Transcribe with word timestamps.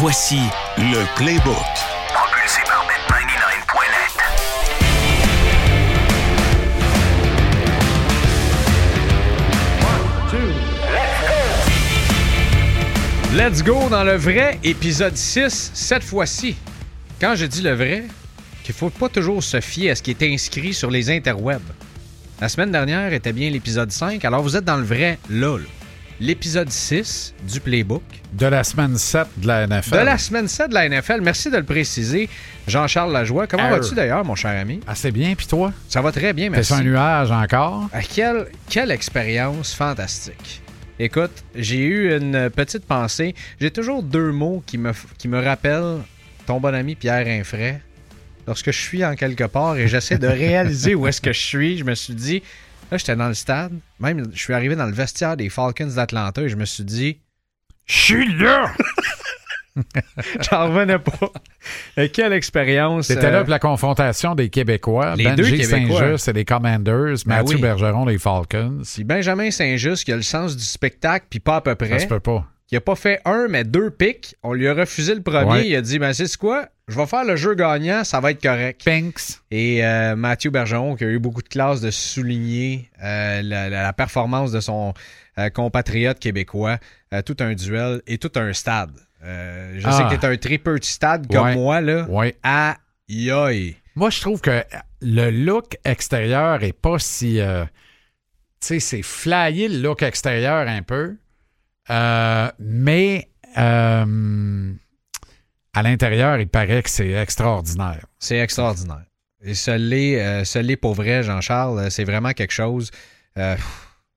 Voici 0.00 0.40
le 0.78 1.04
Playbook. 1.14 1.54
Propulsé 2.14 2.62
par 2.64 2.86
Bet99.net. 2.88 4.16
Let's 13.34 13.62
go 13.62 13.90
dans 13.90 14.04
le 14.04 14.16
vrai 14.16 14.58
épisode 14.64 15.18
6, 15.18 15.72
cette 15.74 16.02
fois-ci. 16.02 16.56
Quand 17.20 17.34
je 17.34 17.44
dis 17.44 17.60
le 17.60 17.74
vrai, 17.74 18.04
qu'il 18.64 18.74
faut 18.74 18.88
pas 18.88 19.10
toujours 19.10 19.42
se 19.42 19.60
fier 19.60 19.90
à 19.90 19.94
ce 19.96 20.02
qui 20.02 20.12
est 20.12 20.22
inscrit 20.22 20.72
sur 20.72 20.90
les 20.90 21.10
interwebs. 21.10 21.60
La 22.40 22.48
semaine 22.48 22.72
dernière 22.72 23.12
était 23.12 23.34
bien 23.34 23.50
l'épisode 23.50 23.92
5, 23.92 24.24
alors 24.24 24.42
vous 24.42 24.56
êtes 24.56 24.64
dans 24.64 24.78
le 24.78 24.84
vrai 24.84 25.18
là. 25.28 25.58
là. 25.58 25.79
L'épisode 26.20 26.70
6 26.70 27.34
du 27.50 27.60
playbook. 27.60 28.02
De 28.34 28.44
la 28.44 28.62
semaine 28.62 28.98
7 28.98 29.26
de 29.38 29.46
la 29.46 29.66
NFL. 29.66 29.90
De 29.92 30.04
la 30.04 30.18
semaine 30.18 30.48
7 30.48 30.68
de 30.68 30.74
la 30.74 30.86
NFL. 30.86 31.22
Merci 31.22 31.50
de 31.50 31.56
le 31.56 31.62
préciser. 31.64 32.28
Jean-Charles 32.68 33.10
Lajoie. 33.10 33.46
Comment 33.46 33.70
vas-tu 33.70 33.94
d'ailleurs, 33.94 34.22
mon 34.22 34.34
cher 34.34 34.50
ami? 34.60 34.80
Assez 34.86 35.10
bien, 35.12 35.34
puis 35.34 35.46
toi? 35.46 35.72
Ça 35.88 36.02
va 36.02 36.12
très 36.12 36.34
bien, 36.34 36.46
T'es 36.46 36.56
merci. 36.56 36.74
sur 36.74 36.76
un 36.76 36.82
nuage 36.82 37.30
encore? 37.30 37.88
Ah, 37.94 38.02
quelle, 38.02 38.48
quelle 38.68 38.90
expérience 38.90 39.72
fantastique. 39.74 40.60
Écoute, 40.98 41.42
j'ai 41.54 41.78
eu 41.78 42.14
une 42.14 42.50
petite 42.50 42.84
pensée. 42.84 43.34
J'ai 43.58 43.70
toujours 43.70 44.02
deux 44.02 44.30
mots 44.30 44.62
qui 44.66 44.76
me, 44.76 44.92
qui 45.16 45.26
me 45.26 45.42
rappellent 45.42 46.00
ton 46.46 46.60
bon 46.60 46.74
ami 46.74 46.96
Pierre 46.96 47.26
Infray. 47.26 47.80
Lorsque 48.46 48.72
je 48.72 48.78
suis 48.78 49.02
en 49.06 49.14
quelque 49.14 49.44
part 49.44 49.76
et 49.78 49.88
j'essaie 49.88 50.18
de 50.18 50.26
réaliser 50.28 50.94
où 50.94 51.06
est-ce 51.06 51.22
que 51.22 51.32
je 51.32 51.40
suis, 51.40 51.78
je 51.78 51.84
me 51.84 51.94
suis 51.94 52.14
dit, 52.14 52.42
là, 52.90 52.96
j'étais 52.96 53.16
dans 53.16 53.28
le 53.28 53.34
stade. 53.34 53.72
Même, 53.98 54.26
je 54.32 54.38
suis 54.38 54.54
arrivé 54.54 54.76
dans 54.76 54.86
le 54.86 54.92
vestiaire 54.92 55.36
des 55.36 55.48
Falcons 55.48 55.86
d'Atlanta 55.94 56.42
et 56.42 56.48
je 56.48 56.56
me 56.56 56.64
suis 56.64 56.84
dit, 56.84 57.20
Je 57.86 57.96
suis 57.96 58.34
là! 58.38 58.72
j'en 60.50 60.68
revenais 60.68 60.98
pas. 60.98 61.30
Et 61.96 62.08
quelle 62.10 62.32
expérience. 62.32 63.06
C'était 63.06 63.26
euh, 63.26 63.30
là 63.30 63.40
pour 63.42 63.50
la 63.50 63.58
confrontation 63.58 64.34
des 64.34 64.48
Québécois. 64.48 65.14
Les 65.16 65.24
Benji 65.24 65.58
deux. 65.58 65.62
Saint-Just 65.62 66.28
et 66.28 66.32
les 66.32 66.44
Commanders. 66.44 67.16
Ben 67.24 67.36
Mathieu 67.36 67.56
oui. 67.56 67.62
Bergeron 67.62 68.04
des 68.06 68.18
Falcons. 68.18 68.80
Si 68.82 69.04
Benjamin 69.04 69.50
Saint-Just 69.50 70.04
qui 70.04 70.12
a 70.12 70.16
le 70.16 70.22
sens 70.22 70.56
du 70.56 70.64
spectacle, 70.64 71.26
puis 71.30 71.40
pas 71.40 71.56
à 71.56 71.60
peu 71.60 71.70
Ça 71.70 71.76
près. 71.76 71.98
se 72.00 72.06
peut 72.06 72.20
pas. 72.20 72.46
Il 72.72 72.76
a 72.76 72.80
pas 72.80 72.94
fait 72.94 73.20
un, 73.24 73.48
mais 73.48 73.64
deux 73.64 73.90
pics. 73.90 74.36
On 74.44 74.52
lui 74.52 74.68
a 74.68 74.74
refusé 74.74 75.14
le 75.14 75.22
premier. 75.22 75.50
Ouais. 75.50 75.66
Il 75.66 75.74
a 75.74 75.80
dit, 75.82 75.98
ben 75.98 76.12
c'est 76.12 76.34
quoi? 76.36 76.68
Je 76.86 76.96
vais 76.96 77.06
faire 77.06 77.24
le 77.24 77.34
jeu 77.36 77.54
gagnant, 77.54 78.04
ça 78.04 78.20
va 78.20 78.30
être 78.30 78.42
correct. 78.42 78.82
Pinks. 78.84 79.40
Et 79.50 79.84
euh, 79.84 80.14
Mathieu 80.16 80.50
Bergeron, 80.50 80.94
qui 80.96 81.04
a 81.04 81.08
eu 81.08 81.18
beaucoup 81.18 81.42
de 81.42 81.48
classe 81.48 81.80
de 81.80 81.90
souligner 81.90 82.88
euh, 83.02 83.42
la, 83.42 83.92
performance 83.92 84.52
de 84.52 84.60
son 84.60 84.94
euh, 85.38 85.50
compatriote 85.50 86.18
québécois, 86.20 86.78
tout 87.26 87.36
un 87.40 87.54
duel 87.54 88.02
et 88.06 88.18
tout 88.18 88.30
un 88.36 88.52
stade. 88.52 88.92
Je 89.22 89.80
sais 89.80 89.86
Ah. 89.86 90.08
que 90.10 90.16
t'es 90.16 90.26
un 90.26 90.36
très 90.36 90.58
petit 90.58 90.90
stade 90.92 91.26
comme 91.30 91.44
Ouais. 91.46 91.54
moi, 91.54 91.80
là. 91.80 92.06
Oui. 92.08 92.34
Aïe 92.42 93.30
aïe. 93.30 93.76
Moi, 93.96 94.10
je 94.10 94.20
trouve 94.20 94.40
que 94.40 94.62
le 95.02 95.30
look 95.30 95.76
extérieur 95.84 96.62
est 96.62 96.72
pas 96.72 96.98
si. 97.00 97.40
tu 97.40 97.40
sais, 98.60 98.78
c'est 98.80 99.02
flyé 99.02 99.68
le 99.68 99.78
look 99.82 100.02
extérieur 100.02 100.66
un 100.68 100.82
peu. 100.82 101.16
Euh, 101.90 102.50
mais 102.58 103.28
euh, 103.58 104.72
à 105.74 105.82
l'intérieur, 105.82 106.38
il 106.38 106.48
paraît 106.48 106.82
que 106.82 106.90
c'est 106.90 107.10
extraordinaire. 107.10 108.06
C'est 108.18 108.38
extraordinaire. 108.38 109.04
Et 109.42 109.54
ce 109.54 109.70
l'est, 109.70 110.20
euh, 110.20 110.76
pour 110.80 110.94
vrai, 110.94 111.22
Jean-Charles. 111.22 111.90
C'est 111.90 112.04
vraiment 112.04 112.32
quelque 112.32 112.52
chose. 112.52 112.90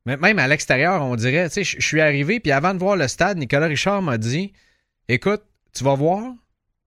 Mais 0.06 0.18
même 0.18 0.38
à 0.38 0.48
l'extérieur, 0.48 1.02
on 1.02 1.16
dirait, 1.16 1.48
tu 1.48 1.56
sais, 1.56 1.64
je 1.64 1.80
je 1.80 1.88
suis 1.88 2.02
arrivé, 2.02 2.42
puis 2.42 2.52
avant 2.52 2.74
de 2.74 2.80
voir 2.80 2.98
le 2.98 3.08
stade, 3.08 3.38
Nicolas 3.38 3.68
Richard 3.68 4.02
m'a 4.02 4.18
dit 4.18 4.52
Écoute, 5.08 5.42
tu 5.74 5.86
vas 5.86 5.96
voir, 5.96 6.34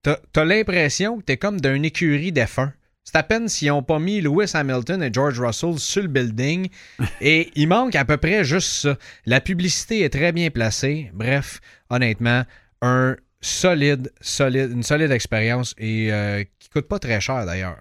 t'as 0.03 0.17
as, 0.35 0.45
l'impression 0.45 1.17
que 1.17 1.23
t'es 1.23 1.37
comme 1.37 1.59
d'une 1.59 1.83
écurie 1.83 2.31
d'F1. 2.31 2.71
C'est 3.09 3.15
à 3.15 3.23
peine 3.23 3.47
s'ils 3.47 3.69
n'ont 3.69 3.83
pas 3.83 3.99
mis 3.99 4.19
Lewis 4.19 4.51
Hamilton 4.53 5.01
et 5.01 5.09
George 5.13 5.39
Russell 5.39 5.79
sur 5.79 6.01
le 6.01 6.09
building. 6.09 6.67
et 7.21 7.49
il 7.55 7.69
manque 7.69 7.95
à 7.95 8.03
peu 8.03 8.17
près 8.17 8.43
juste 8.43 8.69
ça. 8.69 8.97
La 9.25 9.39
publicité 9.39 10.01
est 10.01 10.09
très 10.09 10.33
bien 10.33 10.49
placée. 10.49 11.09
Bref, 11.13 11.61
honnêtement, 11.89 12.43
un 12.81 13.15
solide, 13.39 14.11
solide, 14.19 14.71
une 14.73 14.83
solide 14.83 15.11
expérience 15.11 15.73
et 15.77 16.11
euh, 16.11 16.43
qui 16.59 16.67
coûte 16.67 16.89
pas 16.89 16.99
très 16.99 17.21
cher 17.21 17.45
d'ailleurs. 17.45 17.77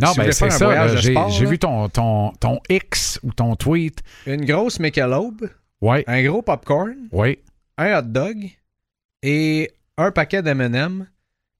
Non, 0.00 0.12
Si 0.12 0.20
vous 0.20 0.26
ben 0.26 0.32
c'est 0.32 0.50
ça. 0.50 1.28
J'ai 1.30 1.44
vu 1.46 1.58
ton, 1.58 1.88
ton, 1.88 2.30
ton 2.38 2.60
X 2.68 3.18
ou 3.24 3.32
ton 3.32 3.56
tweet. 3.56 3.98
une 4.26 4.44
grosse 4.44 4.78
Michelob, 4.78 5.50
Oui, 5.80 6.04
un 6.06 6.22
gros 6.22 6.42
popcorn, 6.42 6.94
oui. 7.10 7.40
un 7.78 7.98
hot 7.98 8.02
dog 8.02 8.36
et 9.24 9.72
un 9.96 10.12
paquet 10.12 10.40
d'M&M. 10.40 11.08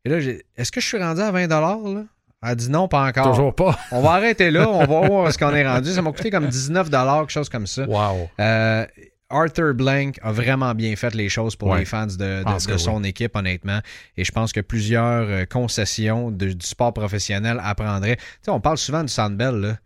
Et 0.04 0.08
là, 0.08 0.20
j'ai- 0.20 0.44
est-ce 0.56 0.70
que 0.70 0.80
je 0.80 0.86
suis 0.86 0.98
rendu 0.98 1.20
à 1.20 1.32
20 1.32 1.48
là? 1.48 2.04
Elle 2.42 2.56
dit 2.56 2.70
non, 2.70 2.86
pas 2.88 3.06
encore. 3.08 3.30
Toujours 3.30 3.54
pas. 3.54 3.76
On 3.92 4.00
va 4.00 4.12
arrêter 4.12 4.50
là, 4.50 4.68
on 4.68 4.84
va 4.86 5.08
voir 5.08 5.32
ce 5.32 5.38
qu'on 5.38 5.50
est 5.54 5.66
rendu. 5.66 5.90
Ça 5.90 6.02
m'a 6.02 6.12
coûté 6.12 6.30
comme 6.30 6.46
19 6.46 6.88
quelque 6.90 7.30
chose 7.30 7.48
comme 7.48 7.66
ça. 7.66 7.84
Wow. 7.86 8.28
Euh, 8.38 8.86
Arthur 9.30 9.74
Blank 9.74 10.18
a 10.22 10.32
vraiment 10.32 10.74
bien 10.74 10.94
fait 10.96 11.14
les 11.14 11.28
choses 11.28 11.54
pour 11.56 11.68
Ouais. 11.68 11.80
les 11.80 11.84
fans 11.84 12.06
de, 12.06 12.14
de- 12.16 12.44
de 12.44 12.66
que 12.66 12.78
son 12.78 13.02
équipe, 13.04 13.34
honnêtement. 13.36 13.80
Et 14.16 14.24
je 14.24 14.30
pense 14.32 14.52
que 14.52 14.60
plusieurs 14.60 15.28
euh, 15.28 15.44
concessions 15.44 16.30
de- 16.30 16.52
du 16.52 16.66
sport 16.66 16.94
professionnel 16.94 17.60
apprendraient. 17.62 18.16
Tu 18.16 18.22
sais, 18.42 18.50
on 18.50 18.60
parle 18.60 18.78
souvent 18.78 19.02
du 19.02 19.08
Sandbell, 19.12 19.56
là. 19.56 19.76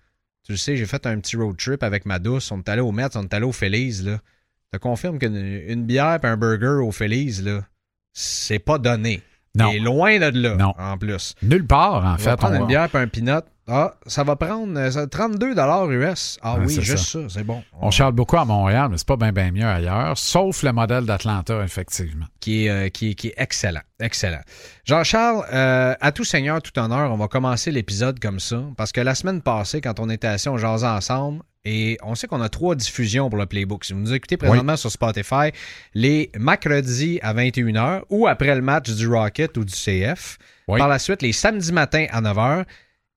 Tu 0.44 0.52
le 0.52 0.58
sais, 0.58 0.76
j'ai 0.76 0.86
fait 0.86 1.06
un 1.06 1.18
petit 1.20 1.36
road 1.36 1.56
trip 1.56 1.82
avec 1.82 2.04
ma 2.04 2.18
douce. 2.18 2.50
On 2.52 2.58
est 2.58 2.68
allé 2.68 2.82
au 2.82 2.92
Mets, 2.92 3.16
on 3.16 3.22
est 3.22 3.34
allé 3.34 3.44
au 3.46 3.52
Feliz, 3.52 4.04
là. 4.04 4.18
Je 4.72 4.78
te 4.78 4.82
confirme 4.82 5.18
qu'une 5.18 5.36
une 5.36 5.84
bière 5.86 6.18
et 6.22 6.26
un 6.26 6.36
burger 6.36 6.82
au 6.84 6.92
Feliz, 6.92 7.42
là, 7.44 7.60
c'est 8.12 8.58
pas 8.58 8.78
donné. 8.78 9.22
Non. 9.54 9.70
Et 9.70 9.78
loin 9.80 10.18
de 10.18 10.30
là, 10.40 10.54
Non. 10.56 10.72
en 10.78 10.96
plus. 10.96 11.34
Nulle 11.42 11.66
part, 11.66 11.94
en 11.96 11.98
On 11.98 12.00
va 12.12 12.16
fait. 12.18 12.36
prendre 12.36 12.54
on 12.54 12.56
une 12.56 12.60
va- 12.62 12.66
bière 12.68 12.88
et 12.94 12.98
un 12.98 13.06
peanut. 13.08 13.44
Ah, 13.68 13.94
ça 14.06 14.24
va 14.24 14.34
prendre 14.34 14.76
euh, 14.76 14.90
ça- 14.90 15.06
32 15.06 15.54
US. 15.92 16.38
Ah 16.42 16.56
oui, 16.58 16.80
juste 16.80 17.06
ça, 17.06 17.20
c'est 17.28 17.44
bon. 17.44 17.62
On 17.80 17.90
charle 17.92 18.12
beaucoup 18.12 18.36
à 18.36 18.44
Montréal, 18.44 18.88
mais 18.90 18.98
c'est 18.98 19.06
pas 19.06 19.16
bien 19.16 19.30
bien 19.32 19.52
mieux 19.52 19.64
ailleurs, 19.66 20.18
sauf 20.18 20.64
le 20.64 20.72
modèle 20.72 21.04
d'Atlanta, 21.06 21.62
effectivement. 21.62 22.26
qui 22.40 22.66
est, 22.66 22.70
euh, 22.70 22.88
qui, 22.88 23.14
qui 23.14 23.28
est 23.28 23.34
excellent. 23.36 23.80
Excellent. 24.00 24.40
Jean-Charles, 24.84 25.44
euh, 25.52 25.94
à 26.00 26.10
tout 26.10 26.24
seigneur, 26.24 26.60
tout 26.60 26.76
honneur, 26.78 27.12
on 27.12 27.16
va 27.16 27.28
commencer 27.28 27.70
l'épisode 27.70 28.18
comme 28.18 28.40
ça. 28.40 28.62
Parce 28.76 28.90
que 28.90 29.00
la 29.00 29.14
semaine 29.14 29.40
passée, 29.42 29.80
quand 29.80 30.00
on 30.00 30.10
était 30.10 30.26
assis, 30.26 30.48
on 30.48 30.58
jasait 30.58 30.86
ensemble. 30.86 31.42
Et 31.64 31.96
on 32.02 32.16
sait 32.16 32.26
qu'on 32.26 32.40
a 32.40 32.48
trois 32.48 32.74
diffusions 32.74 33.30
pour 33.30 33.38
le 33.38 33.46
Playbook. 33.46 33.84
Si 33.84 33.92
vous 33.92 34.00
nous 34.00 34.12
écoutez 34.12 34.36
présentement 34.36 34.76
sur 34.76 34.90
Spotify, 34.90 35.52
les 35.94 36.32
mercredis 36.36 37.20
à 37.22 37.32
21h 37.34 38.02
ou 38.10 38.26
après 38.26 38.52
le 38.56 38.60
match 38.62 38.90
du 38.90 39.06
Rocket 39.06 39.56
ou 39.56 39.64
du 39.64 39.72
CF. 39.72 40.38
Oui. 40.66 40.80
Par 40.80 40.88
la 40.88 40.98
suite, 40.98 41.22
les 41.22 41.32
samedis 41.32 41.72
matins 41.72 42.06
à 42.10 42.20
9h 42.20 42.64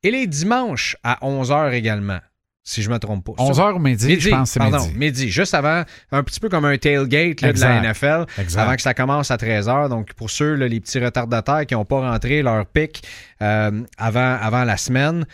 et 0.06 0.12
les 0.12 0.28
dimanches 0.28 0.96
à 1.04 1.18
11h 1.22 1.74
également, 1.74 2.20
si 2.64 2.82
je 2.82 2.90
me 2.90 2.98
trompe 3.00 3.26
pas. 3.26 3.32
11h 3.44 3.74
ou 3.74 3.80
midi, 3.80 4.20
je 4.20 4.30
pense 4.30 4.52
c'est 4.52 4.60
pardon, 4.60 4.80
midi. 4.88 4.98
midi. 4.98 5.30
Juste 5.30 5.54
avant, 5.54 5.84
un 6.12 6.24
petit 6.24 6.40
peu 6.40 6.50
comme 6.50 6.66
un 6.66 6.78
tailgate 6.78 7.42
là, 7.42 7.54
de 7.54 7.60
la 7.60 7.82
NFL, 7.82 8.26
Exact. 8.40 8.62
avant 8.62 8.76
que 8.76 8.82
ça 8.82 8.94
commence 8.94 9.32
à 9.32 9.38
13h. 9.38 9.90
Donc, 9.90 10.14
pour 10.14 10.30
ceux, 10.30 10.56
là, 10.56 10.68
les 10.68 10.80
petits 10.80 11.00
retardataires 11.00 11.66
qui 11.66 11.74
n'ont 11.74 11.86
pas 11.86 12.02
rentré 12.10 12.42
leur 12.42 12.66
pic 12.66 13.04
euh, 13.42 13.84
avant, 13.98 14.38
avant 14.42 14.64
la 14.64 14.78
semaine. 14.78 15.26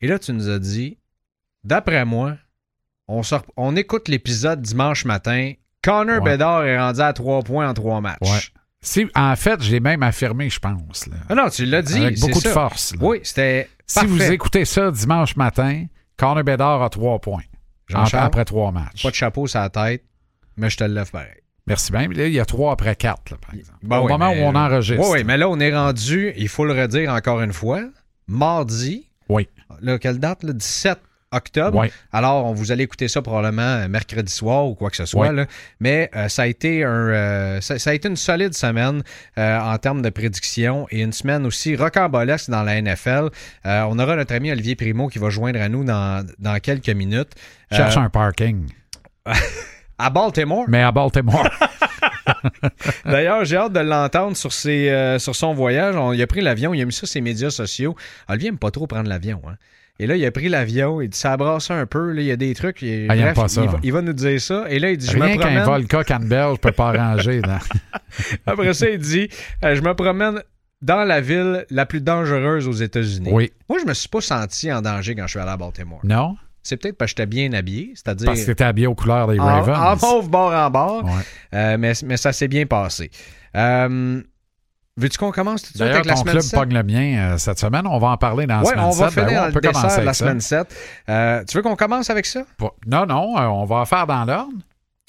Et 0.00 0.06
là, 0.08 0.18
tu 0.18 0.32
nous 0.32 0.48
as 0.48 0.58
dit, 0.58 0.98
d'après 1.64 2.04
moi, 2.04 2.36
on, 3.08 3.22
sort, 3.22 3.44
on 3.56 3.76
écoute 3.76 4.08
l'épisode 4.08 4.60
dimanche 4.62 5.04
matin. 5.04 5.52
Connor 5.82 6.22
Ouais. 6.22 6.32
Bedard 6.32 6.64
est 6.64 6.78
rendu 6.78 7.00
à 7.00 7.12
3 7.12 7.42
points 7.42 7.68
en 7.68 7.74
3 7.74 8.00
matchs. 8.00 8.16
Ouais. 8.22 9.06
En 9.14 9.34
fait, 9.36 9.62
je 9.62 9.70
l'ai 9.70 9.80
même 9.80 10.02
affirmé, 10.02 10.50
je 10.50 10.58
pense. 10.58 11.06
là. 11.06 11.16
Ah 11.30 11.34
non, 11.34 11.48
tu 11.48 11.64
l'as 11.64 11.80
dit. 11.82 12.02
Avec 12.02 12.20
beaucoup 12.20 12.38
de 12.38 12.44
ça. 12.44 12.52
force. 12.52 12.92
là. 12.92 12.98
Oui, 13.02 13.20
c'était. 13.22 13.68
Si 13.86 14.06
vous 14.06 14.22
écoutez 14.22 14.64
ça 14.64 14.90
dimanche 14.90 15.36
matin, 15.36 15.86
Connor 16.16 16.44
Bedard 16.44 16.82
a 16.82 16.88
trois 16.88 17.18
points. 17.18 17.42
Après 17.92 18.44
trois 18.44 18.72
matchs. 18.72 19.02
Pas 19.02 19.10
de 19.10 19.14
chapeau 19.14 19.46
sur 19.46 19.60
la 19.60 19.68
tête, 19.68 20.04
mais 20.56 20.70
je 20.70 20.76
te 20.76 20.84
le 20.84 20.94
lève 20.94 21.10
pareil. 21.10 21.40
Merci 21.66 21.92
bien. 21.92 22.08
Là, 22.08 22.26
il 22.26 22.32
y 22.32 22.40
a 22.40 22.44
trois 22.44 22.72
après 22.72 22.94
quatre, 22.94 23.30
là, 23.30 23.36
par 23.38 23.54
exemple. 23.54 23.78
Ben 23.82 23.98
Au 23.98 24.04
oui, 24.04 24.12
moment 24.12 24.30
où 24.30 24.36
on 24.36 24.54
enregistre. 24.54 25.02
Oui, 25.02 25.18
oui, 25.18 25.24
mais 25.24 25.38
là, 25.38 25.48
on 25.48 25.58
est 25.60 25.74
rendu, 25.74 26.32
il 26.36 26.48
faut 26.48 26.64
le 26.64 26.72
redire 26.78 27.10
encore 27.12 27.40
une 27.40 27.52
fois, 27.54 27.82
mardi. 28.26 29.08
Oui. 29.28 29.48
Là, 29.80 29.98
quelle 29.98 30.18
date? 30.18 30.42
Le 30.42 30.52
17 30.52 30.98
octobre. 31.34 31.78
Alors, 32.12 32.46
on 32.46 32.52
vous 32.52 32.72
allez 32.72 32.84
écouter 32.84 33.08
ça 33.08 33.22
probablement 33.22 33.62
euh, 33.62 33.88
mercredi 33.88 34.32
soir 34.32 34.66
ou 34.66 34.74
quoi 34.74 34.90
que 34.90 34.96
ce 34.96 35.06
soit. 35.06 35.32
Là. 35.32 35.46
Mais 35.80 36.10
euh, 36.14 36.28
ça, 36.28 36.42
a 36.42 36.46
été 36.46 36.84
un, 36.84 36.88
euh, 36.88 37.60
ça, 37.60 37.78
ça 37.78 37.90
a 37.90 37.94
été 37.94 38.08
une 38.08 38.16
solide 38.16 38.54
semaine 38.54 39.02
euh, 39.38 39.58
en 39.58 39.76
termes 39.78 40.02
de 40.02 40.10
prédiction 40.10 40.86
et 40.90 41.00
une 41.02 41.12
semaine 41.12 41.46
aussi 41.46 41.76
rocambolesque 41.76 42.50
dans 42.50 42.62
la 42.62 42.80
NFL. 42.80 43.28
On 43.64 43.98
aura 43.98 44.16
notre 44.16 44.34
ami 44.34 44.50
Olivier 44.52 44.76
Primo 44.76 45.08
qui 45.08 45.18
va 45.18 45.30
joindre 45.30 45.60
à 45.60 45.68
nous 45.68 45.84
dans, 45.84 46.24
dans 46.38 46.58
quelques 46.60 46.88
minutes. 46.90 47.32
Cherche 47.72 47.96
un 47.96 48.08
parking. 48.10 48.66
à 49.98 50.10
Baltimore. 50.10 50.64
Mais 50.68 50.82
à 50.82 50.92
Baltimore. 50.92 51.48
D'ailleurs, 53.04 53.44
j'ai 53.44 53.56
hâte 53.56 53.72
de 53.72 53.80
l'entendre 53.80 54.36
sur, 54.36 54.52
ses, 54.52 54.88
euh, 54.90 55.18
sur 55.18 55.34
son 55.34 55.54
voyage. 55.54 55.96
On- 55.96 56.12
il 56.12 56.22
a 56.22 56.26
pris 56.26 56.40
l'avion, 56.40 56.74
il 56.74 56.82
a 56.82 56.84
mis 56.84 56.92
ça 56.92 57.00
sur 57.00 57.08
ses 57.08 57.20
médias 57.20 57.50
sociaux. 57.50 57.94
Olivier 58.28 58.50
n'aime 58.50 58.58
pas 58.58 58.70
trop 58.70 58.86
prendre 58.86 59.08
l'avion. 59.08 59.40
Hein. 59.48 59.54
Et 60.00 60.06
là, 60.08 60.16
il 60.16 60.24
a 60.24 60.30
pris 60.32 60.48
l'avion, 60.48 61.00
il 61.00 61.08
dit 61.08 61.16
ça 61.18 61.36
brasse 61.36 61.70
un 61.70 61.86
peu, 61.86 62.10
là, 62.12 62.20
il 62.20 62.26
y 62.26 62.32
a 62.32 62.36
des 62.36 62.52
trucs. 62.54 62.82
il- 62.82 63.06
Ah, 63.08 63.14
il 63.14 63.22
bref, 63.22 63.34
pas 63.34 63.48
ça. 63.48 63.62
il, 63.62 63.68
va, 63.68 63.78
il 63.82 63.92
va 63.92 64.02
nous 64.02 64.12
dire 64.12 64.40
ça. 64.40 64.64
Et 64.68 64.78
là, 64.80 64.90
il 64.90 64.96
dit 64.98 65.06
je 65.06 65.16
me 65.16 65.38
promène. 65.38 65.62
Volca 65.64 66.02
Campbell, 66.02 66.54
je 66.54 66.60
peux 66.60 66.72
pas 66.72 66.88
arranger. 66.98 67.40
là. 67.42 67.60
Après 68.46 68.74
ça, 68.74 68.88
il 68.90 68.98
dit 68.98 69.28
euh, 69.64 69.74
je 69.74 69.80
me 69.82 69.94
promène 69.94 70.42
dans 70.82 71.04
la 71.04 71.20
ville 71.20 71.64
la 71.70 71.86
plus 71.86 72.00
dangereuse 72.00 72.66
aux 72.68 72.72
États-Unis. 72.72 73.30
Oui. 73.32 73.52
Moi, 73.68 73.78
je 73.82 73.86
me 73.88 73.94
suis 73.94 74.08
pas 74.08 74.20
senti 74.20 74.70
en 74.72 74.82
danger 74.82 75.14
quand 75.14 75.22
je 75.26 75.30
suis 75.30 75.38
allé 75.40 75.50
à 75.52 75.56
Baltimore. 75.56 76.00
Non? 76.04 76.36
C'est 76.62 76.76
peut-être 76.78 76.96
parce 76.98 77.12
que 77.12 77.18
j'étais 77.22 77.26
bien 77.26 77.52
habillé, 77.52 77.92
c'est-à-dire 77.94 78.26
Parce 78.26 78.40
que 78.40 78.46
t'étais 78.46 78.64
habillé 78.64 78.86
aux 78.86 78.94
couleurs 78.94 79.28
des 79.28 79.38
en, 79.38 79.44
Ravens. 79.44 80.02
en 80.02 80.06
mauve 80.14 80.30
bord 80.30 80.52
en 80.52 80.70
bord. 80.70 81.04
Ouais. 81.04 81.10
Euh, 81.54 81.76
mais, 81.78 81.92
mais 82.04 82.16
ça 82.16 82.32
s'est 82.32 82.48
bien 82.48 82.64
passé. 82.66 83.10
Euh, 83.56 84.20
Veux-tu 84.96 85.18
qu'on 85.18 85.32
commence 85.32 85.62
tout 85.62 85.72
de 85.72 85.78
suite 85.78 85.82
avec 85.90 86.04
la 86.04 86.14
ton 86.14 86.20
semaine 86.20 86.34
club 86.34 86.42
7? 86.44 86.58
pogne 86.60 86.74
le 86.74 86.82
mien 86.84 87.32
euh, 87.32 87.38
cette 87.38 87.58
semaine. 87.58 87.84
On 87.86 87.98
va 87.98 88.08
en 88.10 88.16
parler 88.16 88.46
dans 88.46 88.58
la 88.58 88.62
Oui, 88.62 88.68
semaine 88.68 88.84
on 88.84 88.90
va 88.90 89.08
7. 89.10 89.16
Ben 89.16 89.26
finir 89.26 89.40
ouais, 89.42 89.48
on 89.48 89.52
peut 89.52 89.60
le 89.62 89.72
commencer 89.72 89.94
avec 89.94 90.04
la 90.06 90.14
ça. 90.14 90.24
semaine 90.24 90.40
7. 90.40 90.76
Euh, 91.08 91.44
tu 91.44 91.56
veux 91.56 91.62
qu'on 91.64 91.74
commence 91.76 92.10
avec 92.10 92.26
ça? 92.26 92.44
Non, 92.86 93.04
non, 93.06 93.36
euh, 93.38 93.42
on 93.46 93.64
va 93.64 93.84
faire 93.86 94.06
dans 94.06 94.24
l'ordre. 94.24 94.52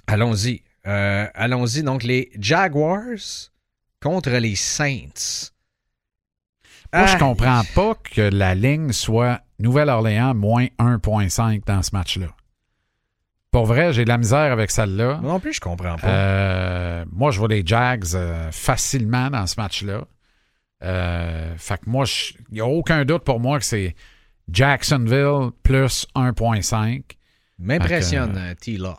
Allons-y. 0.07 0.63
Euh, 0.87 1.27
Allons-y. 1.35 1.83
Donc, 1.83 2.03
les 2.03 2.31
Jaguars 2.39 3.51
contre 4.01 4.31
les 4.31 4.55
Saints. 4.55 5.51
Moi, 6.93 7.05
je 7.07 7.13
Ah, 7.15 7.19
comprends 7.19 7.61
pas 7.75 7.93
que 8.11 8.21
la 8.21 8.55
ligne 8.55 8.91
soit 8.91 9.41
Nouvelle-Orléans 9.59 10.33
moins 10.33 10.65
1.5 10.79 11.63
dans 11.65 11.81
ce 11.83 11.91
match-là. 11.93 12.27
Pour 13.55 13.67
vrai, 13.67 13.93
j'ai 13.93 14.03
de 14.03 14.09
la 14.09 14.17
misère 14.17 14.51
avec 14.51 14.69
celle-là. 14.69 15.19
Moi 15.21 15.31
non 15.31 15.39
plus, 15.39 15.53
je 15.53 15.61
comprends 15.61 15.95
pas. 15.95 16.05
Euh, 16.09 17.05
moi, 17.09 17.31
je 17.31 17.39
vois 17.39 17.47
les 17.47 17.65
Jags 17.65 18.03
euh, 18.13 18.51
facilement 18.51 19.29
dans 19.29 19.47
ce 19.47 19.55
match-là. 19.57 20.03
Euh, 20.83 21.53
fait 21.55 21.77
que 21.77 21.89
moi, 21.89 22.03
il 22.49 22.55
n'y 22.55 22.59
a 22.59 22.65
aucun 22.65 23.05
doute 23.05 23.23
pour 23.23 23.39
moi 23.39 23.57
que 23.57 23.63
c'est 23.63 23.95
Jacksonville 24.51 25.51
plus 25.63 26.05
1.5. 26.17 27.03
M'impressionne, 27.57 28.55
T-Law. 28.59 28.97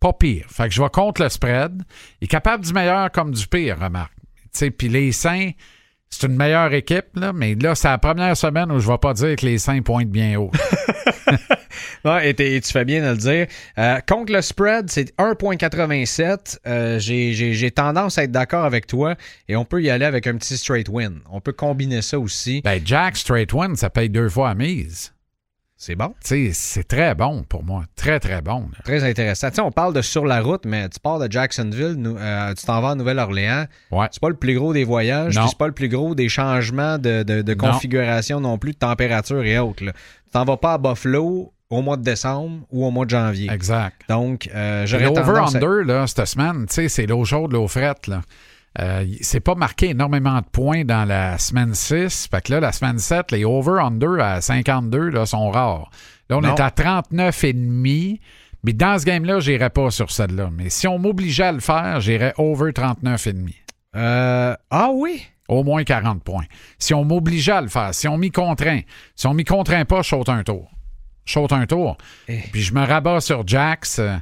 Pas 0.00 0.14
pire. 0.14 0.46
Fait 0.48 0.68
que 0.68 0.74
je 0.74 0.80
vais 0.82 0.88
contre 0.88 1.22
le 1.22 1.28
spread. 1.28 1.82
Il 2.22 2.24
est 2.24 2.28
capable 2.28 2.64
du 2.64 2.72
meilleur 2.72 3.12
comme 3.12 3.32
du 3.32 3.46
pire, 3.46 3.78
remarque. 3.78 4.16
Tu 4.16 4.48
sais, 4.52 4.70
Puis 4.70 4.88
les 4.88 5.12
Saints, 5.12 5.50
c'est 6.08 6.26
une 6.26 6.36
meilleure 6.36 6.72
équipe, 6.72 7.14
là, 7.14 7.34
mais 7.34 7.54
là, 7.56 7.74
c'est 7.74 7.88
la 7.88 7.98
première 7.98 8.38
semaine 8.38 8.72
où 8.72 8.78
je 8.78 8.86
ne 8.86 8.92
vais 8.92 8.98
pas 8.98 9.12
dire 9.12 9.36
que 9.36 9.44
les 9.44 9.58
Saints 9.58 9.82
pointent 9.82 10.08
bien 10.08 10.40
haut. 10.40 10.50
Ouais, 12.04 12.30
et, 12.30 12.60
tu 12.60 12.72
fais 12.72 12.84
bien 12.84 13.02
de 13.02 13.10
le 13.10 13.16
dire. 13.16 13.46
Euh, 13.78 13.98
contre 14.08 14.32
le 14.32 14.40
spread, 14.42 14.90
c'est 14.90 15.12
1.87. 15.18 16.58
Euh, 16.66 16.98
j'ai- 16.98 17.32
J'ai 17.32 17.52
j'ai 17.54 17.70
tendance 17.70 18.18
à 18.18 18.24
être 18.24 18.32
d'accord 18.32 18.64
avec 18.64 18.86
toi 18.86 19.14
et 19.48 19.56
on 19.56 19.64
peut 19.64 19.82
y 19.82 19.90
aller 19.90 20.04
avec 20.04 20.26
un 20.26 20.36
petit 20.36 20.56
straight 20.56 20.88
win. 20.88 21.20
On 21.30 21.40
peut 21.40 21.52
combiner 21.52 22.02
ça 22.02 22.18
aussi. 22.18 22.60
ben, 22.62 22.80
Jack 22.84 23.16
Straight 23.16 23.52
One, 23.52 23.76
ça 23.76 23.90
paye 23.90 24.08
deux 24.08 24.28
fois 24.28 24.50
à 24.50 24.54
mise. 24.54 25.12
C'est 25.80 25.94
bon. 25.94 26.08
Tu 26.24 26.48
sais, 26.48 26.50
c'est 26.54 26.82
très 26.88 27.14
bon 27.14 27.44
pour 27.48 27.62
moi. 27.62 27.84
Très, 27.94 28.18
très 28.18 28.42
bon. 28.42 28.62
là. 28.72 28.78
Très 28.84 29.04
intéressant. 29.08 29.48
Tu 29.50 29.56
sais, 29.56 29.60
on 29.60 29.70
parle 29.70 29.94
de 29.94 30.02
sur 30.02 30.24
la 30.26 30.40
route, 30.40 30.64
mais 30.66 30.88
tu 30.88 30.98
pars 30.98 31.20
de 31.20 31.30
Jacksonville, 31.30 31.96
euh, 32.04 32.52
tu 32.54 32.66
t'en 32.66 32.80
vas 32.80 32.90
à 32.90 32.94
Nouvelle-Orléans. 32.96 33.66
Ouais. 33.92 34.06
C'est 34.10 34.20
pas 34.20 34.28
le 34.28 34.34
plus 34.36 34.54
gros 34.56 34.72
des 34.72 34.82
voyages, 34.82 35.34
c'est 35.34 35.56
pas 35.58 35.68
le 35.68 35.72
plus 35.74 35.88
gros 35.88 36.16
des 36.16 36.28
changements 36.28 36.98
de, 36.98 37.22
de- 37.22 37.42
de 37.42 37.54
Non. 37.54 37.70
configuration 37.70 38.40
non 38.40 38.58
plus, 38.58 38.72
de 38.72 38.78
température 38.78 39.44
et 39.44 39.56
autres. 39.60 39.84
là. 39.84 39.92
Tu 40.24 40.30
t'en 40.32 40.44
vas 40.44 40.56
pas 40.56 40.72
à 40.74 40.78
Buffalo 40.78 41.52
au 41.70 41.82
mois 41.82 41.96
de 41.96 42.02
décembre 42.02 42.60
ou 42.70 42.84
au 42.86 42.90
mois 42.90 43.04
de 43.04 43.10
janvier. 43.10 43.50
Exact. 43.50 44.00
Donc, 44.08 44.48
euh, 44.54 44.86
j'aurais 44.86 45.04
tendance 45.12 45.54
à... 45.54 45.60
L'over-under, 45.60 45.84
là, 45.86 46.06
cette 46.06 46.24
semaine, 46.26 46.66
c'est 46.68 47.06
l'eau 47.06 47.24
chaude, 47.24 47.52
l'eau 47.52 47.68
frette, 47.68 48.06
là. 48.06 48.22
Euh, 48.80 49.04
c'est 49.22 49.40
pas 49.40 49.54
marqué 49.56 49.90
énormément 49.90 50.38
de 50.38 50.44
points 50.46 50.84
dans 50.84 51.04
la 51.06 51.36
semaine 51.38 51.74
6. 51.74 52.28
Fait 52.30 52.42
que 52.42 52.52
là, 52.52 52.60
la 52.60 52.70
semaine 52.70 52.98
7, 52.98 53.32
les 53.32 53.44
over-under 53.44 54.20
à 54.20 54.40
52 54.40 55.08
là, 55.08 55.26
sont 55.26 55.50
rares. 55.50 55.90
Là, 56.30 56.36
on 56.36 56.42
Non. 56.42 56.54
est 56.54 56.60
à 56.60 56.70
39,5. 56.70 58.20
Mais 58.64 58.72
dans 58.74 58.98
ce 58.98 59.04
game-là, 59.04 59.40
j'irais 59.40 59.70
pas 59.70 59.90
sur 59.90 60.10
celle-là. 60.10 60.50
Mais 60.52 60.68
si 60.70 60.86
on 60.86 60.98
m'obligeait 60.98 61.44
à 61.44 61.52
le 61.52 61.60
faire, 61.60 62.00
j'irais 62.00 62.34
over 62.38 62.72
39,5. 62.72 63.54
Euh, 63.96 64.54
Ah 64.70 64.90
oui? 64.92 65.24
Au 65.48 65.64
moins 65.64 65.82
40 65.82 66.22
points. 66.22 66.44
Si 66.78 66.92
on 66.94 67.04
m'obligeait 67.04 67.52
à 67.52 67.60
le 67.62 67.68
faire, 67.68 67.94
si 67.94 68.06
on 68.06 68.18
m'y 68.18 68.30
contraint, 68.30 68.80
si 69.16 69.26
on 69.26 69.34
m'y 69.34 69.44
contraint 69.44 69.86
pas, 69.86 70.02
je 70.02 70.08
saute 70.10 70.28
un 70.28 70.42
tour. 70.42 70.70
Saute 71.28 71.52
un 71.52 71.66
tour. 71.66 71.98
Eh. 72.28 72.40
Puis 72.52 72.62
je 72.62 72.72
me 72.72 72.84
rabats 72.84 73.20
sur 73.20 73.46
Jax. 73.46 73.98
euh, 73.98 74.16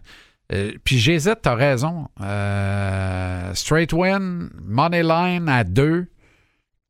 euh, 0.52 0.72
puis 0.82 0.98
j'hésite, 0.98 1.38
t'as 1.42 1.54
raison. 1.54 2.08
Euh, 2.20 3.54
straight 3.54 3.92
win, 3.92 4.50
money 4.60 5.02
line 5.02 5.48
à 5.48 5.62
2. 5.62 6.06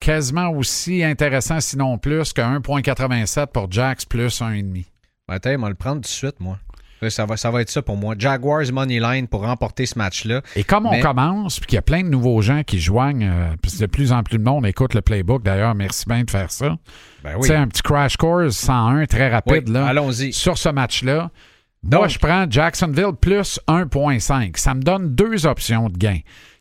Quasiment 0.00 0.48
aussi 0.50 1.02
intéressant, 1.04 1.60
sinon 1.60 1.98
plus, 1.98 2.32
que 2.32 2.40
1,87 2.40 3.46
pour 3.46 3.70
Jax 3.70 4.04
plus 4.04 4.40
1,5. 4.40 4.86
Attends, 5.28 5.54
on 5.56 5.62
va 5.62 5.68
le 5.68 5.74
prendre 5.74 5.96
tout 5.96 6.00
de 6.02 6.06
suite, 6.06 6.40
moi. 6.40 6.58
Ça 7.10 7.26
va, 7.26 7.36
ça 7.36 7.50
va 7.50 7.60
être 7.60 7.70
ça 7.70 7.82
pour 7.82 7.96
moi. 7.96 8.14
Jaguars 8.18 8.64
Moneyline 8.72 9.28
pour 9.28 9.42
remporter 9.42 9.84
ce 9.86 9.98
match-là. 9.98 10.40
Et 10.56 10.64
comme 10.64 10.86
on 10.86 10.90
Mais- 10.92 11.00
commence, 11.00 11.58
puis 11.60 11.66
qu'il 11.66 11.76
y 11.76 11.78
a 11.78 11.82
plein 11.82 12.02
de 12.02 12.08
nouveaux 12.08 12.40
gens 12.40 12.62
qui 12.62 12.80
joignent, 12.80 13.28
euh, 13.28 13.54
puis 13.60 13.76
de 13.78 13.86
plus 13.86 14.12
en 14.12 14.22
plus 14.22 14.38
de 14.38 14.42
monde 14.42 14.66
écoute 14.66 14.94
le 14.94 15.02
playbook, 15.02 15.42
d'ailleurs, 15.42 15.74
merci 15.74 16.04
bien 16.06 16.24
de 16.24 16.30
faire 16.30 16.50
ça. 16.50 16.76
Ben 17.22 17.36
Tu 17.40 17.48
sais, 17.48 17.56
un 17.56 17.68
petit 17.68 17.82
crash 17.82 18.16
course 18.16 18.56
101 18.56 19.04
très 19.06 19.28
rapide, 19.28 19.64
Oui, 19.68 19.72
là. 19.74 19.86
allons-y. 19.86 20.32
sur 20.32 20.56
ce 20.56 20.68
match-là. 20.70 21.30
Moi, 21.82 22.00
Donc- 22.00 22.08
je 22.08 22.18
prends 22.18 22.46
Jacksonville 22.48 23.12
plus 23.20 23.60
1.5. 23.68 24.56
Ça 24.56 24.74
me 24.74 24.82
donne 24.82 25.14
deux 25.14 25.46
options 25.46 25.88
de 25.88 25.96
gain. 25.98 26.18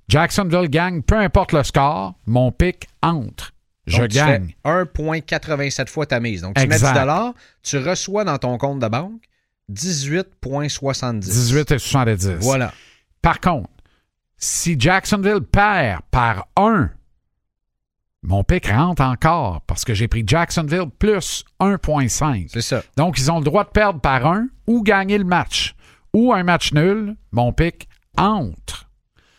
Jacksonville 0.07 0.67
gagne, 0.69 1.01
peu 1.01 1.17
importe 1.17 1.51
le 1.53 1.63
score, 1.63 2.13
mon 2.27 2.51
pic 2.51 2.87
entre. 3.01 3.51
Je 3.87 4.01
Donc, 4.01 4.09
gagne. 4.09 4.47
fais 4.63 4.69
1,87 4.69 5.89
fois 5.89 6.05
ta 6.05 6.19
mise. 6.19 6.41
Donc, 6.41 6.55
tu 6.55 6.61
Exact. 6.63 6.93
mets 6.95 7.05
10 7.05 7.33
tu 7.63 7.77
reçois 7.77 8.23
dans 8.23 8.37
ton 8.37 8.57
compte 8.57 8.79
de 8.79 8.87
banque 8.87 9.21
18,70. 9.71 11.19
18 11.19 11.71
et 11.71 11.79
70. 11.79 12.29
Voilà. 12.39 12.73
Par 13.21 13.39
contre, 13.39 13.69
si 14.37 14.75
Jacksonville 14.79 15.41
perd 15.41 16.01
par 16.11 16.47
1, 16.55 16.89
mon 18.23 18.43
pic 18.43 18.67
rentre 18.67 19.01
encore 19.01 19.61
parce 19.61 19.85
que 19.85 19.93
j'ai 19.93 20.07
pris 20.07 20.23
Jacksonville 20.25 20.89
plus 20.99 21.45
1.5. 21.59 22.49
C'est 22.51 22.61
ça. 22.61 22.83
Donc, 22.97 23.17
ils 23.17 23.31
ont 23.31 23.39
le 23.39 23.45
droit 23.45 23.63
de 23.63 23.69
perdre 23.69 23.99
par 23.99 24.25
1 24.25 24.47
ou 24.67 24.83
gagner 24.83 25.17
le 25.17 25.23
match. 25.23 25.75
Ou 26.13 26.33
un 26.33 26.43
match 26.43 26.73
nul, 26.73 27.15
mon 27.31 27.51
pic 27.53 27.87
entre. 28.17 28.89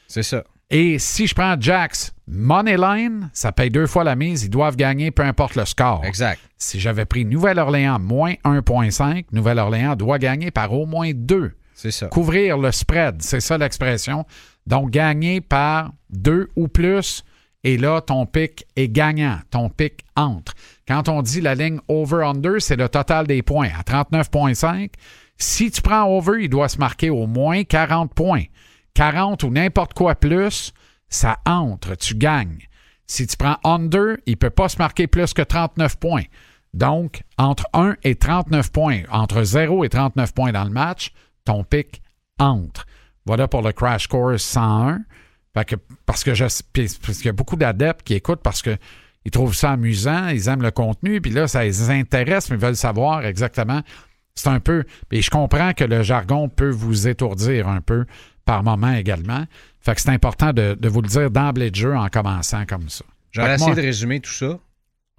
C'est 0.09 0.23
ça. 0.23 0.45
Et 0.71 0.99
si 0.99 1.27
je 1.27 1.35
prends 1.35 1.55
Jax 1.59 2.13
Moneyline, 2.27 3.31
ça 3.33 3.53
paye 3.53 3.71
deux 3.71 3.87
fois 3.87 4.03
la 4.03 4.17
mise. 4.17 4.43
Ils 4.43 4.51
doivent 4.51 4.77
gagner 4.77 5.13
peu 5.13 5.23
importe 5.23 5.55
le 5.55 5.65
score. 5.65 6.05
Exact. 6.05 6.41
Si 6.59 6.81
j'avais 6.81 7.05
pris 7.05 7.25
Nouvelle-Orléans 7.25 8.01
moins 8.01 8.35
1.5, 8.45 9.27
Nouvelle-Orléans 9.31 9.95
doit 9.95 10.19
gagner 10.19 10.51
par 10.51 10.73
au 10.73 10.87
moins 10.87 11.13
2. 11.15 11.53
C'est 11.75 11.93
ça. 11.93 12.07
Couvrir 12.09 12.59
le 12.59 12.73
spread, 12.73 13.23
c'est 13.23 13.41
ça 13.41 13.59
l'expression. 13.59 14.25
Donc, 14.67 14.91
gagner 14.91 15.41
par 15.41 15.93
2 16.11 16.49
ou 16.57 16.69
plus. 16.69 17.23
Et 17.63 17.77
là, 17.77 18.01
ton 18.01 18.27
pic 18.27 18.65
est 18.75 18.89
gagnant. 18.89 19.39
Ton 19.51 19.69
pic 19.69 20.05
entre. 20.17 20.55
Quand 20.89 21.09
on 21.09 21.23
dit 21.23 21.41
la 21.41 21.55
ligne 21.55 21.79
over-under, 21.89 22.61
c'est 22.61 22.77
le 22.77 22.89
total 22.89 23.27
des 23.27 23.43
points. 23.43 23.69
À 23.79 23.83
39,5, 23.83 24.91
si 25.37 25.71
tu 25.71 25.83
prends 25.83 26.05
over, 26.05 26.45
il 26.45 26.49
doit 26.49 26.69
se 26.69 26.79
marquer 26.79 27.11
au 27.11 27.27
moins 27.27 27.63
40 27.63 28.13
points. 28.15 28.45
40 28.97 29.43
ou 29.43 29.51
n'importe 29.51 29.93
quoi 29.93 30.15
plus, 30.15 30.73
ça 31.09 31.39
entre, 31.45 31.95
tu 31.97 32.15
gagnes. 32.15 32.67
Si 33.07 33.27
tu 33.27 33.37
prends 33.37 33.59
under, 33.63 34.17
il 34.25 34.33
ne 34.33 34.37
peut 34.37 34.51
pas 34.51 34.71
se 34.71 34.79
marquer 34.79 35.07
plus 35.07 35.35
que 35.35 35.43
39 35.43 35.99
points. 35.99 36.25
Donc, 36.73 37.23
entre 37.37 37.67
1 37.75 37.97
et 38.05 38.15
39 38.17 38.73
points, 38.73 39.03
entre 39.11 39.43
0 39.43 39.85
et 39.85 39.91
39 39.91 40.33
points 40.33 40.53
dans 40.53 40.65
le 40.65 40.71
match, 40.71 41.13
ton 41.45 41.63
pic 41.63 42.01
entre. 42.39 42.87
Voilà 43.27 43.49
pour 43.49 43.61
le 43.61 43.73
Crash 43.73 44.09
Course 44.09 44.43
101. 44.43 45.01
Fait 45.55 45.65
que, 45.67 45.77
parce 46.07 46.25
que 46.25 46.31
qu'il 46.33 47.25
y 47.27 47.29
a 47.29 47.33
beaucoup 47.33 47.57
d'adeptes 47.57 48.03
qui 48.03 48.15
écoutent 48.15 48.43
parce 48.43 48.63
que 48.63 48.79
ils 49.27 49.31
trouvent 49.31 49.55
ça 49.55 49.73
amusant, 49.73 50.29
ils 50.29 50.49
aiment 50.49 50.63
le 50.63 50.71
contenu, 50.71 51.21
puis 51.21 51.33
là, 51.33 51.49
ça 51.49 51.65
les 51.65 51.91
intéresse, 51.91 52.49
mais 52.49 52.57
ils 52.57 52.63
veulent 52.63 52.77
savoir 52.77 53.27
exactement. 53.27 53.83
C'est 54.35 54.49
un 54.49 54.61
peu. 54.61 54.85
Et 55.11 55.21
je 55.21 55.31
comprends 55.31 55.73
que 55.73 55.85
le 55.85 56.03
jargon 56.03 56.49
peut 56.49 56.71
vous 56.71 57.09
étourdir 57.09 57.69
un 57.69 57.81
peu 57.81 58.07
par 58.47 58.63
moment 58.63 58.93
également. 58.95 59.45
Fait 59.81 59.95
que 59.95 60.01
c'est 60.01 60.11
important 60.11 60.53
de, 60.55 60.75
de 60.81 60.89
vous 60.89 61.03
le 61.03 61.09
dire 61.09 61.31
d'emblée 61.31 61.71
de 61.71 61.77
jeu 61.77 61.95
en 61.95 62.09
commençant 62.09 62.65
comme 62.65 62.89
ça. 62.89 63.05
J'aurais 63.33 63.55
essayé 63.57 63.67
moi- 63.73 63.77
de 63.77 63.83
résumer 63.83 64.21
tout 64.21 64.31
ça. 64.33 64.59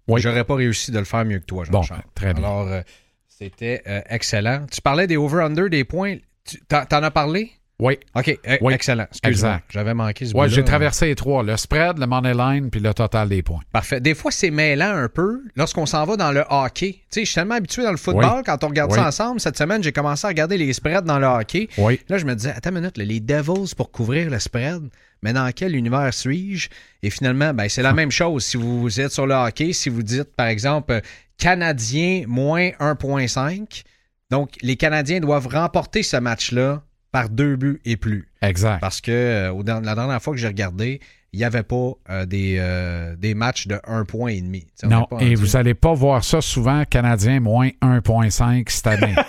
Oui. 0.08 0.20
J'aurais 0.22 0.44
pas 0.46 0.56
réussi 0.56 0.92
de 0.92 0.98
le 1.00 1.06
faire 1.06 1.24
mieux 1.26 1.40
que 1.40 1.46
toi, 1.46 1.66
Bon, 1.70 1.82
Jean-Charles. 1.84 2.02
très 2.16 2.34
bien. 2.34 2.44
Alors, 2.44 2.68
euh, 2.68 2.82
c'était 3.28 3.84
euh, 3.88 4.02
excellent. 4.10 4.66
Tu 4.72 4.82
parlais 4.82 5.06
des 5.06 5.18
over-under, 5.18 5.70
des 5.70 5.84
points. 5.84 6.16
Tu 6.46 6.58
t'en, 6.68 6.86
t'en 6.86 7.04
as 7.04 7.12
parlé? 7.12 7.52
Oui. 7.80 8.00
OK, 8.16 8.28
eh, 8.44 8.58
Oui, 8.62 8.74
excellent. 8.74 9.06
Excuse-moi, 9.12 9.30
exact. 9.52 9.66
j'avais 9.70 9.94
manqué 9.94 10.26
ce 10.26 10.34
bout-là. 10.34 10.48
j'ai 10.48 10.64
traversé 10.64 11.06
les 11.08 11.16
trois. 11.16 11.44
Le 11.44 11.56
spread, 11.58 12.00
le 12.00 12.08
money 12.08 12.34
line, 12.34 12.72
puis 12.72 12.80
le 12.80 12.92
total 12.92 13.30
des 13.30 13.44
points. 13.44 13.60
Parfait. 13.72 14.00
Des 14.02 14.16
fois, 14.16 14.32
c'est 14.32 14.50
mêlant 14.50 14.96
un 14.96 15.08
peu 15.10 15.44
lorsqu'on 15.56 15.86
s'en 15.86 16.04
va 16.06 16.18
dans 16.18 16.32
le 16.32 16.44
hockey. 16.50 16.94
Tu 16.94 17.00
sais, 17.12 17.22
je 17.22 17.26
suis 17.28 17.36
tellement 17.36 17.54
habitué 17.56 17.84
dans 17.84 17.92
le 17.92 17.98
football, 17.98 18.38
Oui. 18.38 18.44
quand 18.46 18.64
on 18.64 18.70
regarde 18.70 18.92
Oui. 18.92 18.98
ça 18.98 19.08
ensemble, 19.08 19.40
cette 19.40 19.60
semaine, 19.60 19.84
j'ai 19.84 19.92
commencé 19.92 20.26
à 20.26 20.30
regarder 20.30 20.58
les 20.58 20.74
spreads 20.74 21.06
dans 21.06 21.20
le 21.20 21.28
hockey. 21.28 21.68
Oui. 21.78 22.00
Là, 22.10 22.18
je 22.18 22.26
me 22.26 22.34
disais, 22.34 22.50
attends 22.56 22.72
une 22.72 22.78
minute, 22.80 22.98
les 22.98 23.20
Devils 23.20 23.76
pour 23.78 23.92
couvrir 23.92 24.32
le 24.32 24.40
spread, 24.40 24.82
mais 25.22 25.34
dans 25.34 25.52
quel 25.56 25.76
univers 25.76 26.12
suis-je? 26.16 26.70
Et 27.04 27.12
finalement, 27.12 27.54
ben, 27.54 27.70
c'est 27.70 27.84
la 27.84 27.94
même 27.94 28.10
chose. 28.12 28.44
Si 28.44 28.58
vous 28.58 29.00
êtes 29.00 29.12
sur 29.12 29.28
le 29.28 29.36
hockey, 29.36 29.72
si 29.74 29.90
vous 29.90 30.02
dites, 30.02 30.36
par 30.36 30.48
exemple, 30.48 30.94
euh, 30.94 31.02
Canadien 31.38 32.24
moins 32.28 32.70
1.5, 32.80 33.84
donc 34.32 34.50
les 34.64 34.76
Canadiens 34.78 35.20
doivent 35.20 35.48
remporter 35.48 36.02
ce 36.02 36.18
match-là 36.18 36.82
par 37.22 37.30
deux 37.30 37.56
buts 37.56 37.82
et 37.86 37.98
plus. 37.98 38.28
Exact. 38.42 38.80
Parce 38.80 39.02
que 39.02 39.12
euh, 39.12 39.64
la 39.66 39.96
dernière 39.96 40.22
fois 40.22 40.34
que 40.34 40.40
j'ai 40.40 40.48
regardé, 40.48 41.00
il 41.34 41.40
n'y 41.40 41.46
avait 41.46 41.64
pas 41.64 41.92
euh, 42.10 42.26
des, 42.26 42.58
euh, 42.60 43.16
des 43.16 43.34
matchs 43.34 43.68
de 43.68 43.80
1 43.86 44.06
point 44.06 44.30
et 44.30 44.42
demi. 44.42 44.68
Non, 44.84 45.08
et 45.20 45.36
vous 45.36 45.58
n'allez 45.58 45.74
pas 45.74 45.94
voir 45.94 46.24
ça 46.24 46.42
souvent, 46.42 46.84
Canadien 46.86 47.40
moins 47.40 47.70
1,5 47.82 48.70
cette 48.70 48.88
année. 48.88 49.16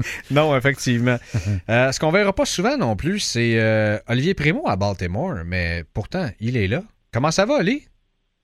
Non, 0.30 0.56
effectivement. 0.56 1.16
Euh, 1.68 1.92
ce 1.92 2.00
qu'on 2.00 2.10
verra 2.10 2.32
pas 2.32 2.44
souvent 2.44 2.76
non 2.76 2.96
plus, 2.96 3.20
c'est 3.20 3.58
euh, 3.58 3.98
Olivier 4.08 4.34
Primo 4.34 4.62
à 4.66 4.76
Baltimore, 4.76 5.36
mais 5.44 5.84
pourtant, 5.94 6.28
il 6.40 6.56
est 6.56 6.68
là. 6.68 6.82
Comment 7.12 7.30
ça 7.30 7.46
va, 7.46 7.58
Oli? 7.58 7.86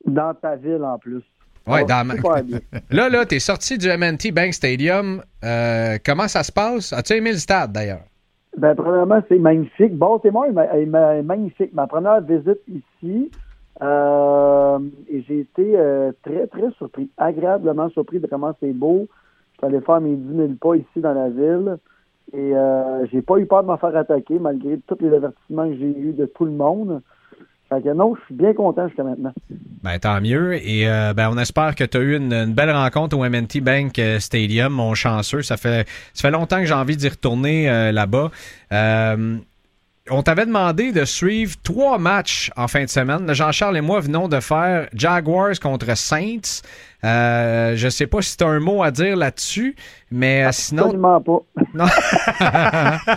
Dans 0.07 0.35
ta 0.35 0.57
ville 0.57 0.83
en 0.85 0.99
plus. 0.99 1.23
Ouais, 1.66 1.80
Ça 1.88 2.02
va 2.02 2.04
dans 2.04 2.04
ma- 2.23 2.42
bien. 2.42 2.59
Là, 2.90 3.09
là, 3.09 3.25
t'es 3.25 3.38
sorti 3.38 3.78
du 3.78 3.88
MNT 3.88 4.33
Bank 4.33 4.52
Stadium. 4.52 5.23
Euh, 5.44 5.97
comment 6.04 6.28
ça 6.28 6.42
se 6.42 6.52
passe? 6.52 6.92
As-tu 6.92 7.14
aimé 7.14 7.33
le 7.33 7.38
stade, 7.38 7.73
d'ailleurs? 7.73 8.04
Ben, 8.56 8.75
premièrement, 8.75 9.21
c'est 9.28 9.38
magnifique. 9.38 9.97
Baltimore 9.97 10.47
est 10.47 10.52
ma- 10.52 10.66
est 10.76 10.87
ma- 10.87 11.16
est 11.16 11.23
magnifique. 11.23 11.73
Ma 11.73 11.87
première 11.87 12.21
visite 12.21 12.61
ici, 12.68 13.30
euh, 13.83 14.78
et 15.11 15.23
j'ai 15.23 15.40
été 15.40 15.73
euh, 15.76 16.12
très, 16.23 16.47
très 16.47 16.71
surpris, 16.76 17.11
agréablement 17.16 17.88
surpris 17.90 18.21
de 18.21 18.26
comment 18.26 18.54
c'est 18.61 18.73
beau. 18.73 19.09
Je 19.54 19.59
suis 19.66 19.75
allé 19.75 19.85
faire 19.85 20.00
mes 20.00 20.14
10 20.16 20.37
000 20.37 20.49
pas 20.61 20.76
ici 20.76 21.00
dans 21.00 21.14
la 21.14 21.28
ville. 21.30 21.76
Et 22.33 22.54
euh, 22.56 23.06
j'ai 23.12 23.23
pas 23.23 23.38
eu 23.38 23.47
peur 23.47 23.62
de 23.64 23.71
me 23.71 23.76
faire 23.76 23.97
attaquer 23.97 24.38
malgré 24.38 24.78
tous 24.87 24.99
les 25.00 25.12
avertissements 25.14 25.68
que 25.68 25.76
j'ai 25.76 25.99
eus 25.99 26.12
de 26.12 26.26
tout 26.26 26.44
le 26.44 26.50
monde. 26.52 27.02
Fait 27.83 27.95
non, 27.95 28.14
je 28.14 28.25
suis 28.26 28.35
bien 28.35 28.52
content 28.52 28.87
jusqu'à 28.87 29.04
maintenant. 29.04 29.33
Ben, 29.83 29.99
tant 29.99 30.21
mieux. 30.21 30.54
Et 30.54 30.88
euh, 30.88 31.12
ben, 31.14 31.31
on 31.33 31.38
espère 31.38 31.75
que 31.75 31.85
tu 31.85 31.97
as 31.97 32.00
eu 32.00 32.16
une, 32.16 32.52
belle 32.52 32.71
rencontre 32.71 33.16
au 33.16 33.28
MNT 33.28 33.61
Bank 33.61 33.99
euh, 33.99 34.19
Stadium, 34.19 34.73
mon 34.73 34.95
chanceux. 34.95 35.43
Ça 35.43 35.57
fait, 35.57 35.88
ça 36.12 36.23
fait 36.23 36.31
longtemps 36.31 36.59
que 36.59 36.66
j'ai 36.66 36.75
envie 36.75 36.97
d'y 36.97 37.09
retourner 37.09 37.69
euh, 37.69 37.93
là-bas. 37.93 38.31
On 40.11 40.23
t'avait 40.23 40.45
demandé 40.45 40.93
de 40.93 41.05
suivre 41.07 41.55
trois 41.63 41.99
matchs 41.99 42.51
en 42.57 42.69
fin 42.69 42.85
de 42.85 42.91
semaine. 42.91 43.33
Jean-Charles 43.33 43.79
et 43.79 43.81
moi 43.81 44.01
venons 44.01 44.29
de 44.29 44.39
faire 44.39 44.89
Jaguars 44.93 45.59
contre 45.61 45.97
Saints. 45.97 46.61
Euh, 47.05 47.75
je 47.77 47.89
sais 47.89 48.07
pas 48.07 48.21
si 48.21 48.37
tu 48.37 48.45
as 48.45 48.49
un 48.49 48.61
mot 48.61 48.83
à 48.83 48.91
dire 48.91 49.17
là-dessus, 49.17 49.77
mais 50.11 50.45
euh, 50.45 50.51
sinon, 50.53 50.85
Absolument 50.85 51.21
pas. 51.21 51.39
non. 51.75 51.87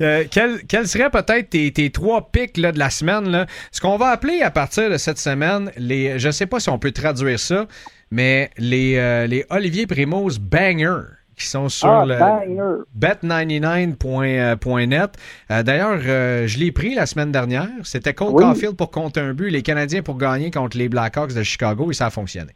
Euh, 0.00 0.24
quels 0.30 0.64
quels 0.66 0.88
seraient 0.88 1.10
peut-être 1.10 1.50
tes, 1.50 1.72
tes 1.72 1.90
trois 1.90 2.30
pics 2.30 2.56
là, 2.56 2.72
de 2.72 2.78
la 2.78 2.90
semaine? 2.90 3.28
Là? 3.30 3.46
Ce 3.70 3.80
qu'on 3.80 3.96
va 3.96 4.08
appeler 4.08 4.42
à 4.42 4.50
partir 4.50 4.90
de 4.90 4.96
cette 4.96 5.18
semaine, 5.18 5.70
les, 5.76 6.18
je 6.18 6.28
ne 6.28 6.32
sais 6.32 6.46
pas 6.46 6.60
si 6.60 6.68
on 6.68 6.78
peut 6.78 6.92
traduire 6.92 7.38
ça, 7.38 7.66
mais 8.10 8.50
les, 8.58 8.96
euh, 8.96 9.26
les 9.26 9.44
Olivier 9.50 9.86
Primo's 9.86 10.38
Bangers 10.38 11.06
qui 11.36 11.46
sont 11.46 11.68
sur 11.68 11.88
ah, 11.88 12.04
le 12.06 12.18
banger. 12.18 12.82
bet99.net. 12.98 15.10
Euh, 15.50 15.62
D'ailleurs, 15.62 15.98
euh, 16.06 16.46
je 16.46 16.58
l'ai 16.58 16.72
pris 16.72 16.94
la 16.94 17.04
semaine 17.06 17.32
dernière. 17.32 17.68
C'était 17.84 18.14
Cole 18.14 18.32
Oui. 18.32 18.42
Caulfield 18.42 18.76
pour 18.76 18.90
compter 18.90 19.20
un 19.20 19.34
but, 19.34 19.50
les 19.50 19.62
Canadiens 19.62 20.02
pour 20.02 20.16
gagner 20.16 20.50
contre 20.50 20.78
les 20.78 20.88
Blackhawks 20.88 21.34
de 21.34 21.42
Chicago 21.42 21.90
et 21.90 21.94
ça 21.94 22.06
a 22.06 22.10
fonctionné. 22.10 22.52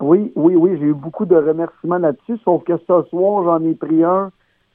Oui, 0.00 0.32
oui, 0.34 0.54
oui, 0.56 0.76
j'ai 0.80 0.86
eu 0.86 0.94
beaucoup 0.94 1.26
de 1.26 1.36
remerciements 1.36 1.98
là-dessus, 1.98 2.38
sauf 2.44 2.64
que 2.64 2.76
ce 2.76 3.02
soir, 3.10 3.44
j'en 3.44 3.64
ai 3.68 3.74
pris 3.74 4.02
un 4.02 4.30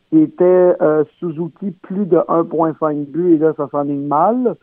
qui 0.09 0.21
était 0.21 0.43
euh, 0.45 1.03
Suzuki 1.19 1.71
plus 1.81 2.05
de 2.05 2.15
1.5 2.15 3.05
buts, 3.07 3.33
et 3.35 3.37
là, 3.39 3.51
ça 3.57 3.67
s'enligne 3.69 4.07
mal. 4.07 4.55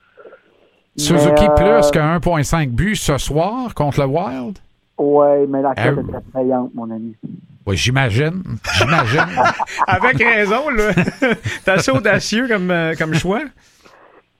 Suzuki 0.96 1.44
Mais, 1.58 1.64
euh, 1.64 1.80
plus 1.80 1.90
que 1.90 1.98
1,5 1.98 2.70
buts 2.70 2.96
ce 2.96 3.18
soir 3.18 3.74
contre 3.74 4.00
le 4.00 4.06
Wild? 4.06 4.58
Ouais, 4.96 5.46
mais 5.48 5.60
la 5.60 5.74
cote 5.74 5.98
Ah. 5.98 6.00
était 6.18 6.26
payante, 6.32 6.70
mon 6.74 6.90
ami. 6.90 7.14
Oui, 7.66 7.76
j'imagine. 7.76 8.42
J'imagine. 8.74 9.24
Avec 9.86 10.18
raison, 10.18 10.68
là. 10.70 10.90
T'es 11.64 11.70
assez 11.70 11.90
audacieux 11.90 12.46
comme, 12.48 12.70
euh, 12.70 12.94
comme 12.98 13.14
choix. 13.14 13.40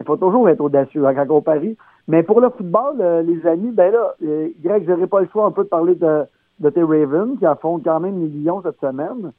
Il 0.00 0.06
faut 0.06 0.16
toujours 0.16 0.48
être 0.48 0.60
audacieux 0.60 1.06
hein, 1.06 1.14
quand 1.14 1.26
on 1.30 1.40
parie. 1.40 1.76
Mais 2.06 2.22
pour 2.22 2.40
le 2.40 2.50
football, 2.50 2.96
euh, 3.00 3.22
les 3.22 3.46
amis, 3.48 3.70
ben 3.72 3.90
là, 3.92 4.14
euh, 4.22 4.48
Greg, 4.62 4.84
j'aurais 4.86 5.06
pas 5.06 5.20
le 5.20 5.28
choix 5.32 5.46
un 5.46 5.50
peu 5.52 5.64
de 5.64 5.68
parler 5.68 5.94
de, 5.94 6.24
de 6.60 6.70
tes 6.70 6.82
Ravens, 6.82 7.38
qui 7.38 7.46
affrontent 7.46 7.82
quand 7.84 8.00
même 8.00 8.20
les 8.20 8.28
Lions 8.28 8.62
cette 8.62 8.78
semaine. 8.80 9.32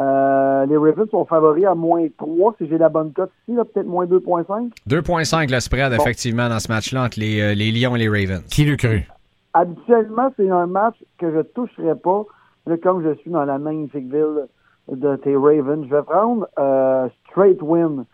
Euh, 0.00 0.66
les 0.66 0.76
Ravens 0.76 1.08
sont 1.10 1.24
favoris 1.26 1.66
à 1.66 1.74
moins 1.74 2.06
3, 2.18 2.54
si 2.58 2.66
j'ai 2.68 2.78
la 2.78 2.88
bonne 2.88 3.12
cote 3.12 3.30
ici, 3.46 3.56
peut-être 3.74 3.86
moins 3.86 4.06
2.5. 4.06 4.70
2.5 4.88 5.50
le 5.52 5.60
spread, 5.60 5.92
Bon. 5.94 6.02
effectivement, 6.02 6.48
dans 6.48 6.58
ce 6.58 6.72
match-là 6.72 7.04
entre 7.04 7.20
les, 7.20 7.40
euh, 7.40 7.54
les 7.54 7.70
Lions 7.70 7.94
et 7.94 7.98
les 8.00 8.08
Ravens. 8.08 8.42
Qui 8.50 8.64
l'eût 8.64 8.76
cru? 8.78 9.06
Habituellement, 9.52 10.32
c'est 10.36 10.48
un 10.48 10.66
match 10.66 10.94
que 11.18 11.30
je 11.32 11.40
toucherais 11.42 11.96
pas. 11.96 12.24
Là, 12.66 12.76
comme 12.78 13.02
je 13.02 13.14
suis 13.14 13.30
dans 13.30 13.44
la 13.44 13.58
magnifique 13.58 14.12
ville 14.12 14.46
de 14.90 15.16
tes 15.16 15.36
Ravens, 15.36 15.84
je 15.88 15.94
vais 15.94 16.02
prendre 16.02 16.46
euh, 16.58 17.08
straight 17.28 17.60
win 17.62 18.04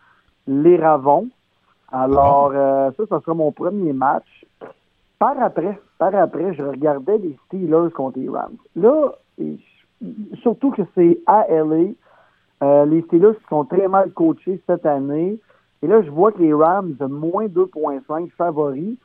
les 0.46 0.76
Ravons. 0.76 1.28
Alors, 1.92 2.52
euh, 2.54 2.90
ça, 2.96 3.06
ça 3.08 3.20
sera 3.20 3.34
mon 3.34 3.52
premier 3.52 3.92
match. 3.92 4.44
Par 5.18 5.40
après, 5.40 5.80
par 5.98 6.14
après, 6.14 6.54
je 6.54 6.62
regardais 6.62 7.18
les 7.18 7.36
Steelers 7.46 7.90
contre 7.94 8.18
les 8.18 8.28
Rams. 8.28 8.56
Là, 8.74 9.12
et- 9.40 9.58
surtout 10.42 10.70
que 10.72 10.82
c'est 10.94 11.18
à 11.26 11.46
LA, 11.48 11.92
euh, 12.62 12.84
les 12.84 13.02
Steelers 13.02 13.38
sont 13.48 13.64
très 13.64 13.88
mal 13.88 14.10
coachés 14.12 14.60
cette 14.66 14.84
année. 14.84 15.38
Et 15.82 15.86
là, 15.86 16.02
je 16.02 16.10
vois 16.10 16.32
que 16.32 16.42
les 16.42 16.52
Rams, 16.52 16.96
moins 17.00 17.46
2.5 17.46 18.30
favoris. 18.36 18.96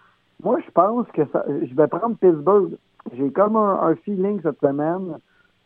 Moi, 0.43 0.59
je 0.65 0.71
pense 0.71 1.07
que 1.13 1.21
ça, 1.31 1.45
je 1.47 1.73
vais 1.73 1.87
prendre 1.87 2.15
Pittsburgh. 2.17 2.71
J'ai 3.13 3.31
comme 3.31 3.55
un, 3.55 3.79
un 3.83 3.95
feeling 3.95 4.41
cette 4.41 4.59
semaine, 4.59 5.17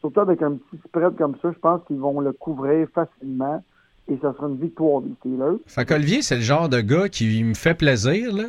surtout 0.06 0.20
avec 0.20 0.42
un 0.42 0.52
petit 0.52 0.82
spread 0.86 1.16
comme 1.18 1.36
ça, 1.42 1.52
je 1.52 1.60
pense 1.60 1.82
qu'ils 1.88 1.98
vont 1.98 2.20
le 2.20 2.32
couvrir 2.32 2.88
facilement 2.94 3.64
et 4.08 4.18
ça 4.22 4.34
sera 4.34 4.48
une 4.48 4.58
victoire 4.58 5.02
des 5.02 5.12
Steelers. 5.20 5.58
Fait 5.66 5.86
qu'Olivier, 5.86 6.22
c'est 6.22 6.36
le 6.36 6.42
genre 6.42 6.70
de 6.70 6.80
gars 6.82 7.10
qui 7.10 7.44
me 7.44 7.56
fait 7.56 7.74
plaisir, 7.74 8.34
là. 8.36 8.46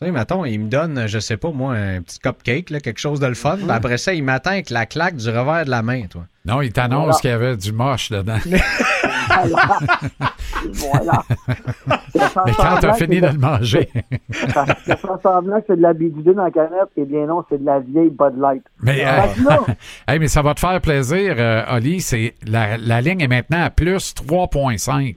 Tu 0.00 0.04
sais, 0.06 0.12
mettons, 0.12 0.44
il 0.44 0.60
me 0.60 0.68
donne, 0.68 1.08
je 1.08 1.18
sais 1.18 1.36
pas, 1.36 1.50
moi, 1.50 1.74
un 1.74 2.02
petit 2.02 2.20
cupcake, 2.20 2.70
là, 2.70 2.78
quelque 2.78 3.00
chose 3.00 3.18
de 3.18 3.26
le 3.26 3.34
fun. 3.34 3.56
Puis 3.56 3.68
après 3.68 3.98
ça, 3.98 4.14
il 4.14 4.22
m'attend 4.22 4.50
avec 4.50 4.70
la 4.70 4.86
claque 4.86 5.16
du 5.16 5.28
revers 5.28 5.64
de 5.64 5.70
la 5.70 5.82
main, 5.82 6.02
toi. 6.08 6.22
Non, 6.44 6.62
il 6.62 6.72
t'annonce 6.72 7.02
Voilà. 7.06 7.18
qu'il 7.20 7.30
y 7.30 7.32
avait 7.32 7.56
du 7.56 7.72
moche 7.72 8.10
dedans. 8.10 8.38
Voilà. 9.38 9.68
voilà. 10.72 11.24
Mais 12.46 12.52
quand 12.56 12.78
t'as 12.80 12.94
fini 12.94 13.20
de 13.20 13.26
le 13.28 13.38
manger. 13.38 13.88
Ça 14.52 14.64
fait 14.66 14.98
semblant 15.22 15.60
que 15.60 15.66
c'est 15.68 15.76
de 15.76 15.82
la 15.82 15.92
bidouille 15.92 16.34
dans 16.34 16.44
la 16.44 16.50
canette, 16.50 16.88
eh 16.96 17.04
bien 17.04 17.26
non, 17.26 17.44
c'est 17.48 17.60
de 17.60 17.64
la 17.66 17.78
vieille 17.78 18.10
Bud 18.10 18.36
Light. 18.40 18.62
Mais, 18.82 19.04
euh, 19.06 19.20
hey, 20.08 20.18
mais 20.18 20.26
ça 20.28 20.42
va 20.42 20.54
te 20.54 20.60
faire 20.60 20.80
plaisir, 20.80 21.34
euh, 21.38 21.76
Oli. 21.76 22.00
C'est, 22.00 22.34
la, 22.46 22.76
la 22.78 23.00
ligne 23.00 23.20
est 23.20 23.28
maintenant 23.28 23.62
à 23.62 23.70
plus 23.70 24.14
3,5. 24.14 25.16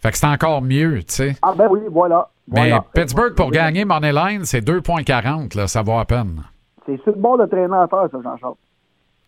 Fait 0.00 0.10
que 0.12 0.18
c'est 0.18 0.26
encore 0.26 0.62
mieux, 0.62 0.98
tu 1.00 1.14
sais. 1.14 1.36
ah 1.42 1.52
ben 1.56 1.66
oui, 1.70 1.80
voilà. 1.90 2.28
Mais 2.46 2.60
voilà. 2.68 2.84
Pittsburgh, 2.94 3.34
pour 3.34 3.50
gagner 3.50 3.84
Moneyline, 3.84 4.44
c'est 4.44 4.60
2,40, 4.64 5.56
là. 5.56 5.66
Ça 5.66 5.82
va 5.82 6.00
à 6.00 6.04
peine. 6.04 6.42
C'est 6.86 6.96
sur 7.02 7.12
le 7.12 7.18
bord 7.20 7.36
de 7.38 7.46
traîner 7.46 7.74
à 7.76 7.86
faire, 7.88 8.06
ça, 8.10 8.18
Jean-Charles. 8.22 8.54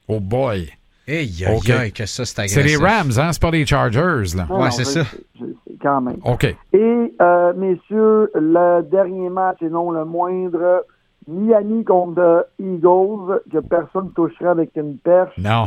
Oh 0.08 0.20
boy. 0.20 0.70
Hey, 1.06 1.44
aïe, 1.44 1.56
Ok. 1.56 1.70
aïe, 1.70 1.92
que 1.92 2.06
ça, 2.06 2.24
c'est 2.24 2.46
C'est 2.48 2.62
les 2.62 2.76
Rams, 2.76 3.10
hein? 3.18 3.32
C'est 3.32 3.42
pas 3.42 3.50
les 3.50 3.66
Chargers, 3.66 4.36
là. 4.36 4.46
Non, 4.48 4.60
Ouais, 4.62 4.70
c'est 4.70 4.84
ça. 4.84 5.02
je 5.38 5.44
quand 5.82 6.00
même. 6.02 6.18
OK. 6.24 6.44
Et, 6.44 7.14
euh, 7.20 7.52
messieurs, 7.54 8.30
le 8.34 8.82
dernier 8.82 9.28
match, 9.28 9.58
et 9.62 9.68
non 9.68 9.90
le 9.90 10.04
moindre, 10.04 10.84
Miami 11.26 11.84
contre 11.84 12.46
Eagles, 12.58 13.40
que 13.52 13.58
personne 13.58 14.06
ne 14.06 14.10
touchera 14.10 14.50
avec 14.52 14.70
une 14.76 14.98
perche. 14.98 15.36
Non. 15.38 15.66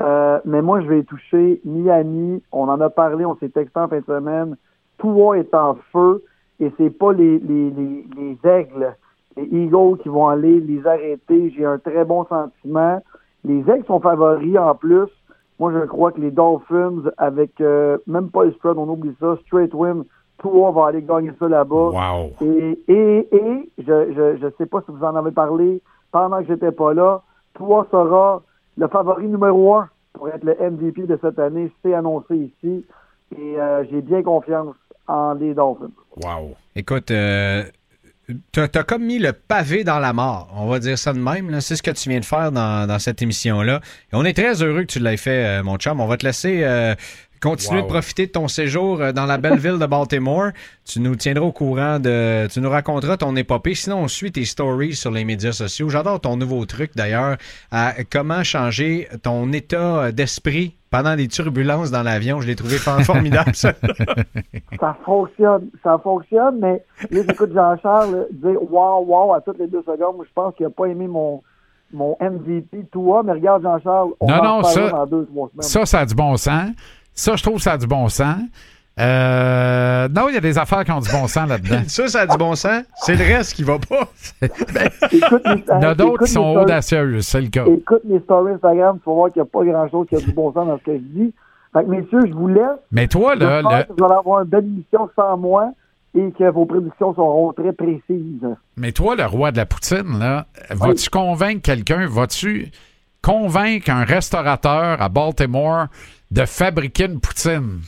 Euh, 0.00 0.40
mais 0.44 0.62
moi, 0.62 0.80
je 0.80 0.88
vais 0.88 1.02
toucher 1.04 1.60
Miami. 1.64 2.42
On 2.52 2.68
en 2.68 2.80
a 2.80 2.90
parlé, 2.90 3.24
on 3.24 3.36
s'est 3.36 3.48
texté 3.48 3.78
en 3.78 3.88
fin 3.88 4.00
de 4.00 4.04
semaine. 4.04 4.56
Tua 4.98 5.38
est 5.38 5.54
en 5.54 5.76
feu 5.92 6.24
et 6.60 6.72
c'est 6.76 6.90
pas 6.90 7.12
les, 7.12 7.38
les, 7.38 7.70
les, 7.70 8.04
les 8.16 8.38
aigles, 8.48 8.96
les 9.36 9.44
Eagles 9.44 9.98
qui 10.02 10.08
vont 10.08 10.28
aller 10.28 10.60
les 10.60 10.86
arrêter. 10.86 11.50
J'ai 11.56 11.64
un 11.64 11.78
très 11.78 12.04
bon 12.04 12.24
sentiment. 12.24 13.00
Les 13.44 13.60
aigles 13.70 13.84
sont 13.86 14.00
favoris 14.00 14.58
en 14.58 14.74
plus. 14.74 15.08
Moi, 15.60 15.72
je 15.72 15.86
crois 15.86 16.10
que 16.10 16.20
les 16.20 16.32
Dolphins, 16.32 17.10
avec 17.16 17.60
euh, 17.60 17.98
même 18.08 18.30
pas 18.30 18.44
le 18.44 18.52
spread, 18.52 18.76
on 18.76 18.88
oublie 18.88 19.14
ça, 19.20 19.36
straight 19.46 19.72
win, 19.72 20.04
Tua 20.38 20.72
va 20.72 20.86
aller 20.86 21.02
gagner 21.02 21.30
ça 21.38 21.48
là-bas. 21.48 21.90
Wow. 21.90 22.30
Et, 22.40 22.78
et, 22.88 23.36
et 23.36 23.70
je, 23.78 24.12
je, 24.12 24.36
je 24.40 24.46
sais 24.58 24.66
pas 24.66 24.80
si 24.80 24.90
vous 24.90 25.04
en 25.04 25.14
avez 25.14 25.30
parlé 25.30 25.80
pendant 26.10 26.38
que 26.40 26.46
j'étais 26.46 26.72
pas 26.72 26.92
là, 26.92 27.22
toi 27.54 27.86
sera 27.90 28.42
le 28.76 28.88
favori 28.88 29.26
numéro 29.26 29.74
un 29.74 29.88
pour 30.12 30.28
être 30.28 30.44
le 30.44 30.54
MVP 30.54 31.06
de 31.06 31.18
cette 31.20 31.38
année, 31.38 31.70
c'est 31.82 31.94
annoncé 31.94 32.36
ici. 32.36 32.84
et 33.36 33.60
euh, 33.60 33.84
j'ai 33.90 34.00
bien 34.00 34.22
confiance 34.22 34.76
en 35.06 35.34
les 35.34 35.54
Dolphins. 35.54 35.90
Wow. 36.16 36.54
Écoute, 36.76 37.10
euh, 37.10 37.64
t'as 38.52 38.68
as 38.72 38.82
comme 38.84 39.04
mis 39.04 39.18
le 39.18 39.32
pavé 39.32 39.84
dans 39.84 39.98
la 39.98 40.12
mort, 40.12 40.48
on 40.56 40.68
va 40.68 40.78
dire 40.78 40.96
ça 40.96 41.12
de 41.12 41.18
même. 41.18 41.60
C'est 41.60 41.76
ce 41.76 41.82
que 41.82 41.90
tu 41.90 42.08
viens 42.08 42.20
de 42.20 42.24
faire 42.24 42.52
dans, 42.52 42.98
cette 42.98 43.20
émission-là. 43.22 43.80
On 44.12 44.24
est 44.24 44.34
très 44.34 44.62
heureux 44.62 44.82
que 44.82 44.92
tu 44.92 45.00
l'aies 45.00 45.16
fait, 45.16 45.60
euh, 45.60 45.62
mon 45.62 45.76
chum. 45.76 46.00
On 46.00 46.06
va 46.06 46.16
te 46.16 46.24
laisser 46.24 46.64
continuer 47.44 47.80
Wow. 47.80 47.86
de 47.86 47.92
profiter 47.92 48.26
de 48.26 48.32
ton 48.32 48.48
séjour 48.48 49.00
euh, 49.00 49.12
dans 49.12 49.26
la 49.26 49.38
belle 49.38 49.58
ville 49.66 49.78
de 49.78 49.86
Baltimore. 49.86 50.48
Tu 50.84 50.98
nous 51.00 51.14
tiendras 51.14 51.44
au 51.44 51.52
courant 51.52 51.98
de. 52.00 52.48
Tu 52.48 52.60
nous 52.60 52.70
raconteras 52.70 53.16
ton 53.16 53.36
épopée. 53.36 53.74
Sinon, 53.74 53.98
on 53.98 54.08
suit 54.08 54.32
tes 54.32 54.44
stories 54.44 54.94
sur 54.94 55.10
les 55.10 55.24
médias 55.24 55.52
sociaux. 55.52 55.88
J'adore 55.88 56.20
ton 56.20 56.36
nouveau 56.36 56.64
truc 56.66 56.90
d'ailleurs 56.96 57.36
à 57.70 57.92
comment 58.10 58.42
changer 58.42 59.08
ton 59.22 59.52
état 59.52 60.10
d'esprit 60.12 60.74
pendant 60.90 61.14
les 61.14 61.28
turbulences 61.28 61.90
dans 61.90 62.02
l'avion. 62.02 62.40
Je 62.40 62.46
l'ai 62.46 62.56
trouvé 62.56 62.76
formidable, 63.04 63.54
ça. 63.54 63.72
Ça 64.80 64.96
fonctionne, 65.04 65.68
ça 65.82 65.98
fonctionne, 66.02 66.58
mais 66.60 66.82
là, 67.10 67.20
j'écoute 67.28 67.52
Jean-Charles 67.54 68.26
dire 68.32 68.60
wow, 68.70 69.04
wow 69.04 69.34
à 69.34 69.40
toutes 69.40 69.58
les 69.58 69.66
deux 69.66 69.82
secondes. 69.82 70.16
Moi, 70.16 70.24
je 70.28 70.32
pense 70.34 70.54
qu'il 70.54 70.66
n'a 70.66 70.70
pas 70.70 70.86
aimé 70.86 71.06
mon, 71.08 71.42
mon 71.92 72.16
MVP 72.20 72.84
toi, 72.92 73.22
mais 73.24 73.32
regarde 73.32 73.62
Jean-Charles, 73.62 74.10
on 74.20 74.26
Non, 74.28 74.36
va 74.36 74.42
non, 74.42 74.50
en 74.60 74.64
ça- 74.64 74.90
dans 74.90 75.06
deux, 75.06 75.26
trois 75.26 75.48
semaines. 75.50 75.62
Ça, 75.62 75.86
ça 75.86 76.00
a 76.00 76.06
du 76.06 76.14
bon 76.14 76.36
sens. 76.36 76.70
Ça, 77.14 77.36
je 77.36 77.42
trouve 77.42 77.56
que 77.56 77.62
ça 77.62 77.72
a 77.72 77.78
du 77.78 77.86
bon 77.86 78.08
sens. 78.08 78.36
Euh, 79.00 80.08
non, 80.08 80.28
il 80.28 80.34
y 80.34 80.36
a 80.36 80.40
des 80.40 80.56
affaires 80.56 80.84
qui 80.84 80.92
ont 80.92 81.00
du 81.00 81.10
bon 81.10 81.26
sens 81.26 81.48
là-dedans. 81.48 81.82
ça, 81.88 82.06
ça 82.08 82.20
a 82.22 82.26
du 82.26 82.36
bon 82.36 82.54
sens. 82.54 82.82
C'est 82.96 83.16
le 83.16 83.24
reste 83.24 83.54
qui 83.54 83.62
va 83.64 83.78
pas. 83.78 84.08
Écoute 84.42 84.68
mes- 84.72 85.64
Il 85.66 85.82
y 85.82 85.86
en 85.86 85.90
a 85.90 85.94
d'autres 85.94 86.24
qui 86.26 86.30
sont 86.32 86.52
stories- 86.54 86.62
audacieuses, 86.64 87.26
c'est 87.26 87.40
le 87.40 87.48
cas. 87.48 87.64
Écoute 87.66 88.02
mes 88.04 88.20
stories 88.20 88.52
Instagram, 88.54 88.98
tu 89.02 89.10
vas 89.10 89.14
voir 89.14 89.32
qu'il 89.32 89.42
n'y 89.42 89.48
a 89.48 89.50
pas 89.50 89.64
grand-chose 89.64 90.06
qui 90.08 90.16
a 90.16 90.20
du 90.20 90.32
bon 90.32 90.52
sens 90.52 90.66
dans 90.66 90.78
ce 90.78 90.84
que 90.84 90.92
je 90.94 90.98
dis. 90.98 91.32
Fait 91.72 91.82
que, 91.84 91.88
messieurs, 91.90 92.20
je 92.28 92.32
vous 92.32 92.46
laisse. 92.48 92.62
Mais 92.92 93.08
toi, 93.08 93.34
là, 93.34 93.62
le- 93.62 93.84
que 93.84 93.92
vous 93.98 94.04
allez 94.04 94.14
avoir 94.14 94.42
une 94.42 94.48
belle 94.48 94.64
émission 94.64 95.10
sans 95.16 95.36
moi 95.36 95.70
et 96.16 96.30
que 96.38 96.48
vos 96.50 96.64
prédictions 96.66 97.12
seront 97.14 97.52
très 97.52 97.72
précises. 97.72 98.46
mais 98.76 98.92
toi, 98.92 99.16
le 99.16 99.26
roi 99.26 99.50
de 99.50 99.56
la 99.56 99.66
poutine, 99.66 100.20
là, 100.20 100.46
vas-tu 100.70 101.10
convaincre 101.10 101.62
quelqu'un, 101.62 102.06
vas-tu 102.06 102.70
convaincre 103.22 103.90
un 103.90 104.04
restaurateur 104.04 105.02
à 105.02 105.08
Baltimore 105.08 105.86
de 106.30 106.44
fabriquer 106.44 107.06
une 107.06 107.20
poutine? 107.20 107.80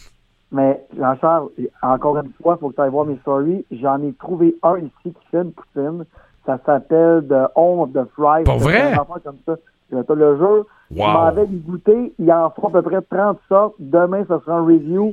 Mais 0.52 0.80
Jean-Charles, 0.96 1.48
encore 1.82 2.18
une 2.18 2.30
fois, 2.42 2.56
il 2.56 2.60
faut 2.60 2.70
que 2.70 2.76
tu 2.76 2.80
ailles 2.82 2.90
voir 2.90 3.06
mes 3.06 3.16
stories. 3.18 3.64
J'en 3.72 4.00
ai 4.02 4.12
trouvé 4.14 4.54
un 4.62 4.78
ici 4.78 4.90
qui 5.04 5.26
fait 5.30 5.42
une 5.42 5.52
poutine. 5.52 6.04
Ça 6.46 6.58
s'appelle 6.64 7.24
The 7.28 7.50
Home 7.56 7.80
of 7.80 7.92
the 7.92 8.08
Fries. 8.14 8.44
Pas 8.44 8.58
C'est 8.58 8.64
vrai? 8.64 8.92
comme 9.24 9.36
ça. 9.44 9.56
Je 9.92 9.98
te 10.02 10.12
le 10.12 10.36
jure. 10.36 10.66
Je 10.94 11.00
Wow. 11.00 11.06
m'en 11.08 11.32
vais 11.32 11.44
y 11.46 11.56
goûter. 11.58 12.12
Il 12.18 12.32
en 12.32 12.50
fera 12.50 12.68
à 12.68 12.70
peu 12.70 12.82
près 12.82 13.02
30 13.02 13.38
sortes. 13.48 13.74
Demain, 13.80 14.22
ce 14.28 14.38
sera 14.38 14.58
un 14.58 14.64
review. 14.64 15.12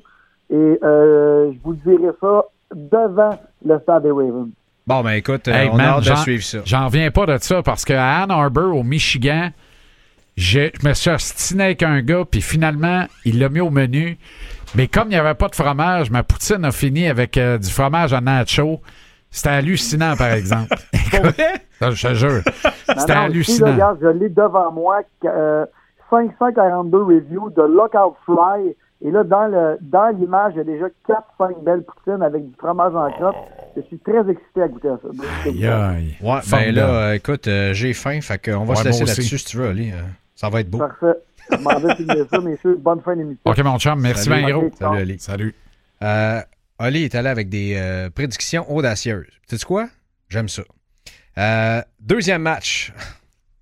Et 0.52 0.80
euh, 0.84 1.52
je 1.52 1.58
vous 1.64 1.74
dirai 1.74 2.12
ça 2.22 2.44
devant 2.76 3.38
le 3.66 3.80
stade 3.80 4.04
des 4.04 4.12
Ravens. 4.12 4.50
Bon, 4.86 5.02
ben 5.02 5.12
écoute, 5.12 5.48
euh, 5.48 5.52
Hey, 5.54 5.70
on 5.72 5.78
man, 5.78 5.86
a 5.88 5.90
hâte 5.94 6.00
de 6.02 6.04
j'en- 6.06 6.16
suivre 6.18 6.44
ça. 6.44 6.60
J'en 6.66 6.86
reviens 6.86 7.10
pas 7.10 7.26
de 7.26 7.38
ça 7.38 7.64
parce 7.64 7.86
qu'à 7.86 8.22
Ann 8.24 8.30
Arbor, 8.32 8.76
au 8.76 8.84
Michigan, 8.84 9.50
je 10.36 10.70
me 10.88 10.94
suis 10.94 11.10
ostiné 11.12 11.64
avec 11.66 11.84
un 11.84 12.02
gars, 12.02 12.24
puis 12.30 12.42
finalement, 12.42 13.06
il 13.26 13.40
l'a 13.40 13.50
mis 13.50 13.60
au 13.62 13.70
menu. 13.70 14.18
Mais 14.76 14.88
comme 14.88 15.06
il 15.08 15.12
n'y 15.12 15.16
avait 15.18 15.36
pas 15.36 15.48
de 15.50 15.56
fromage, 15.56 16.10
ma 16.10 16.24
poutine 16.24 16.66
a 16.66 16.72
fini 16.72 17.08
avec 17.08 17.38
euh, 17.38 17.58
du 17.58 17.70
fromage 17.70 18.14
à 18.14 18.22
nacho. 18.22 18.82
C'était 19.30 19.50
hallucinant, 19.50 20.16
par 20.16 20.32
exemple. 20.32 20.76
Je 20.94 22.08
te 22.08 22.14
jure. 22.14 22.42
C'était 22.98 23.14
là, 23.14 23.22
hallucinant. 23.24 23.74
regarde, 23.74 23.98
je 24.02 24.08
l'ai 24.08 24.30
devant 24.30 24.72
moi. 24.72 25.02
euh, 25.26 25.66
542 26.10 26.98
reviews 27.04 27.50
de 27.50 27.62
Lockout 27.64 28.16
Fly. 28.26 28.76
Et 29.06 29.12
là, 29.12 29.24
dans 29.24 29.48
le 29.48 29.78
dans 29.82 30.16
l'image, 30.18 30.54
il 30.56 30.60
y 30.60 30.62
a 30.62 30.64
déjà 30.64 30.86
4-5 31.40 31.64
belles 31.64 31.84
poutines 31.84 32.22
avec 32.22 32.46
du 32.48 32.56
fromage 32.58 32.96
en 32.96 33.12
crotte. 33.12 33.36
Je 33.76 33.82
suis 33.82 34.00
très 34.00 34.20
excité 34.30 34.62
à 34.62 34.68
goûter 34.70 34.90
à 34.90 34.98
ça. 35.02 35.10
Aïe, 35.46 35.66
aïe. 35.68 36.16
Ouais, 36.22 36.40
ben 36.50 36.74
là, 36.76 36.88
euh, 36.90 37.14
écoute, 37.14 37.48
euh, 37.48 37.74
j'ai 37.74 37.94
faim, 37.94 38.20
fait 38.22 38.38
qu'on 38.52 38.64
va 38.64 38.70
Ouais, 38.70 38.76
se 38.78 38.84
laisser 38.86 39.04
là-dessus 39.06 39.38
si 39.40 39.46
tu 39.46 39.58
veux, 39.58 39.68
Ali. 39.70 39.92
Euh, 39.92 39.96
ça 40.44 40.50
va 40.50 40.60
être 40.60 40.70
beau. 40.70 40.80
Parfait. 40.80 41.18
Je 41.52 41.56
m'en 41.58 41.80
vais 41.80 41.96
finir 41.96 42.26
ça, 42.30 42.40
messieurs. 42.42 42.76
Bonne 42.78 43.00
fin 43.02 43.16
d'émission. 43.16 43.40
OK, 43.46 43.58
mon 43.60 43.80
chum, 43.80 44.00
merci 44.02 44.26
Salut. 44.26 44.46
bien 44.46 44.58
gros. 44.58 44.70
Salut, 44.78 44.98
Ali. 45.00 45.20
Salut. 45.20 45.56
Euh, 46.02 46.42
Ali 46.80 47.04
est 47.04 47.16
allé 47.16 47.30
avec 47.30 47.48
des 47.48 47.76
euh, 47.78 48.10
prédictions 48.10 48.70
audacieuses. 48.70 49.28
Tu 49.48 49.58
sais 49.58 49.66
quoi? 49.66 49.88
J'aime 50.28 50.50
ça. 50.50 50.64
Euh, 51.38 51.82
deuxième 52.02 52.42
match. 52.42 52.92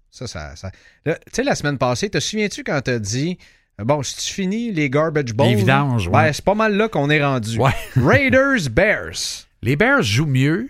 Ça, 0.09 0.27
ça. 0.27 0.55
ça- 0.57 0.71
Tu 1.05 1.11
sais, 1.31 1.43
la 1.43 1.55
semaine 1.55 1.77
passée, 1.77 2.09
te 2.09 2.19
souviens-tu 2.19 2.63
quand 2.65 2.81
t'as 2.83 2.99
dit. 2.99 3.37
euh, 3.79 3.83
Bon, 3.85 4.03
si 4.03 4.17
tu 4.17 4.33
finis 4.33 4.71
les 4.71 4.89
garbage 4.89 5.33
balls. 5.33 5.47
Les 5.49 5.55
vidanges, 5.55 6.07
ouais. 6.09 6.13
ouais. 6.15 6.33
c'est 6.33 6.43
pas 6.43 6.53
mal 6.55 6.75
là 6.75 6.89
qu'on 6.89 7.09
est 7.09 7.23
rendu. 7.23 7.57
Ouais. 7.57 7.71
Raiders 7.95 8.69
Bears. 8.71 9.45
Les 9.61 9.75
Bears 9.75 10.01
jouent 10.03 10.25
mieux. 10.25 10.69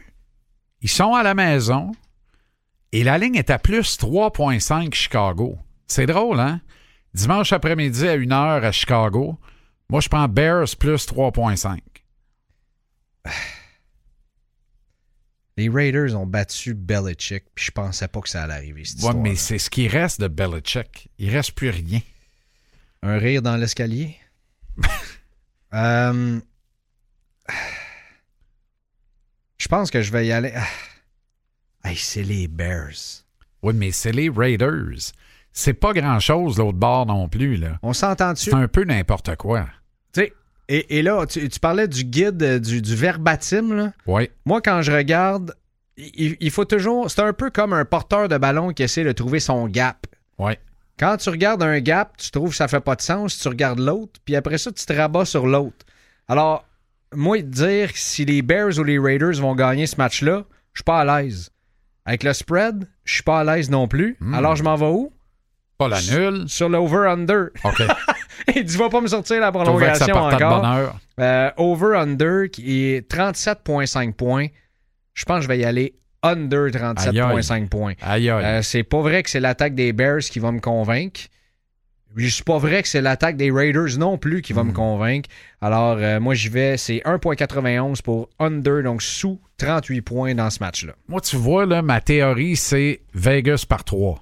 Ils 0.82 0.90
sont 0.90 1.14
à 1.16 1.24
la 1.24 1.34
maison. 1.34 1.92
Et 2.92 3.04
la 3.04 3.18
ligne 3.18 3.36
est 3.36 3.50
à 3.50 3.58
plus 3.58 3.98
3,5 3.98 4.94
Chicago. 4.94 5.58
C'est 5.92 6.06
drôle, 6.06 6.40
hein? 6.40 6.62
Dimanche 7.14 7.52
après-midi 7.52 8.08
à 8.08 8.16
1h 8.18 8.64
à 8.64 8.72
Chicago. 8.72 9.38
Moi, 9.90 10.00
je 10.00 10.08
prends 10.08 10.30
Bears 10.30 10.78
plus 10.80 11.06
3,5. 11.06 11.80
Les 15.58 15.68
Raiders 15.68 16.18
ont 16.18 16.26
battu 16.26 16.74
Belichick, 16.74 17.44
puis 17.54 17.66
je 17.66 17.72
pensais 17.72 18.08
pas 18.08 18.22
que 18.22 18.30
ça 18.30 18.44
allait 18.44 18.54
arriver. 18.54 18.86
Cette 18.86 19.02
Ouais, 19.02 19.14
mais 19.14 19.36
c'est 19.36 19.58
ce 19.58 19.70
qui 19.70 19.90
reste 19.90 20.22
de 20.22 20.30
Belichick. 20.30 21.10
Il 21.18 21.30
reste 21.30 21.52
plus 21.52 21.72
rien. 21.72 22.00
Un 23.04 23.18
rire 23.18 23.42
dans 23.42 23.58
l'escalier? 23.58 24.16
Euh, 25.74 26.42
Je 29.58 29.68
pense 29.70 29.90
que 29.90 30.02
je 30.02 30.12
vais 30.12 30.28
y 30.28 30.32
aller. 30.32 30.54
Hey, 31.84 31.96
c'est 31.96 32.24
les 32.24 32.48
Bears. 32.50 33.24
Oui, 33.62 33.74
mais 33.74 33.92
c'est 33.92 34.12
les 34.12 34.30
Raiders. 34.30 35.14
C'est 35.54 35.74
pas 35.74 35.94
grand-chose 35.94 36.58
l'autre 36.58 36.78
bord 36.78 37.06
non 37.06 37.28
plus, 37.28 37.58
là. 37.58 37.78
On 37.84 37.94
s'entend-tu? 37.94 38.50
C'est 38.50 38.56
un 38.56 38.68
peu 38.68 38.84
n'importe 38.84 39.36
quoi. 39.36 39.66
Tu 40.14 40.22
sais, 40.22 40.34
Et, 40.70 41.00
et 41.00 41.02
là, 41.02 41.26
tu, 41.26 41.48
tu 41.50 41.60
parlais 41.60 41.88
du 41.88 42.04
guide, 42.06 42.42
euh, 42.42 42.60
du, 42.60 42.82
du 42.82 42.96
verbatim. 42.96 43.74
Là. 43.74 43.94
Oui. 44.08 44.30
Moi, 44.46 44.62
quand 44.62 44.82
je 44.82 44.92
regarde, 44.92 45.54
il, 45.98 46.38
il 46.40 46.52
faut 46.52 46.66
toujours. 46.66 47.12
C'est 47.12 47.22
un 47.22 47.34
peu 47.34 47.50
comme 47.50 47.74
un 47.74 47.84
porteur 47.86 48.30
de 48.30 48.38
ballon 48.38 48.72
qui 48.72 48.84
essaie 48.84 49.04
de 49.04 49.12
trouver 49.12 49.40
son 49.42 49.68
gap. 49.68 50.08
Oui. 50.40 50.54
Quand 50.98 51.18
tu 51.18 51.30
regardes 51.30 51.64
un 51.64 51.80
gap, 51.80 52.16
tu 52.18 52.32
trouves 52.32 52.52
que 52.52 52.56
ça 52.56 52.68
fait 52.68 52.80
pas 52.80 52.96
de 52.96 53.02
sens. 53.02 53.38
Tu 53.38 53.48
regardes 53.48 53.80
l'autre, 53.80 54.20
puis 54.24 54.36
après 54.36 54.58
ça, 54.58 54.72
tu 54.72 54.86
te 54.86 54.94
rabats 54.94 55.26
sur 55.26 55.48
l'autre. 55.48 55.86
Alors, 56.28 56.64
moi, 57.14 57.38
te 57.40 57.44
dire 57.48 57.90
si 57.96 58.24
les 58.24 58.42
Bears 58.42 58.78
ou 58.80 58.84
les 58.84 59.00
Raiders 59.00 59.34
vont 59.42 59.56
gagner 59.56 59.86
ce 59.88 59.98
match-là, 59.98 60.44
je 60.74 60.80
suis 60.80 60.84
pas 60.86 61.02
à 61.02 61.22
l'aise. 61.22 61.50
Avec 62.06 62.24
le 62.24 62.32
spread, 62.34 62.88
je 63.04 63.16
suis 63.16 63.24
pas 63.24 63.42
à 63.42 63.44
l'aise 63.44 63.70
non 63.70 63.88
plus. 63.88 64.16
Hmm. 64.22 64.34
Alors, 64.34 64.56
je 64.56 64.64
m'en 64.64 64.76
vais 64.76 64.86
où? 64.86 65.12
Pas 65.82 65.88
la 65.90 66.02
nulle. 66.02 66.44
Sur 66.48 66.70
l'over-under. 66.70 67.48
OK. 67.64 67.82
Et 68.56 68.66
tu 68.66 68.78
vas 68.78 68.90
pas 68.90 69.02
me 69.02 69.08
sortir 69.08 69.40
la 69.40 69.52
que 69.52 69.58
ça 69.58 69.64
prolongation 69.64 70.06
de 70.08 70.12
encore. 70.36 70.66
heure. 70.66 71.00
Euh, 71.20 71.52
over-under 71.58 72.50
qui 72.52 72.86
est 72.86 73.12
37,5 73.12 74.14
points. 74.14 74.48
Je 75.14 75.26
pense 75.26 75.38
que 75.38 75.44
je 75.44 75.48
vais 75.48 75.60
y 75.60 75.66
aller 75.66 75.94
under 76.24 76.68
37,5 76.70 77.68
points. 77.70 77.94
Aïe, 78.02 78.30
aïe. 78.30 78.46
Euh, 78.46 78.62
c'est 78.62 78.84
pas 78.84 79.02
vrai 79.02 79.24
que 79.24 79.30
c'est 79.30 79.40
l'attaque 79.40 79.76
des 79.76 79.94
Bears 79.94 80.20
qui 80.20 80.40
va 80.40 80.52
me 80.52 80.60
convaincre. 80.60 81.22
C'est 82.18 82.44
pas 82.44 82.58
vrai 82.58 82.82
que 82.84 82.90
c'est 82.90 83.00
l'attaque 83.02 83.38
des 83.38 83.52
Raiders 83.52 83.98
non 83.98 84.18
plus 84.18 84.42
qui 84.42 84.52
va 84.52 84.64
Hmm. 84.64 84.68
me 84.68 84.74
convaincre. 84.74 85.30
Alors, 85.62 85.98
euh, 85.98 86.20
moi, 86.20 86.34
j'y 86.34 86.50
vais. 86.50 86.76
C'est 86.78 87.02
1,91 87.06 88.02
pour 88.02 88.28
under, 88.40 88.84
donc 88.84 89.02
sous 89.02 89.40
38 89.58 90.02
points 90.02 90.36
dans 90.36 90.50
ce 90.50 90.60
match-là. 90.60 90.94
Moi, 91.08 91.22
tu 91.22 91.38
vois, 91.38 91.66
là, 91.66 91.82
ma 91.82 92.02
théorie, 92.02 92.56
c'est 92.58 93.02
Vegas 93.14 93.64
par 93.68 93.84
3. 93.86 94.22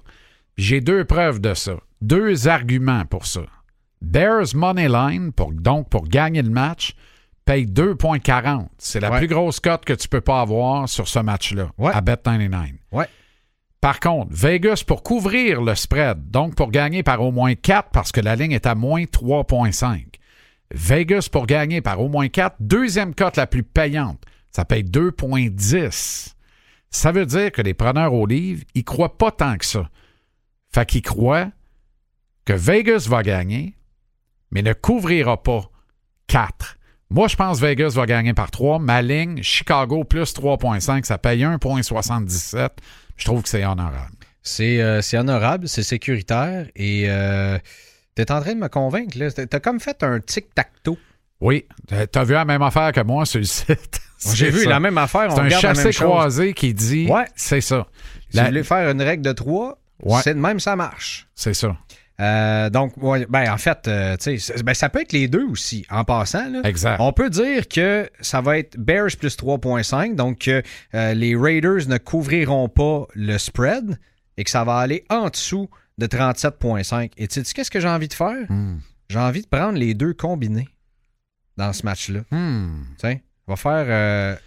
J'ai 0.60 0.82
deux 0.82 1.06
preuves 1.06 1.40
de 1.40 1.54
ça. 1.54 1.76
Deux 2.02 2.46
arguments 2.46 3.06
pour 3.06 3.24
ça. 3.24 3.40
Bears 4.02 4.54
Money 4.54 4.88
Line, 4.90 5.32
pour, 5.32 5.52
donc 5.52 5.88
pour 5.88 6.06
gagner 6.06 6.42
le 6.42 6.50
match, 6.50 6.94
paye 7.46 7.64
2,40. 7.64 8.68
C'est 8.76 9.00
la 9.00 9.10
Ouais. 9.10 9.18
plus 9.20 9.26
grosse 9.26 9.58
cote 9.58 9.86
que 9.86 9.94
tu 9.94 10.06
peux 10.06 10.20
pas 10.20 10.42
avoir 10.42 10.86
sur 10.86 11.08
ce 11.08 11.18
match-là, 11.18 11.70
Ouais. 11.78 11.92
à 11.94 12.02
Bet99. 12.02 12.74
Ouais. 12.92 13.06
Par 13.80 14.00
contre, 14.00 14.28
Vegas 14.34 14.82
pour 14.86 15.02
couvrir 15.02 15.62
le 15.62 15.74
spread, 15.74 16.30
donc 16.30 16.54
pour 16.56 16.70
gagner 16.70 17.02
par 17.02 17.22
au 17.22 17.32
moins 17.32 17.54
4 17.54 17.88
parce 17.90 18.12
que 18.12 18.20
la 18.20 18.36
ligne 18.36 18.52
est 18.52 18.66
à 18.66 18.74
moins 18.74 19.04
3,5. 19.06 20.18
Vegas 20.72 21.28
pour 21.32 21.46
gagner 21.46 21.80
par 21.80 22.00
au 22.02 22.10
moins 22.10 22.28
4, 22.28 22.56
deuxième 22.60 23.14
cote 23.14 23.36
la 23.38 23.46
plus 23.46 23.62
payante, 23.62 24.22
ça 24.50 24.66
paye 24.66 24.84
2,10. 24.84 26.34
Ça 26.90 27.12
veut 27.12 27.24
dire 27.24 27.50
que 27.50 27.62
les 27.62 27.72
preneurs 27.72 28.12
au 28.12 28.26
livre, 28.26 28.62
ils 28.74 28.84
croient 28.84 29.16
pas 29.16 29.30
tant 29.30 29.56
que 29.56 29.64
ça. 29.64 29.88
Fait 30.72 30.86
qu'ils 30.86 31.02
croient 31.02 31.48
que 32.44 32.52
Vegas 32.52 33.06
va 33.08 33.22
gagner, 33.22 33.74
mais 34.50 34.62
ne 34.62 34.72
couvrira 34.72 35.42
pas 35.42 35.70
4. 36.28 36.76
Moi, 37.10 37.26
je 37.28 37.36
pense 37.36 37.60
que 37.60 37.66
Vegas 37.66 37.90
va 37.96 38.06
gagner 38.06 38.34
par 38.34 38.50
3. 38.50 38.78
Ma 38.78 39.02
ligne, 39.02 39.42
Chicago 39.42 40.04
plus 40.04 40.32
3,5, 40.32 41.04
ça 41.04 41.18
paye 41.18 41.42
1,77. 41.42 42.68
Je 43.16 43.24
trouve 43.24 43.42
que 43.42 43.48
c'est 43.48 43.64
honorable. 43.64 44.12
C'est 44.42 44.80
euh, 44.80 45.00
honorable, 45.14 45.68
c'est 45.68 45.82
sécuritaire 45.82 46.66
et 46.74 47.04
euh, 47.10 47.58
t'es 48.14 48.30
en 48.32 48.40
train 48.40 48.54
de 48.54 48.60
me 48.60 48.68
convaincre. 48.68 49.18
là. 49.18 49.30
T'as 49.30 49.46
t'as 49.46 49.60
comme 49.60 49.80
fait 49.80 50.02
un 50.02 50.18
tic-tac-toe. 50.20 50.96
Oui, 51.40 51.66
t'as 52.12 52.24
vu 52.24 52.32
la 52.34 52.44
même 52.44 52.62
affaire 52.62 52.92
que 52.92 53.00
moi 53.02 53.26
sur 53.26 53.38
le 53.40 53.44
site. 53.44 54.00
J'ai 54.34 54.50
vu 54.50 54.64
ça. 54.64 54.70
la 54.70 54.80
même 54.80 54.98
affaire. 54.98 55.32
C'est 55.32 55.40
un 55.40 55.48
chassé 55.50 55.90
croisé 55.92 56.52
qui 56.54 56.72
dit 56.74 57.06
Ouais. 57.10 57.24
c'est 57.34 57.60
ça. 57.60 57.86
Si 58.30 58.36
La- 58.36 58.42
vous 58.44 58.48
voulez 58.50 58.62
faire 58.64 58.90
une 58.90 59.02
règle 59.02 59.22
de 59.22 59.32
trois, 59.32 59.78
Ouais. 60.02 60.20
c'est 60.22 60.34
de 60.34 60.40
même, 60.40 60.60
ça 60.60 60.76
marche. 60.76 61.28
C'est 61.34 61.54
ça. 61.54 61.76
Euh, 62.20 62.68
donc, 62.68 62.92
ouais, 62.98 63.26
ben, 63.28 63.50
en 63.50 63.56
fait, 63.56 63.88
euh, 63.88 64.16
ben, 64.62 64.74
ça 64.74 64.88
peut 64.90 65.00
être 65.00 65.12
les 65.12 65.26
deux 65.26 65.46
aussi, 65.46 65.86
en 65.90 66.04
passant. 66.04 66.48
Là. 66.50 66.60
Exact. 66.64 66.98
On 67.00 67.12
peut 67.12 67.30
dire 67.30 67.66
que 67.66 68.10
ça 68.20 68.42
va 68.42 68.58
être 68.58 68.76
Bears 68.78 69.16
plus 69.18 69.36
3.5, 69.36 70.16
donc 70.16 70.40
que 70.40 70.62
euh, 70.94 71.14
les 71.14 71.34
Raiders 71.34 71.88
ne 71.88 71.96
couvriront 71.96 72.68
pas 72.68 73.06
le 73.14 73.38
spread 73.38 73.98
et 74.36 74.44
que 74.44 74.50
ça 74.50 74.64
va 74.64 74.76
aller 74.76 75.04
en 75.08 75.28
dessous 75.30 75.70
de 75.96 76.06
37.5. 76.06 77.12
Et 77.16 77.26
tu 77.26 77.42
sais 77.42 77.54
qu'est-ce 77.54 77.70
que 77.70 77.80
j'ai 77.80 77.88
envie 77.88 78.08
de 78.08 78.14
faire? 78.14 78.46
Hmm. 78.50 78.78
J'ai 79.08 79.18
envie 79.18 79.42
de 79.42 79.48
prendre 79.48 79.78
les 79.78 79.94
deux 79.94 80.12
combinés 80.12 80.68
dans 81.56 81.72
ce 81.72 81.84
match-là. 81.84 82.20
Hmm. 82.30 82.84
On 83.02 83.54
va 83.54 83.56
faire 83.56 84.38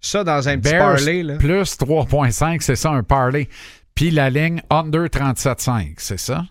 ça 0.00 0.24
dans 0.24 0.48
un 0.48 0.58
petit 0.58 0.72
Bears 0.72 0.96
parlay. 0.96 1.22
Là. 1.22 1.36
plus 1.36 1.76
3.5, 1.76 2.60
c'est 2.60 2.76
ça, 2.76 2.90
un 2.90 3.02
parlay. 3.02 3.48
Puis 3.94 4.10
la 4.10 4.30
ligne 4.30 4.62
under 4.70 5.04
37.5, 5.06 5.94
c'est 5.98 6.18
ça? 6.18 6.44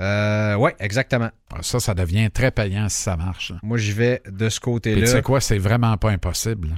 Euh, 0.00 0.54
ouais, 0.56 0.74
exactement. 0.80 1.30
Ah, 1.54 1.58
Ça, 1.62 1.78
ça 1.80 1.94
devient 1.94 2.30
très 2.30 2.50
payant 2.50 2.88
si 2.88 3.02
ça 3.02 3.16
marche. 3.16 3.50
là. 3.50 3.56
Moi, 3.62 3.78
j'y 3.78 3.92
vais 3.92 4.22
de 4.28 4.48
ce 4.48 4.58
Puis 4.58 4.64
côté-là. 4.72 5.00
tu 5.02 5.06
sais 5.06 5.22
quoi, 5.22 5.40
c'est 5.40 5.58
vraiment 5.58 5.96
pas 5.96 6.10
impossible. 6.10 6.68
là. 6.68 6.74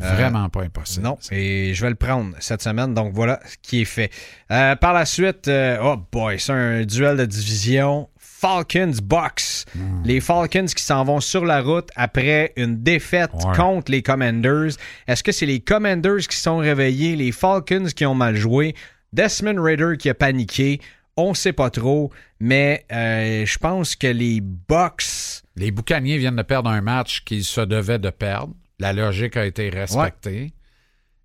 Euh, 0.00 0.14
Vraiment 0.14 0.48
pas 0.48 0.62
impossible. 0.62 1.04
Non, 1.04 1.18
et 1.32 1.72
je 1.74 1.82
vais 1.82 1.90
le 1.90 1.96
prendre 1.96 2.34
cette 2.38 2.62
semaine. 2.62 2.94
Donc 2.94 3.12
voilà 3.14 3.40
ce 3.46 3.56
qui 3.60 3.80
est 3.82 3.84
fait. 3.84 4.10
Euh, 4.52 4.76
par 4.76 4.92
la 4.92 5.04
suite, 5.04 5.48
euh, 5.48 5.76
oh 5.82 5.96
boy, 6.12 6.38
c'est 6.38 6.52
un 6.52 6.84
duel 6.84 7.16
de 7.16 7.24
division. 7.26 8.08
Falcons 8.16 8.92
Box. 9.02 9.64
Hmm. 9.74 10.02
Les 10.04 10.20
Falcons 10.20 10.66
qui 10.66 10.84
s'en 10.84 11.02
vont 11.02 11.18
sur 11.18 11.44
la 11.44 11.60
route 11.60 11.88
après 11.96 12.52
une 12.56 12.80
défaite 12.80 13.32
Ouais. 13.34 13.56
contre 13.56 13.90
les 13.90 14.02
Commanders. 14.02 14.70
Est-ce 15.08 15.24
que 15.24 15.32
c'est 15.32 15.46
les 15.46 15.58
Commanders 15.58 16.28
qui 16.28 16.36
sont 16.36 16.58
réveillés, 16.58 17.16
les 17.16 17.32
Falcons 17.32 17.86
qui 17.94 18.06
ont 18.06 18.14
mal 18.14 18.36
joué, 18.36 18.76
Desmond 19.12 19.62
Raider 19.62 19.96
qui 19.98 20.08
a 20.08 20.14
paniqué? 20.14 20.80
On 21.16 21.34
sait 21.34 21.52
pas 21.52 21.70
trop, 21.70 22.12
mais 22.38 22.86
euh, 22.92 23.44
je 23.44 23.58
pense 23.58 23.96
que 23.96 24.06
les 24.06 24.40
Bucks. 24.40 25.42
Les 25.56 25.72
Boucaniers 25.72 26.18
viennent 26.18 26.36
de 26.36 26.42
perdre 26.42 26.70
un 26.70 26.80
match 26.80 27.24
qu'ils 27.24 27.44
se 27.44 27.60
devaient 27.60 27.98
de 27.98 28.10
perdre. 28.10 28.54
La 28.78 28.92
logique 28.92 29.36
a 29.36 29.44
été 29.44 29.70
respectée. 29.70 30.52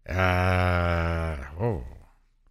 Euh... 0.10 1.36
Oh. 1.62 1.84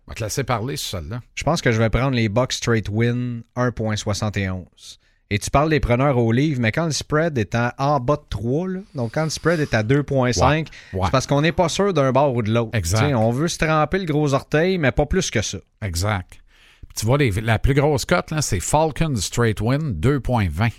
On 0.06 0.10
va 0.10 0.14
te 0.14 0.22
laisser 0.22 0.44
parler 0.44 0.76
sur 0.76 0.98
celle-là. 0.98 1.20
Je 1.34 1.42
pense 1.42 1.60
que 1.62 1.72
je 1.72 1.78
vais 1.78 1.90
prendre 1.90 2.14
les 2.14 2.28
Bucks 2.28 2.52
straight 2.52 2.88
win 2.88 3.42
1.71. 3.56 4.98
Et 5.34 5.38
tu 5.38 5.48
parles 5.50 5.70
des 5.70 5.80
preneurs 5.80 6.18
au 6.18 6.30
livre, 6.30 6.60
mais 6.60 6.72
quand 6.72 6.84
le 6.84 6.90
spread 6.90 7.38
est 7.38 7.54
en, 7.54 7.70
en 7.78 8.00
bas 8.00 8.16
de 8.16 8.22
3, 8.28 8.68
là, 8.68 8.80
donc 8.94 9.14
quand 9.14 9.24
le 9.24 9.30
spread 9.30 9.60
est 9.60 9.72
à 9.72 9.82
2.5, 9.82 10.66
Ouais. 10.92 11.00
c'est 11.04 11.10
parce 11.10 11.26
qu'on 11.26 11.40
n'est 11.40 11.52
pas 11.52 11.70
sûr 11.70 11.94
d'un 11.94 12.12
bord 12.12 12.34
ou 12.34 12.42
de 12.42 12.52
l'autre. 12.52 12.70
Exact. 12.74 13.14
On 13.14 13.30
veut 13.30 13.48
se 13.48 13.56
tremper 13.56 13.98
le 13.98 14.04
gros 14.04 14.34
orteil, 14.34 14.76
mais 14.76 14.92
pas 14.92 15.06
plus 15.06 15.30
que 15.30 15.40
ça. 15.40 15.56
Exact. 15.80 16.32
Puis 16.86 16.94
Tu 16.96 17.06
vois, 17.06 17.16
les- 17.16 17.30
la 17.30 17.58
plus 17.58 17.72
grosse 17.72 18.04
cote, 18.04 18.34
c'est 18.42 18.60
Falcons 18.60 19.16
Straight 19.16 19.60
Win 19.62 19.94
2.20. 19.98 20.70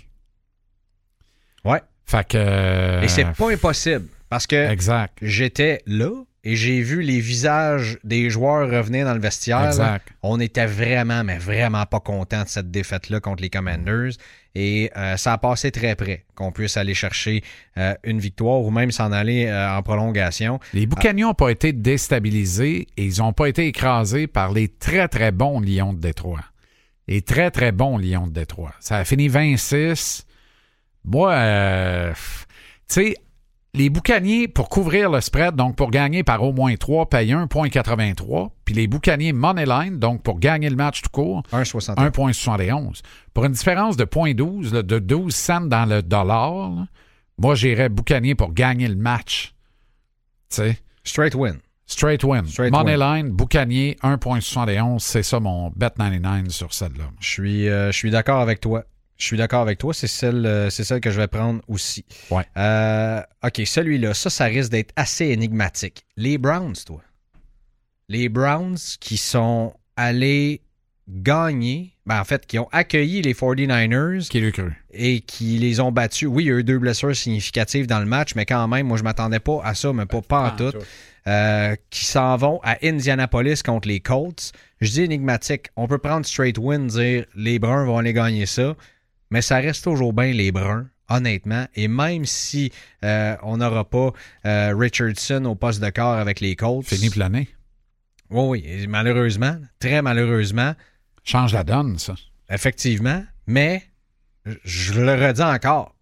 Ouais. 1.64 1.80
Fait 2.06 2.26
que. 2.28 2.36
euh, 2.38 3.02
Et 3.02 3.08
c'est 3.08 3.24
pas 3.32 3.50
impossible, 3.50 4.06
parce 4.28 4.46
que 4.46 4.70
Exact. 4.70 5.18
j'étais 5.22 5.80
là 5.86 6.10
et 6.46 6.56
j'ai 6.56 6.82
vu 6.82 7.00
les 7.00 7.20
visages 7.20 7.98
des 8.04 8.28
joueurs 8.28 8.70
revenir 8.70 9.06
dans 9.06 9.14
le 9.14 9.20
vestiaire. 9.20 9.66
Exact. 9.66 10.06
On 10.22 10.38
était 10.38 10.66
vraiment, 10.66 11.24
mais 11.24 11.38
vraiment 11.38 11.86
pas 11.86 12.00
content 12.00 12.42
de 12.42 12.48
cette 12.48 12.70
défaite-là 12.70 13.20
contre 13.20 13.42
les 13.42 13.48
Commanders. 13.48 14.12
Et 14.54 14.90
euh, 14.96 15.16
ça 15.16 15.32
a 15.32 15.38
passé 15.38 15.70
très 15.70 15.96
près 15.96 16.26
qu'on 16.34 16.52
puisse 16.52 16.76
aller 16.76 16.92
chercher 16.92 17.42
euh, 17.78 17.94
une 18.04 18.20
victoire 18.20 18.60
ou 18.60 18.70
même 18.70 18.90
s'en 18.90 19.10
aller 19.10 19.46
euh, 19.46 19.74
en 19.74 19.82
prolongation. 19.82 20.60
Les 20.74 20.84
Boucaniers 20.84 21.22
n'ont 21.22 21.32
pas 21.32 21.48
été 21.48 21.72
déstabilisés 21.72 22.88
et 22.98 23.04
ils 23.04 23.18
n'ont 23.20 23.32
pas 23.32 23.48
été 23.48 23.66
écrasés 23.66 24.26
par 24.26 24.52
les 24.52 24.68
très, 24.68 25.08
très 25.08 25.32
bons 25.32 25.60
Lions 25.60 25.94
de 25.94 26.00
Détroit. 26.00 26.44
Les 27.08 27.22
très, 27.22 27.50
très 27.50 27.72
bons 27.72 27.96
Lions 27.96 28.26
de 28.26 28.32
Détroit. 28.32 28.74
Ça 28.80 28.98
a 28.98 29.04
fini 29.04 29.28
26. 29.28 30.26
Moi, 31.04 31.34
tu 32.88 32.94
sais, 32.94 33.16
les 33.74 33.90
Boucaniers, 33.90 34.46
pour 34.46 34.68
couvrir 34.68 35.10
le 35.10 35.20
spread, 35.20 35.56
donc 35.56 35.76
pour 35.76 35.90
gagner 35.90 36.22
par 36.22 36.42
au 36.42 36.52
moins 36.52 36.74
3, 36.76 37.08
payent 37.08 37.32
1,83. 37.32 38.50
Puis 38.64 38.74
les 38.74 38.86
Boucaniers 38.86 39.32
Moneyline, 39.32 39.98
donc 39.98 40.22
pour 40.22 40.38
gagner 40.38 40.70
le 40.70 40.76
match 40.76 41.02
tout 41.02 41.10
court, 41.10 41.42
1,60. 41.52 41.96
1,71. 41.96 43.02
Pour 43.34 43.44
une 43.44 43.52
différence 43.52 43.96
de 43.96 44.04
0,12, 44.04 44.72
là, 44.72 44.82
de 44.82 44.98
12 45.00 45.34
cents 45.34 45.60
dans 45.60 45.86
le 45.86 46.02
dollar, 46.02 46.70
là, 46.70 46.86
moi, 47.36 47.56
j'irais 47.56 47.88
Boucanier 47.88 48.36
pour 48.36 48.52
gagner 48.52 48.86
le 48.86 48.94
match. 48.94 49.54
Tu 50.50 50.56
sais, 50.56 50.78
Straight 51.02 51.34
win. 51.34 51.58
straight 51.86 52.22
win. 52.22 52.46
Straight 52.46 52.72
Moneyline, 52.72 53.30
Boucanier, 53.30 53.96
1,71. 54.02 55.00
C'est 55.00 55.24
ça 55.24 55.40
mon 55.40 55.70
bet 55.74 55.90
99 55.90 56.48
sur 56.48 56.72
celle-là. 56.72 57.10
Je 57.20 57.28
suis, 57.28 57.68
euh, 57.68 57.90
je 57.90 57.96
suis 57.98 58.10
d'accord 58.10 58.40
avec 58.40 58.60
toi. 58.60 58.84
Je 59.16 59.26
suis 59.26 59.36
d'accord 59.36 59.62
avec 59.62 59.78
toi. 59.78 59.94
C'est 59.94 60.06
celle, 60.08 60.44
euh, 60.44 60.70
c'est 60.70 60.84
celle 60.84 61.00
que 61.00 61.10
je 61.10 61.20
vais 61.20 61.28
prendre 61.28 61.60
aussi. 61.68 62.04
Ouais. 62.30 62.44
Euh, 62.56 63.20
OK, 63.44 63.62
celui-là, 63.64 64.14
ça, 64.14 64.30
ça 64.30 64.44
risque 64.46 64.70
d'être 64.70 64.92
assez 64.96 65.26
énigmatique. 65.26 66.04
Les 66.16 66.38
Browns, 66.38 66.74
toi. 66.84 67.00
Les 68.08 68.28
Browns 68.28 68.78
qui 69.00 69.16
sont 69.16 69.72
allés 69.96 70.62
gagner, 71.08 71.92
ben, 72.06 72.20
en 72.20 72.24
fait, 72.24 72.46
qui 72.46 72.58
ont 72.58 72.68
accueilli 72.72 73.22
les 73.22 73.34
49ers 73.34 74.28
Qui 74.28 74.52
cru? 74.52 74.72
et 74.92 75.20
qui 75.20 75.58
les 75.58 75.80
ont 75.80 75.92
battus. 75.92 76.28
Oui, 76.28 76.44
il 76.44 76.46
y 76.48 76.52
a 76.52 76.58
eu 76.58 76.64
deux 76.64 76.78
blessures 76.78 77.14
significatives 77.14 77.86
dans 77.86 78.00
le 78.00 78.06
match, 78.06 78.34
mais 78.34 78.46
quand 78.46 78.66
même, 78.68 78.86
moi, 78.86 78.96
je 78.96 79.02
m'attendais 79.02 79.40
pas 79.40 79.60
à 79.64 79.74
ça, 79.74 79.92
mais 79.92 80.06
pas, 80.06 80.22
pas 80.22 80.52
en 80.52 80.56
tout. 80.56 80.76
Euh, 81.26 81.74
qui 81.88 82.04
s'en 82.04 82.36
vont 82.36 82.60
à 82.62 82.76
Indianapolis 82.82 83.62
contre 83.62 83.88
les 83.88 84.00
Colts. 84.00 84.52
Je 84.82 84.90
dis 84.90 85.02
énigmatique. 85.02 85.68
On 85.74 85.86
peut 85.88 85.96
prendre 85.96 86.26
straight 86.26 86.58
win, 86.58 86.86
dire 86.86 87.24
les 87.34 87.58
Bruns 87.58 87.86
vont 87.86 87.96
aller 87.96 88.12
gagner 88.12 88.44
ça, 88.44 88.76
mais 89.34 89.42
ça 89.42 89.56
reste 89.56 89.82
toujours 89.82 90.12
bien 90.12 90.30
les 90.30 90.52
Bruns, 90.52 90.86
honnêtement. 91.08 91.66
Et 91.74 91.88
même 91.88 92.24
si 92.24 92.70
euh, 93.04 93.34
on 93.42 93.56
n'aura 93.56 93.82
pas 93.82 94.12
euh, 94.46 94.72
Richardson 94.78 95.44
au 95.46 95.56
poste 95.56 95.82
de 95.82 95.90
corps 95.90 96.14
avec 96.18 96.38
les 96.38 96.54
Colts. 96.54 96.86
Fini 96.86 97.10
pour 97.10 97.18
l'année. 97.18 97.48
Oui, 98.30 98.64
oui, 98.64 98.86
malheureusement, 98.88 99.56
très 99.80 100.02
malheureusement, 100.02 100.74
Change 101.24 101.52
la 101.52 101.64
donne, 101.64 101.98
ça. 101.98 102.14
effectivement, 102.48 103.24
mais 103.48 103.82
je 104.62 105.00
le 105.00 105.14
redis 105.14 105.42
encore, 105.42 105.96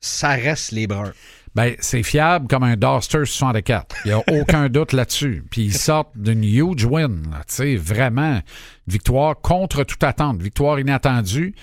ça 0.00 0.30
reste 0.30 0.72
les 0.72 0.86
Bruns. 0.86 1.12
Ben, 1.54 1.74
c'est 1.80 2.02
fiable 2.02 2.46
comme 2.48 2.62
un 2.62 2.76
Duster 2.76 3.26
64. 3.26 3.96
Il 4.06 4.08
n'y 4.08 4.14
a 4.14 4.22
aucun 4.40 4.68
doute 4.70 4.94
là-dessus. 4.94 5.44
Puis 5.50 5.62
ils 5.64 5.76
sortent 5.76 6.16
d'une 6.16 6.42
huge 6.42 6.84
win. 6.86 7.30
là. 7.32 7.42
Tu 7.48 7.54
sais, 7.54 7.76
vraiment, 7.76 8.36
une 8.36 8.42
victoire 8.86 9.38
contre 9.40 9.84
toute 9.84 10.02
attente, 10.04 10.40
victoire 10.40 10.80
inattendue. 10.80 11.54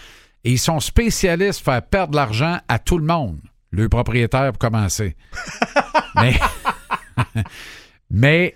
Et 0.46 0.52
ils 0.52 0.60
sont 0.60 0.80
spécialistes 0.80 1.64
pour 1.64 1.74
faire 1.74 1.82
perdre 1.82 2.12
de 2.12 2.16
l'argent 2.16 2.60
à 2.68 2.80
tout 2.80 2.98
le 2.98 3.06
monde. 3.06 3.40
Le 3.72 3.90
propriétaire 3.90 4.52
pour 4.54 4.60
commencer. 4.60 5.18
mais, 6.16 6.40
mais 8.10 8.56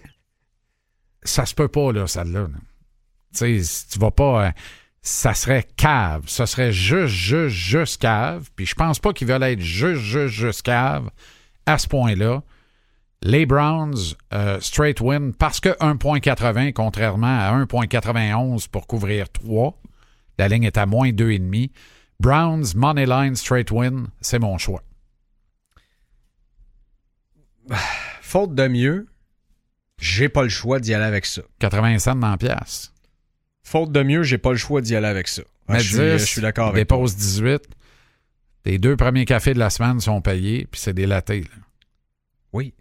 ça 1.23 1.45
se 1.45 1.53
peut 1.53 1.67
pas, 1.67 1.91
là, 1.91 2.07
celle-là. 2.07 2.41
là. 2.41 2.47
Tu 3.35 3.61
sais, 3.63 3.87
tu 3.91 3.99
vas 3.99 4.11
pas. 4.11 4.45
euh, 4.45 4.51
ça 5.01 5.33
serait 5.33 5.67
cave. 5.75 6.23
Ça 6.27 6.45
serait 6.45 6.71
juste, 6.71 7.13
juste, 7.13 7.55
juste 7.55 8.01
cave. 8.01 8.49
Puis 8.55 8.65
je 8.65 8.75
pense 8.75 8.99
pas 8.99 9.11
qu'ils 9.11 9.27
veulent 9.27 9.43
être 9.43 9.61
juste, 9.61 10.01
juste, 10.01 10.33
juste 10.33 10.61
cave 10.61 11.09
à 11.65 11.77
ce 11.77 11.87
point-là. 11.87 12.43
Les 13.21 13.45
Browns, 13.45 14.15
euh, 14.33 14.59
straight 14.61 15.01
win, 15.01 15.33
parce 15.33 15.59
que 15.59 15.69
1.80, 15.79 16.71
contrairement 16.71 17.39
à 17.39 17.51
1.91 17.51 18.69
pour 18.69 18.87
couvrir 18.87 19.29
3. 19.29 19.75
La 20.39 20.47
ligne 20.47 20.63
est 20.63 20.77
à 20.77 20.85
moins 20.85 21.09
2,5. 21.11 21.69
Browns, 22.21 22.73
money 22.75 23.05
line, 23.05 23.35
straight 23.35 23.69
win, 23.71 24.07
c'est 24.21 24.39
mon 24.39 24.57
choix. 24.57 24.81
Faute 28.21 28.55
de 28.55 28.67
mieux, 28.67 29.07
j'ai 29.99 30.29
pas 30.29 30.43
le 30.43 30.49
choix 30.49 30.79
d'y 30.79 30.93
aller 30.93 31.03
avec 31.05 31.25
ça. 31.25 31.41
80 31.59 31.99
cents 31.99 32.15
dans 32.15 32.31
la 32.31 32.37
pièce. 32.37 32.93
Faute 33.63 33.91
de 33.91 34.01
mieux, 34.01 34.23
j'ai 34.23 34.37
pas 34.37 34.51
le 34.51 34.57
choix 34.57 34.81
d'y 34.81 34.95
aller 34.95 35.07
avec 35.07 35.27
ça. 35.27 35.41
Ah, 35.67 35.73
Mais 35.73 35.79
je, 35.81 35.89
suis, 35.89 35.97
10, 35.97 36.17
je 36.19 36.25
suis 36.25 36.41
d'accord 36.41 36.69
avec 36.69 36.81
dépose 36.81 37.15
18. 37.15 37.61
Les 38.65 38.77
deux 38.77 38.95
premiers 38.97 39.25
cafés 39.25 39.53
de 39.53 39.59
la 39.59 39.69
semaine 39.69 39.99
sont 39.99 40.21
payés, 40.21 40.67
puis 40.71 40.79
c'est 40.79 40.93
des 40.93 41.05
latés. 41.05 41.41
là. 41.41 41.49
Oui. 42.53 42.73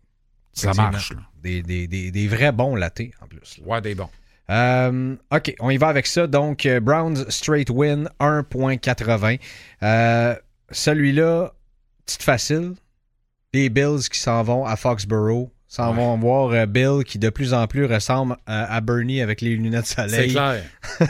Ça 0.52 0.72
marche. 0.74 1.12
Là. 1.12 1.20
Des, 1.42 1.62
des, 1.62 1.86
des, 1.86 2.10
des 2.10 2.28
vrais 2.28 2.52
bons 2.52 2.74
latés 2.74 3.12
en 3.20 3.26
plus. 3.26 3.58
là. 3.58 3.66
Ouais, 3.66 3.80
des 3.80 3.94
bons. 3.94 4.10
Euh, 4.50 5.14
OK, 5.30 5.54
on 5.60 5.70
y 5.70 5.76
va 5.76 5.88
avec 5.88 6.06
ça. 6.06 6.26
Donc, 6.26 6.64
euh, 6.66 6.80
Browns 6.80 7.24
straight 7.28 7.68
win 7.70 8.08
1.80. 8.20 9.38
Euh, 9.82 10.34
Celui-là, 10.70 11.52
petite 12.06 12.22
facile. 12.22 12.72
Les 13.54 13.68
Bills 13.70 14.08
qui 14.10 14.18
s'en 14.18 14.42
vont 14.42 14.64
à 14.64 14.76
Foxborough. 14.76 15.50
S'en 15.66 15.90
Ouais. 15.90 15.96
vont 15.96 16.16
voir 16.18 16.66
Bill 16.66 17.04
qui 17.04 17.18
de 17.18 17.28
plus 17.28 17.52
en 17.52 17.66
plus 17.66 17.84
ressemble 17.84 18.36
à 18.46 18.80
Bernie 18.80 19.20
avec 19.20 19.42
les 19.42 19.54
lunettes 19.54 19.82
de 19.82 19.86
soleil. 20.08 20.30
clair. 20.32 20.62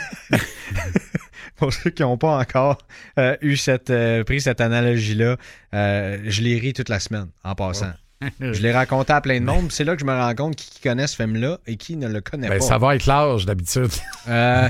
pour 1.57 1.73
ceux 1.73 1.91
qui 1.91 2.03
n'ont 2.03 2.17
pas 2.17 2.39
encore 2.39 2.79
euh, 3.19 3.37
eu 3.41 3.57
cette, 3.57 3.91
euh, 3.91 4.25
pris 4.25 4.41
cette 4.41 4.61
analogie-là, 4.61 5.37
euh, 5.75 6.19
je 6.25 6.43
l'ai 6.43 6.59
ri 6.59 6.73
toute 6.73 6.89
la 6.89 7.01
semaine 7.01 7.29
en 7.45 7.55
passant. 7.55 7.93
Je 8.41 8.61
l'ai 8.63 8.73
raconté 8.73 9.13
à 9.13 9.21
plein 9.21 9.39
de 9.41 9.45
monde, 9.45 9.71
c'est 9.71 9.85
là 9.85 9.95
que 9.95 10.01
je 10.01 10.05
me 10.07 10.13
rends 10.13 10.35
compte 10.35 10.57
qui, 10.57 10.69
qui 10.71 10.81
connaît 10.81 11.07
ce 11.07 11.17
film-là 11.17 11.59
et 11.67 11.77
qui 11.77 11.97
ne 11.97 12.09
le 12.09 12.21
connaît 12.21 12.49
Ben, 12.49 12.59
pas. 12.59 12.65
ça 12.65 12.79
va 12.79 12.97
être 12.97 13.07
l'âge 13.07 13.47
d'habitude. 13.47 13.91
Euh, 14.29 14.69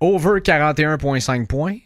over 0.00 0.40
41,5 0.40 1.46
points 1.46 1.76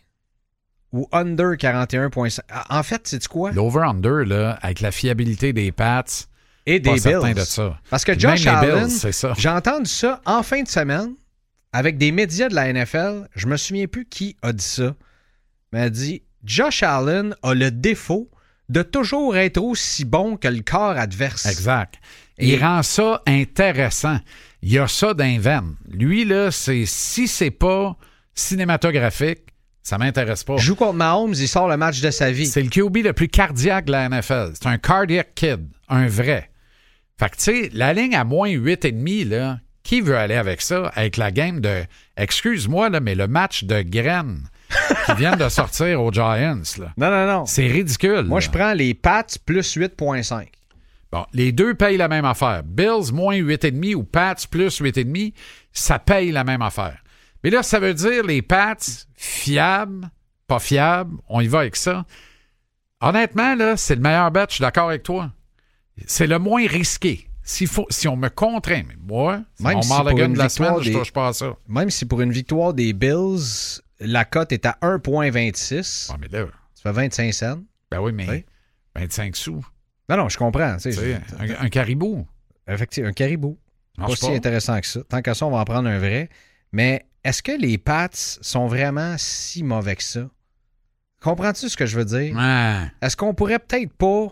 ou 0.93 1.09
under 1.13 1.57
41,5. 1.57 2.41
En 2.71 2.83
fait, 2.83 3.03
c'est 3.09 3.27
quoi? 3.27 3.51
L'over-under, 3.53 4.25
là, 4.25 4.59
avec 4.63 4.81
la 4.81 4.93
fiabilité 4.93 5.53
des 5.53 5.73
Pats, 5.73 6.05
Et 6.67 6.79
des 6.79 6.93
Bills. 6.93 7.35
de 7.35 7.41
ça. 7.41 7.81
Parce 7.91 8.05
que 8.05 8.17
Josh 8.19 8.47
Allen, 8.47 8.89
j'ai 9.37 9.49
entendu 9.49 9.91
ça 9.91 10.21
en 10.25 10.43
fin 10.45 10.63
de 10.63 10.69
semaine 10.69 11.15
avec 11.73 11.99
des 11.99 12.13
médias 12.13 12.49
de 12.49 12.55
la 12.55 12.73
NFL. 12.73 13.29
Je 13.35 13.49
me 13.49 13.57
souviens 13.57 13.87
plus 13.89 14.05
qui 14.07 14.37
a 14.43 14.53
dit 14.53 14.63
ça. 14.65 14.95
Mais 15.73 15.81
a 15.81 15.91
dit 15.91 16.23
Josh 16.45 16.85
Allen 16.85 17.35
a 17.43 17.55
le 17.55 17.73
défaut 17.73 18.31
de 18.69 18.83
toujours 18.83 19.37
être 19.37 19.59
aussi 19.59 20.05
bon 20.05 20.37
que 20.37 20.49
le 20.49 20.63
corps 20.63 20.97
adverse. 20.97 21.47
Exact. 21.47 21.95
Il 22.39 22.61
rend 22.63 22.83
ça 22.83 23.23
intéressant. 23.27 24.19
Il 24.63 24.73
y 24.73 24.79
a 24.79 24.89
ça 24.89 25.15
d'un 25.15 25.39
veine. 25.39 25.77
Lui, 25.91 26.25
là, 26.25 26.51
c'est 26.51 26.85
si 26.87 27.29
c'est 27.29 27.51
pas 27.51 27.97
cinématographique, 28.35 29.41
ça 29.83 29.99
m'intéresse 29.99 30.43
pas. 30.43 30.57
Joue 30.57 30.75
contre 30.75 30.95
Mahomes, 30.95 31.35
il 31.35 31.47
sort 31.47 31.69
le 31.69 31.77
match 31.77 32.01
de 32.01 32.11
sa 32.11 32.33
vie. 32.33 32.47
C'est 32.47 32.63
le 32.63 32.71
QB 32.71 33.05
le 33.05 33.13
plus 33.13 33.29
cardiaque 33.29 33.85
de 33.85 33.93
la 33.93 34.09
NFL. 34.09 34.53
C'est 34.55 34.67
un 34.67 34.79
cardiac 34.79 35.35
kid, 35.35 35.69
un 35.89 36.09
vrai. 36.09 36.51
Fait 37.21 37.29
que, 37.29 37.37
tu 37.37 37.43
sais, 37.43 37.71
la 37.73 37.93
ligne 37.93 38.17
à 38.17 38.25
moins 38.25 38.49
8,5, 38.49 39.29
là, 39.29 39.61
qui 39.83 40.01
veut 40.01 40.17
aller 40.17 40.35
avec 40.35 40.63
ça? 40.63 40.91
Avec 40.95 41.19
la 41.19 41.31
game 41.31 41.61
de, 41.61 41.85
excuse-moi, 42.17 42.89
là, 42.89 43.01
mais 43.01 43.15
le 43.15 43.29
match 43.29 43.65
de 43.65 43.83
graines? 43.83 44.49
Qui 45.07 45.15
vient 45.15 45.37
de 45.37 45.49
sortir 45.49 46.03
aux 46.03 46.13
Giants, 46.13 46.61
là. 46.79 46.93
Non, 46.97 47.11
non, 47.11 47.27
non. 47.27 47.47
C'est 47.47 47.67
ridicule. 47.67 48.25
Moi, 48.25 48.41
là. 48.41 48.47
je 48.47 48.51
prends 48.51 48.73
les 48.73 48.95
Pats 48.95 49.25
plus 49.45 49.77
8,5. 49.77 50.47
Bon, 51.13 51.25
les 51.33 51.53
deux 51.53 51.75
payent 51.75 51.97
la 51.97 52.09
même 52.09 52.25
affaire. 52.25 52.63
Bills 52.65 53.13
moins 53.13 53.37
8,5 53.37 53.95
ou 53.95 54.03
Pats 54.05 54.35
plus 54.51 54.81
8,5, 54.81 55.33
ça 55.73 55.99
paye 55.99 56.33
la 56.33 56.43
même 56.45 56.63
affaire. 56.63 56.99
Mais 57.43 57.51
là, 57.51 57.63
ça 57.63 57.79
veut 57.79 57.95
dire 57.95 58.25
les 58.25 58.43
Pats 58.43 58.75
fiables, 59.15 60.11
pas 60.47 60.59
fiables, 60.59 61.17
on 61.29 61.41
y 61.41 61.47
va 61.47 61.61
avec 61.61 61.77
ça. 61.77 62.05
Honnêtement, 63.01 63.55
là, 63.55 63.77
c'est 63.77 63.97
le 63.97 64.01
meilleur 64.01 64.31
bet, 64.31 64.47
je 64.49 64.55
suis 64.55 64.63
d'accord 64.63 64.89
avec 64.89 65.03
toi. 65.03 65.31
C'est 66.07 66.27
le 66.27 66.39
moins 66.39 66.67
risqué. 66.67 67.29
S'il 67.47 67.67
faut, 67.69 67.87
si 67.91 68.09
on 68.09 68.17
me 68.17 68.29
contraint, 68.31 68.83
mais 68.89 68.97
moi, 69.07 69.43
Même 69.61 69.77
on 69.77 69.83
si 69.83 69.89
pour 69.91 70.09
une 70.19 70.33
de 70.33 70.39
la 70.39 70.47
victoire 70.47 70.71
semaine, 70.71 70.83
je 70.83 70.91
des- 70.91 70.99
touche 70.99 71.13
pas 71.13 71.29
à 71.29 71.33
ça. 71.35 71.55
Même 71.69 71.91
si 71.91 72.07
pour 72.07 72.23
une 72.23 72.33
victoire 72.33 72.73
des 72.73 72.95
Bills, 72.95 73.83
la 74.01 74.25
cote 74.25 74.53
est 74.53 74.67
à 74.67 74.77
1,26, 74.83 76.11
Ah, 76.13 76.17
mais 76.21 76.29
là, 76.29 76.47
ça 76.75 76.83
fait 76.83 76.93
25 76.93 77.33
cents. 77.35 77.63
ben 77.91 78.01
oui, 78.01 78.13
mais 78.13 78.29
Oui. 78.29 78.45
25 78.97 79.35
sous, 79.37 79.65
Non, 80.09 80.17
non, 80.17 80.29
je 80.29 80.37
comprends. 80.39 80.77
tu 80.77 80.93
sais, 80.93 81.21
tu 81.37 81.37
un, 81.39 81.65
un 81.65 81.69
caribou. 81.69 82.27
Effectivement, 82.67 83.11
un 83.11 83.13
caribou. 83.13 83.59
Pas 83.97 84.03
marche 84.09 84.21
si 84.21 84.31
intéressant 84.33 84.81
que 84.81 84.87
ça. 84.87 85.01
Tant 85.09 85.23
qu'à 85.23 85.35
ça, 85.35 85.47
on 85.47 85.51
va 85.51 85.59
en 85.59 85.65
prendre 85.65 85.89
un 85.89 85.99
vrai. 85.99 86.29
Mais 86.73 87.07
est-ce 87.23 87.43
que 87.43 87.53
les 87.53 87.79
Pats 87.79 88.09
sont 88.13 88.67
vraiment 88.67 89.15
si 89.19 89.63
mauvais 89.63 89.97
que 89.97 90.03
ça? 90.03 90.29
Comprends-tu 91.23 91.69
ce 91.69 91.77
que 91.77 91.87
je 91.87 91.97
veux 91.97 92.05
dire? 92.05 92.37
Ouais. 92.37 92.91
Est-ce 93.01 93.17
qu'on 93.17 93.35
pourrait 93.35 93.59
peut-être 93.61 93.93
pas. 93.95 94.29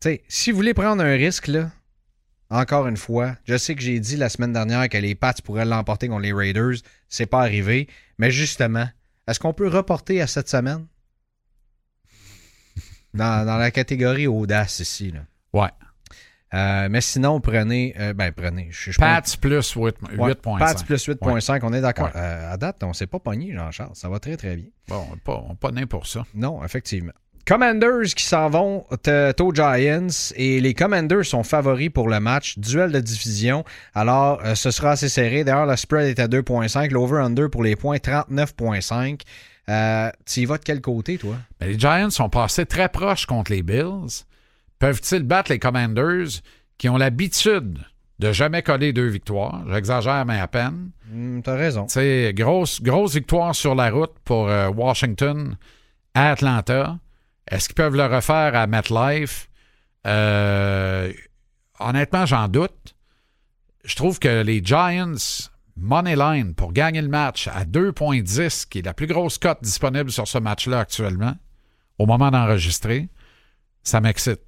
Tu 0.00 0.10
sais, 0.10 0.22
si 0.28 0.50
vous 0.50 0.56
voulez 0.58 0.74
prendre 0.74 1.02
un 1.02 1.12
risque, 1.14 1.48
là, 1.48 1.70
encore 2.50 2.86
une 2.86 2.96
fois, 2.96 3.36
je 3.46 3.56
sais 3.56 3.74
que 3.74 3.82
j'ai 3.82 4.00
dit 4.00 4.16
la 4.16 4.28
semaine 4.28 4.52
dernière 4.52 4.88
que 4.88 4.96
les 4.98 5.14
Pats 5.14 5.34
pourraient 5.44 5.64
l'emporter 5.66 6.08
contre 6.08 6.22
les 6.22 6.32
Raiders. 6.32 6.76
C'est 7.08 7.26
pas 7.26 7.40
arrivé. 7.40 7.88
Mais 8.18 8.30
justement, 8.30 8.88
est-ce 9.26 9.38
qu'on 9.38 9.52
peut 9.52 9.68
reporter 9.68 10.20
à 10.22 10.26
cette 10.26 10.48
semaine? 10.48 10.86
Dans, 13.14 13.44
dans 13.46 13.56
la 13.56 13.70
catégorie 13.70 14.26
audace 14.26 14.80
ici, 14.80 15.10
là. 15.12 15.20
Ouais. 15.52 15.70
Euh, 16.54 16.88
mais 16.90 17.00
sinon, 17.00 17.40
prenez. 17.40 17.94
euh, 17.98 18.14
ben, 18.14 18.32
prenez. 18.32 18.68
Je, 18.70 18.92
je 18.92 18.98
Pats 18.98 19.20
plus 19.40 19.72
8, 19.74 19.96
Ouais, 20.16 20.32
8.5. 20.32 20.58
Pats 20.58 20.74
plus 20.84 21.06
8.5, 21.08 21.60
on 21.62 21.72
est 21.72 21.80
d'accord. 21.80 22.06
Ouais. 22.06 22.12
Euh, 22.20 22.52
à 22.52 22.56
date, 22.56 22.82
on 22.84 22.92
s'est 22.92 23.06
pas 23.06 23.18
pogné, 23.18 23.52
Jean-Charles. 23.54 23.94
Ça 23.94 24.08
va 24.08 24.18
très, 24.18 24.36
très 24.36 24.56
bien. 24.56 24.66
Bon, 24.88 25.06
on 25.10 25.14
n'est 25.14 25.20
pas, 25.20 25.42
pas 25.60 25.70
né 25.72 25.84
pour 25.86 26.06
ça. 26.06 26.24
Non, 26.34 26.64
effectivement. 26.64 27.12
Commanders 27.48 28.14
qui 28.14 28.24
s'en 28.24 28.50
vont 28.50 28.84
aux 28.90 29.54
Giants 29.54 30.06
et 30.36 30.60
les 30.60 30.74
Commanders 30.74 31.24
sont 31.24 31.42
favoris 31.42 31.88
pour 31.88 32.06
le 32.10 32.20
match. 32.20 32.58
Duel 32.58 32.92
de 32.92 33.00
division. 33.00 33.64
Alors, 33.94 34.42
euh, 34.44 34.54
ce 34.54 34.70
sera 34.70 34.90
assez 34.90 35.08
serré. 35.08 35.44
D'ailleurs, 35.44 35.64
le 35.64 35.74
spread 35.76 36.08
est 36.08 36.20
à 36.20 36.28
2.5. 36.28 36.90
L'over-under 36.90 37.48
pour 37.48 37.62
les 37.62 37.74
points, 37.74 37.96
39.5. 37.96 39.22
Euh, 39.70 40.10
tu 40.26 40.40
y 40.40 40.44
vas 40.44 40.58
de 40.58 40.62
quel 40.62 40.82
côté, 40.82 41.16
toi? 41.16 41.36
Mais 41.58 41.68
les 41.68 41.78
Giants 41.78 42.10
sont 42.10 42.28
passés 42.28 42.66
très 42.66 42.90
proches 42.90 43.24
contre 43.24 43.50
les 43.50 43.62
Bills. 43.62 44.26
Peuvent-ils 44.78 45.22
battre 45.22 45.50
les 45.50 45.58
Commanders 45.58 46.42
qui 46.76 46.90
ont 46.90 46.98
l'habitude 46.98 47.78
de 48.18 48.30
jamais 48.30 48.60
coller 48.60 48.92
deux 48.92 49.08
victoires? 49.08 49.64
J'exagère, 49.72 50.26
mais 50.26 50.38
à 50.38 50.48
peine. 50.48 50.90
Hmm, 51.10 51.40
T'as 51.40 51.56
raison. 51.56 51.88
Sais, 51.88 52.34
grosse, 52.36 52.82
grosse 52.82 53.14
victoire 53.14 53.54
sur 53.54 53.74
la 53.74 53.88
route 53.88 54.12
pour 54.26 54.50
euh, 54.50 54.68
Washington 54.68 55.56
à 56.12 56.32
Atlanta. 56.32 56.98
Est-ce 57.50 57.68
qu'ils 57.68 57.74
peuvent 57.74 57.96
le 57.96 58.06
refaire 58.06 58.54
à 58.54 58.66
MetLife? 58.66 59.48
Euh, 60.06 61.12
honnêtement, 61.80 62.26
j'en 62.26 62.48
doute. 62.48 62.94
Je 63.84 63.96
trouve 63.96 64.18
que 64.18 64.42
les 64.42 64.62
Giants, 64.62 65.48
money 65.76 66.16
line 66.16 66.54
pour 66.54 66.72
gagner 66.72 67.00
le 67.00 67.08
match 67.08 67.48
à 67.48 67.64
2,10, 67.64 68.68
qui 68.68 68.80
est 68.80 68.82
la 68.82 68.94
plus 68.94 69.06
grosse 69.06 69.38
cote 69.38 69.62
disponible 69.62 70.10
sur 70.10 70.28
ce 70.28 70.38
match-là 70.38 70.80
actuellement, 70.80 71.36
au 71.98 72.06
moment 72.06 72.30
d'enregistrer, 72.30 73.08
ça 73.82 74.00
m'excite. 74.00 74.40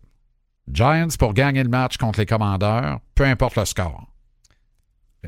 Giants 0.71 1.09
pour 1.19 1.35
gagner 1.35 1.63
le 1.63 1.69
match 1.69 1.97
contre 1.97 2.21
les 2.21 2.27
commandeurs, 2.27 3.01
peu 3.15 3.25
importe 3.25 3.57
le 3.57 3.65
score. 3.65 4.07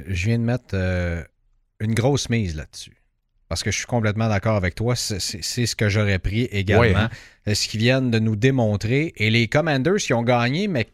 Je 0.07 0.27
viens 0.27 0.39
de 0.39 0.45
mettre 0.45 0.75
euh, 0.75 1.23
une 1.81 1.95
grosse 1.95 2.29
mise 2.29 2.55
là-dessus. 2.55 3.02
Parce 3.53 3.63
que 3.63 3.71
je 3.71 3.77
suis 3.77 3.87
complètement 3.87 4.31
d'accord 4.31 4.57
avec 4.57 4.75
toi. 4.75 4.97
C'est- 4.97 5.19
ce 5.43 5.77
que 5.77 5.91
j'aurais 5.91 6.19
pris 6.19 6.45
également. 6.45 6.81
Oui, 6.85 6.95
hein? 6.97 7.11
Euh, 7.49 7.53
Ce 7.55 7.69
qu'ils 7.69 7.81
viennent 7.81 8.11
de 8.11 8.19
nous 8.19 8.35
démontrer. 8.35 9.13
Et 9.19 9.29
les 9.29 9.47
Commanders 9.47 9.97
qui 9.99 10.15
ont 10.15 10.23
gagné, 10.23 10.69
mais 10.69 10.89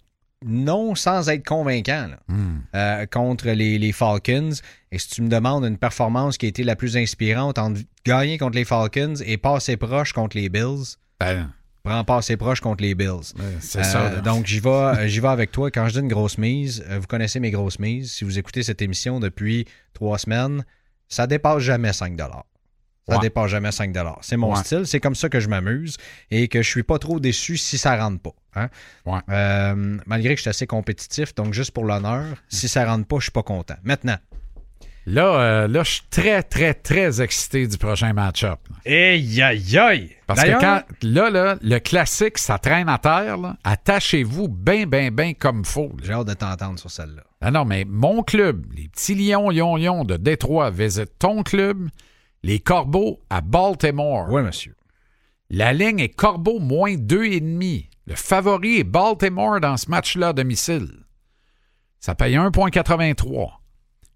non 0.45 0.97
sans 0.97 1.29
être 1.29 1.47
convaincants, 1.47 2.09
là, 2.11 2.19
Hmm. 2.27 2.59
euh, 2.75 3.07
contre 3.07 3.49
les, 3.51 3.79
les 3.79 3.93
Falcons. 3.93 4.51
Et 4.91 4.99
si 4.99 5.09
tu 5.09 5.23
me 5.23 5.29
demandes 5.29 5.65
une 5.67 5.79
performance 5.79 6.37
qui 6.37 6.47
a 6.47 6.49
été 6.49 6.65
la 6.65 6.75
plus 6.75 6.97
inspirante 6.97 7.59
entre 7.59 7.81
gagner 8.05 8.39
contre 8.39 8.57
les 8.57 8.65
Falcons 8.65 9.15
et 9.25 9.37
passer 9.37 9.77
proche 9.77 10.13
contre 10.13 10.37
les 10.37 10.49
Bills, 10.49 10.97
Ben, 11.21 11.53
prends 11.85 12.03
passer 12.03 12.37
proche 12.37 12.61
contre 12.61 12.83
les 12.83 12.97
Bills. 12.97 13.35
ben, 13.37 13.45
c'est 13.61 13.79
Euh, 13.79 13.83
ça. 13.85 14.11
là. 14.11 14.21
donc, 14.21 14.47
j'y 14.47 14.59
vais, 14.59 14.69
euh, 14.69 15.07
j'y 15.07 15.21
vais 15.21 15.29
avec 15.29 15.53
toi. 15.53 15.71
Quand 15.71 15.87
je 15.87 15.93
dis 15.93 16.01
une 16.01 16.09
grosse 16.09 16.39
mise, 16.39 16.85
euh, 16.91 16.99
vous 16.99 17.07
connaissez 17.07 17.39
mes 17.39 17.53
grosses 17.53 17.79
mises. 17.79 18.11
Si 18.15 18.25
vous 18.25 18.37
écoutez 18.37 18.65
cette 18.65 18.83
émission 18.83 19.21
depuis 19.21 19.65
trois 19.95 20.19
semaines, 20.19 20.65
ça 21.09 21.27
dépasse 21.27 21.59
jamais 21.63 21.93
5 21.93 22.19
Ça 22.19 22.35
Ouais. 23.09 23.19
dépasse 23.21 23.51
jamais 23.51 23.73
5 23.73 23.97
C'est 24.21 24.37
mon 24.37 24.53
Ouais. 24.55 24.63
style. 24.63 24.87
C'est 24.87 25.01
comme 25.01 25.15
ça 25.15 25.29
que 25.29 25.41
je 25.41 25.49
m'amuse 25.49 25.97
et 26.31 26.49
que 26.49 26.61
je 26.63 26.69
suis 26.69 26.83
pas 26.83 26.99
trop 26.99 27.19
déçu 27.21 27.57
si 27.57 27.79
ça 27.79 27.97
rentre 27.97 28.21
pas. 28.21 28.35
hein. 28.55 28.69
Ouais. 29.07 29.21
Euh, 29.31 29.99
malgré 30.07 30.35
que 30.35 30.39
je 30.39 30.43
suis 30.43 30.51
assez 30.51 30.67
compétitif, 30.67 31.35
donc 31.35 31.55
juste 31.55 31.71
pour 31.71 31.85
l'honneur, 31.85 32.25
si 32.49 32.69
ça 32.69 32.85
rentre 32.85 33.07
pas, 33.07 33.17
je 33.19 33.23
suis 33.25 33.33
pas 33.33 33.43
content. 33.43 33.77
Maintenant. 33.83 34.19
Là, 35.07 35.23
euh, 35.41 35.69
là, 35.69 35.85
je 35.85 35.91
suis 35.93 36.03
très, 36.11 36.43
très, 36.43 36.75
très 36.75 37.23
excité 37.23 37.67
du 37.67 37.79
prochain 37.79 38.13
match-up. 38.13 38.59
Aïe, 38.85 39.41
aïe, 39.41 39.79
aïe! 39.79 40.11
Parce 40.27 40.43
que 40.45 40.61
quand, 40.61 40.83
là, 41.01 41.31
là, 41.31 41.57
le 41.63 41.79
classique, 41.79 42.37
ça 42.37 42.59
traîne 42.59 42.91
à 42.91 42.99
terre, 42.99 43.39
attachez-vous 43.65 44.49
bien, 44.49 44.85
bien, 44.87 45.11
bien 45.11 45.33
comme 45.33 45.65
faut. 45.65 45.93
J'ai 46.03 46.13
hâte 46.13 46.27
de 46.27 46.35
t'entendre 46.35 46.79
sur 46.79 46.91
celle-là. 46.91 47.23
Ah 47.41 47.51
non, 47.51 47.65
mais 47.65 47.85
mon 47.85 48.23
club, 48.23 48.67
les 48.75 48.89
petits 48.89 49.15
lions, 49.15 49.51
lions, 49.51 49.77
lions 49.77 50.05
de 50.05 50.17
Détroit 50.17 50.71
visitent 50.71 51.19
ton 51.19 51.43
club, 51.43 51.89
les 52.43 52.59
Corbeaux 52.59 53.21
à 53.31 53.41
Baltimore. 53.41 54.27
Oui, 54.29 54.43
monsieur. 54.43 54.75
La 55.51 55.73
ligne 55.73 56.01
est 56.01 56.09
Corbeau 56.09 56.59
moins 56.59 56.95
2,5. 56.95 57.87
Le 58.07 58.15
favori 58.15 58.79
est 58.79 58.85
Baltimore 58.85 59.61
dans 59.61 59.77
ce 59.77 59.91
match-là 59.91 60.29
à 60.29 60.33
domicile. 60.33 60.89
Ça 62.01 62.15
paye 62.15 62.35
1,83. 62.35 63.51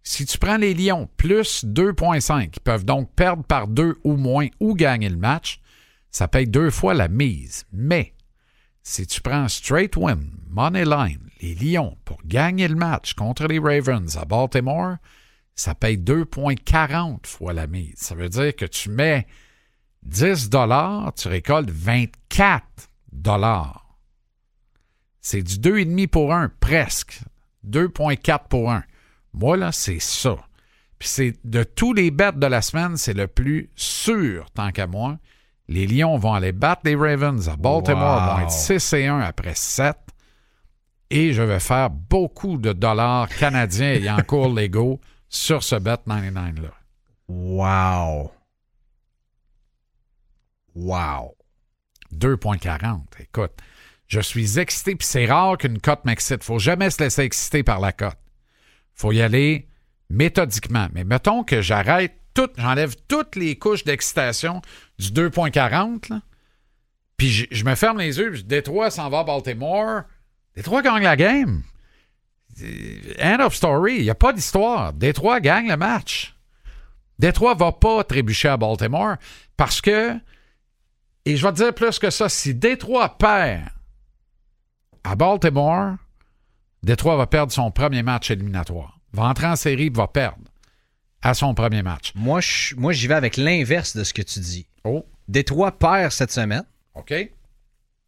Si 0.02 0.26
tu 0.26 0.38
prends 0.38 0.56
les 0.56 0.74
Lions 0.74 1.08
plus 1.16 1.64
2,5, 1.64 2.50
ils 2.56 2.60
peuvent 2.60 2.84
donc 2.84 3.10
perdre 3.14 3.44
par 3.44 3.68
deux 3.68 3.96
ou 4.02 4.16
moins 4.16 4.48
ou 4.60 4.74
gagner 4.74 5.08
le 5.08 5.16
match, 5.16 5.60
ça 6.10 6.26
paye 6.26 6.46
deux 6.46 6.70
fois 6.70 6.94
la 6.94 7.08
mise. 7.08 7.66
Mais 7.72 8.14
si 8.82 9.06
tu 9.06 9.20
prends 9.20 9.48
straight 9.48 9.96
win, 9.96 10.30
money 10.50 10.84
line, 10.84 11.20
les 11.42 11.54
Lions 11.54 11.96
pour 12.04 12.18
gagner 12.24 12.68
le 12.68 12.76
match 12.76 13.14
contre 13.14 13.46
les 13.46 13.58
Ravens 13.58 14.16
à 14.16 14.24
Baltimore, 14.24 14.96
ça 15.54 15.74
paye 15.74 15.98
2,40 15.98 17.26
fois 17.26 17.52
la 17.52 17.66
mise. 17.66 17.94
Ça 17.96 18.14
veut 18.14 18.28
dire 18.28 18.54
que 18.56 18.64
tu 18.64 18.88
mets 18.90 19.26
10 20.04 20.48
dollars, 20.48 21.12
tu 21.14 21.28
récoltes 21.28 21.70
24 21.70 22.64
dollars. 23.12 23.98
C'est 25.20 25.42
du 25.42 25.56
2,5 25.56 26.08
pour 26.08 26.32
1, 26.32 26.50
presque. 26.60 27.20
2,4 27.66 28.48
pour 28.48 28.70
1. 28.72 28.82
Moi, 29.34 29.56
là, 29.56 29.70
c'est 29.72 30.00
ça. 30.00 30.36
Puis 30.98 31.08
c'est 31.08 31.36
de 31.44 31.62
tous 31.64 31.92
les 31.92 32.10
bêtes 32.10 32.38
de 32.38 32.46
la 32.46 32.62
semaine, 32.62 32.96
c'est 32.96 33.14
le 33.14 33.26
plus 33.28 33.70
sûr, 33.76 34.50
tant 34.52 34.70
qu'à 34.72 34.86
moi. 34.86 35.18
Les 35.68 35.86
Lions 35.86 36.18
vont 36.18 36.34
aller 36.34 36.52
battre 36.52 36.82
les 36.84 36.96
Ravens 36.96 37.48
à 37.48 37.56
Baltimore, 37.56 38.20
Wow. 38.28 38.36
vont 38.36 38.42
être 38.42 38.50
6 38.50 38.92
et 38.94 39.06
1 39.06 39.20
après 39.20 39.54
7. 39.54 39.96
Et 41.14 41.34
je 41.34 41.42
vais 41.42 41.60
faire 41.60 41.90
beaucoup 41.90 42.56
de 42.56 42.72
dollars 42.72 43.28
canadiens 43.28 43.92
et 43.92 44.10
en 44.10 44.22
cours 44.22 44.48
légaux 44.48 44.98
sur 45.28 45.62
ce 45.62 45.76
bet 45.76 45.98
99-là. 46.08 46.70
Wow. 47.28 48.32
Wow. 50.74 51.36
2,40. 52.14 53.02
Écoute, 53.20 53.52
je 54.06 54.20
suis 54.20 54.58
excité, 54.58 54.94
puis 54.96 55.06
c'est 55.06 55.26
rare 55.26 55.58
qu'une 55.58 55.80
cote 55.80 56.02
m'excite. 56.06 56.42
faut 56.42 56.58
jamais 56.58 56.88
se 56.88 57.02
laisser 57.02 57.24
exciter 57.24 57.62
par 57.62 57.78
la 57.78 57.92
cote. 57.92 58.16
faut 58.94 59.12
y 59.12 59.20
aller 59.20 59.68
méthodiquement. 60.08 60.88
Mais 60.94 61.04
mettons 61.04 61.44
que 61.44 61.60
j'arrête 61.60 62.16
tout, 62.32 62.48
j'enlève 62.56 62.96
toutes 63.06 63.36
les 63.36 63.58
couches 63.58 63.84
d'excitation 63.84 64.62
du 64.98 65.08
2,40, 65.08 66.08
là, 66.08 66.22
puis 67.18 67.28
je, 67.28 67.46
je 67.50 67.64
me 67.66 67.74
ferme 67.74 67.98
les 67.98 68.18
yeux, 68.18 68.32
puis 68.32 68.44
Détroit 68.44 68.90
s'en 68.90 69.10
va 69.10 69.18
à 69.18 69.24
Baltimore. 69.24 70.04
Détroit 70.56 70.82
gagne 70.82 71.02
la 71.02 71.16
game. 71.16 71.62
Euh, 72.62 73.14
End 73.20 73.40
of 73.40 73.54
story. 73.54 73.96
Il 73.96 74.02
n'y 74.02 74.10
a 74.10 74.14
pas 74.14 74.32
d'histoire. 74.32 74.92
Détroit 74.92 75.40
gagne 75.40 75.68
le 75.68 75.76
match. 75.76 76.36
Détroit 77.18 77.54
va 77.54 77.72
pas 77.72 78.04
trébucher 78.04 78.48
à 78.48 78.56
Baltimore 78.56 79.16
parce 79.56 79.80
que 79.80 80.14
et 81.24 81.36
je 81.36 81.46
vais 81.46 81.52
te 81.52 81.56
dire 81.58 81.72
plus 81.74 81.98
que 82.00 82.10
ça, 82.10 82.28
si 82.28 82.52
Détroit 82.54 83.16
perd 83.16 83.68
à 85.04 85.14
Baltimore, 85.14 85.94
Détroit 86.82 87.16
va 87.16 87.26
perdre 87.28 87.52
son 87.52 87.70
premier 87.70 88.02
match 88.02 88.30
éliminatoire. 88.30 88.98
Va 89.12 89.24
entrer 89.24 89.46
en 89.46 89.54
série 89.56 89.86
et 89.86 89.90
va 89.90 90.08
perdre 90.08 90.38
à 91.22 91.34
son 91.34 91.54
premier 91.54 91.82
match. 91.82 92.12
Moi, 92.16 92.40
je- 92.40 92.74
moi, 92.74 92.92
j'y 92.92 93.06
vais 93.06 93.14
avec 93.14 93.36
l'inverse 93.36 93.96
de 93.96 94.02
ce 94.02 94.12
que 94.12 94.22
tu 94.22 94.40
dis. 94.40 94.66
Oh, 94.84 95.06
Détroit 95.28 95.78
perd 95.78 96.10
cette 96.10 96.32
semaine 96.32 96.64
OK. 96.94 97.14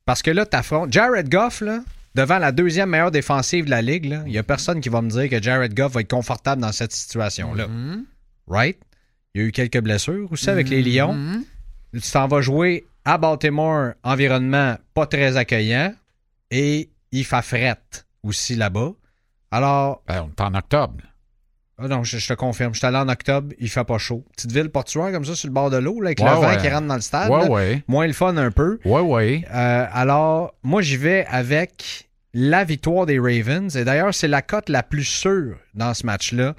parce 0.05 0.21
que 0.23 0.33
là, 0.33 0.45
t'affrontes 0.45 0.93
Jared 0.93 1.29
Goff, 1.29 1.61
là, 1.61 1.81
devant 2.15 2.39
la 2.39 2.53
deuxième 2.53 2.91
meilleure 2.91 3.11
défensive 3.11 3.65
de 3.67 3.71
la 3.71 3.83
ligue. 3.83 4.05
Il 4.27 4.33
n'y 4.33 4.39
a 4.39 4.43
personne 4.43 4.81
qui 4.81 4.89
va 4.89 5.03
me 5.03 5.11
dire 5.11 5.29
que 5.29 5.43
Jared 5.43 5.75
Goff 5.75 5.93
va 5.93 6.01
être 6.01 6.11
confortable 6.11 6.63
dans 6.63 6.73
cette 6.73 6.93
situation-là. 6.93 7.69
Mhm. 7.69 8.05
Right? 8.47 8.79
Il 9.35 9.41
y 9.41 9.45
a 9.45 9.49
eu 9.49 9.53
quelques 9.53 9.81
blessures 9.81 10.31
aussi 10.31 10.49
avec 10.51 10.69
les 10.69 10.83
Lions. 10.83 11.15
Mhm. 11.15 11.45
Tu 11.95 12.11
t'en 12.11 12.27
vas 12.29 12.41
jouer 12.41 12.87
à 13.05 13.19
Baltimore, 13.19 13.93
environnement 14.03 14.77
pas 14.95 15.07
très 15.07 15.37
accueillant, 15.37 15.95
et 16.51 16.89
il 17.13 17.25
fait 17.25 17.43
frette 17.43 18.07
aussi 18.23 18.55
là-bas. 18.55 18.93
Alors, 19.51 20.03
Ben, 20.09 20.23
on 20.23 20.31
est 20.31 20.41
en 20.41 20.55
octobre. 20.55 20.97
Ah 21.79 21.89
non, 21.89 22.05
je, 22.05 22.19
je 22.19 22.29
te 22.29 22.35
confirme, 22.35 22.73
je 22.73 22.79
suis 22.79 22.87
allé 22.87 22.97
en 22.99 23.09
octobre, 23.09 23.53
il 23.59 23.69
fait 23.69 23.85
pas 23.85 23.99
chaud. 23.99 24.25
Petite 24.37 24.53
ville 24.53 24.69
portuaire 24.71 25.11
comme 25.13 25.25
ça 25.25 25.35
sur 25.35 25.49
le 25.49 25.53
bord 25.55 25.71
de 25.71 25.77
l'eau, 25.79 26.01
avec 26.03 26.21
Ouais, 26.21 26.27
le 26.31 26.31
vent 26.37 26.47
ouais. 26.49 26.57
qui 26.59 26.69
rentre 26.69 26.87
dans 26.87 26.95
le 26.95 27.01
stade. 27.01 27.31
Ouais, 27.31 27.43
là. 27.45 27.51
ouais. 27.51 27.83
Moins 27.89 28.07
le 28.07 28.13
fun 28.13 28.37
un 28.37 28.51
peu. 28.51 28.79
Ouais, 28.85 29.01
ouais. 29.01 29.45
Euh, 29.53 29.87
alors, 29.93 30.55
moi, 30.63 30.83
j'y 30.83 30.97
vais 30.97 31.27
avec 31.29 32.09
la 32.33 32.65
victoire 32.65 33.07
des 33.07 33.19
Ravens. 33.19 33.75
Et 33.77 33.85
d'ailleurs, 33.85 34.15
c'est 34.15 34.29
la 34.29 34.43
cote 34.43 34.69
la 34.69 34.83
plus 34.83 35.05
sûre 35.05 35.57
dans 35.75 35.95
ce 35.95 36.07
match-là. 36.07 36.55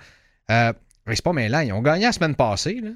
Euh, 0.51 0.73
c'est 1.07 1.21
pas 1.23 1.33
mêlant. 1.33 1.59
Ils 1.61 1.71
ont 1.73 1.81
gagné 1.81 2.05
la 2.05 2.11
semaine 2.11 2.35
passée, 2.35 2.79
là, 2.83 2.91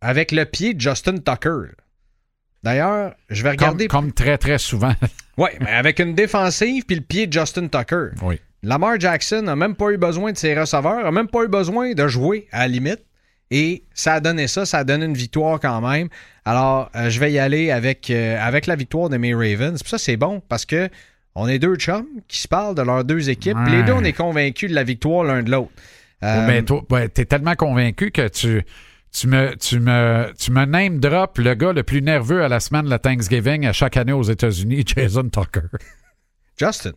avec 0.00 0.32
le 0.32 0.44
pied 0.44 0.74
de 0.74 0.80
Justin 0.80 1.18
Tucker. 1.18 1.72
D'ailleurs, 2.62 3.14
je 3.28 3.42
vais 3.42 3.50
Comme, 3.56 3.68
regarder. 3.68 3.88
comme 3.88 4.12
très, 4.12 4.38
très 4.38 4.58
souvent. 4.58 4.94
Ouais, 5.36 5.56
mais 5.60 5.70
avec 5.70 5.98
une 5.98 6.14
défensive 6.14 6.84
puis 6.84 6.96
le 6.96 7.02
pied 7.02 7.26
de 7.26 7.32
Justin 7.32 7.66
Tucker. 7.68 8.08
oui. 8.22 8.40
Lamar 8.62 8.98
Jackson 9.00 9.42
n'a 9.42 9.56
même 9.56 9.74
pas 9.74 9.90
eu 9.90 9.96
besoin 9.98 10.32
de 10.32 10.36
ses 10.36 10.58
receveurs, 10.58 11.02
n'a 11.02 11.10
même 11.10 11.28
pas 11.28 11.44
eu 11.44 11.48
besoin 11.48 11.92
de 11.94 12.06
jouer 12.08 12.46
à 12.52 12.60
la 12.60 12.68
limite. 12.68 13.00
Et 13.50 13.84
ça 13.92 14.14
a 14.14 14.20
donné 14.20 14.46
ça, 14.48 14.64
ça 14.64 14.78
a 14.78 14.84
donné 14.84 15.04
une 15.04 15.14
victoire 15.14 15.60
quand 15.60 15.80
même. 15.86 16.08
Alors, 16.46 16.90
euh, 16.96 17.10
je 17.10 17.20
vais 17.20 17.30
y 17.32 17.38
aller 17.38 17.70
avec, 17.70 18.08
euh, 18.08 18.38
avec 18.40 18.66
la 18.66 18.76
victoire 18.76 19.10
de 19.10 19.18
mes 19.18 19.34
Ravens. 19.34 19.82
Puis 19.82 19.90
ça, 19.90 19.98
c'est 19.98 20.16
bon 20.16 20.40
parce 20.48 20.64
que 20.64 20.88
on 21.34 21.48
est 21.48 21.58
deux 21.58 21.76
chums 21.76 22.06
qui 22.28 22.38
se 22.38 22.48
parlent 22.48 22.74
de 22.74 22.82
leurs 22.82 23.04
deux 23.04 23.28
équipes. 23.30 23.58
Les 23.66 23.78
Ouais. 23.78 23.82
deux, 23.82 23.92
on 23.92 24.04
est 24.04 24.12
convaincus 24.14 24.70
de 24.70 24.74
la 24.74 24.84
victoire 24.84 25.24
l'un 25.24 25.42
de 25.42 25.50
l'autre. 25.50 25.70
Euh, 26.22 26.46
Ben, 26.46 26.64
toi, 26.64 26.82
ouais, 26.90 27.08
t'es 27.08 27.24
tellement 27.26 27.54
convaincu 27.56 28.10
que 28.10 28.28
tu, 28.28 28.62
tu 29.12 29.26
me, 29.28 29.54
tu 29.56 29.80
me, 29.80 30.32
tu 30.38 30.50
me 30.50 30.64
name 30.64 30.98
drop 30.98 31.36
le 31.38 31.54
gars 31.54 31.72
le 31.74 31.82
plus 31.82 32.00
nerveux 32.00 32.42
à 32.44 32.48
la 32.48 32.60
semaine 32.60 32.84
de 32.86 32.90
la 32.90 32.98
Thanksgiving 33.00 33.66
à 33.66 33.72
chaque 33.74 33.96
année 33.98 34.12
aux 34.12 34.22
États-Unis, 34.22 34.84
Jason 34.86 35.28
Tucker. 35.28 35.66
Justin. 36.58 36.92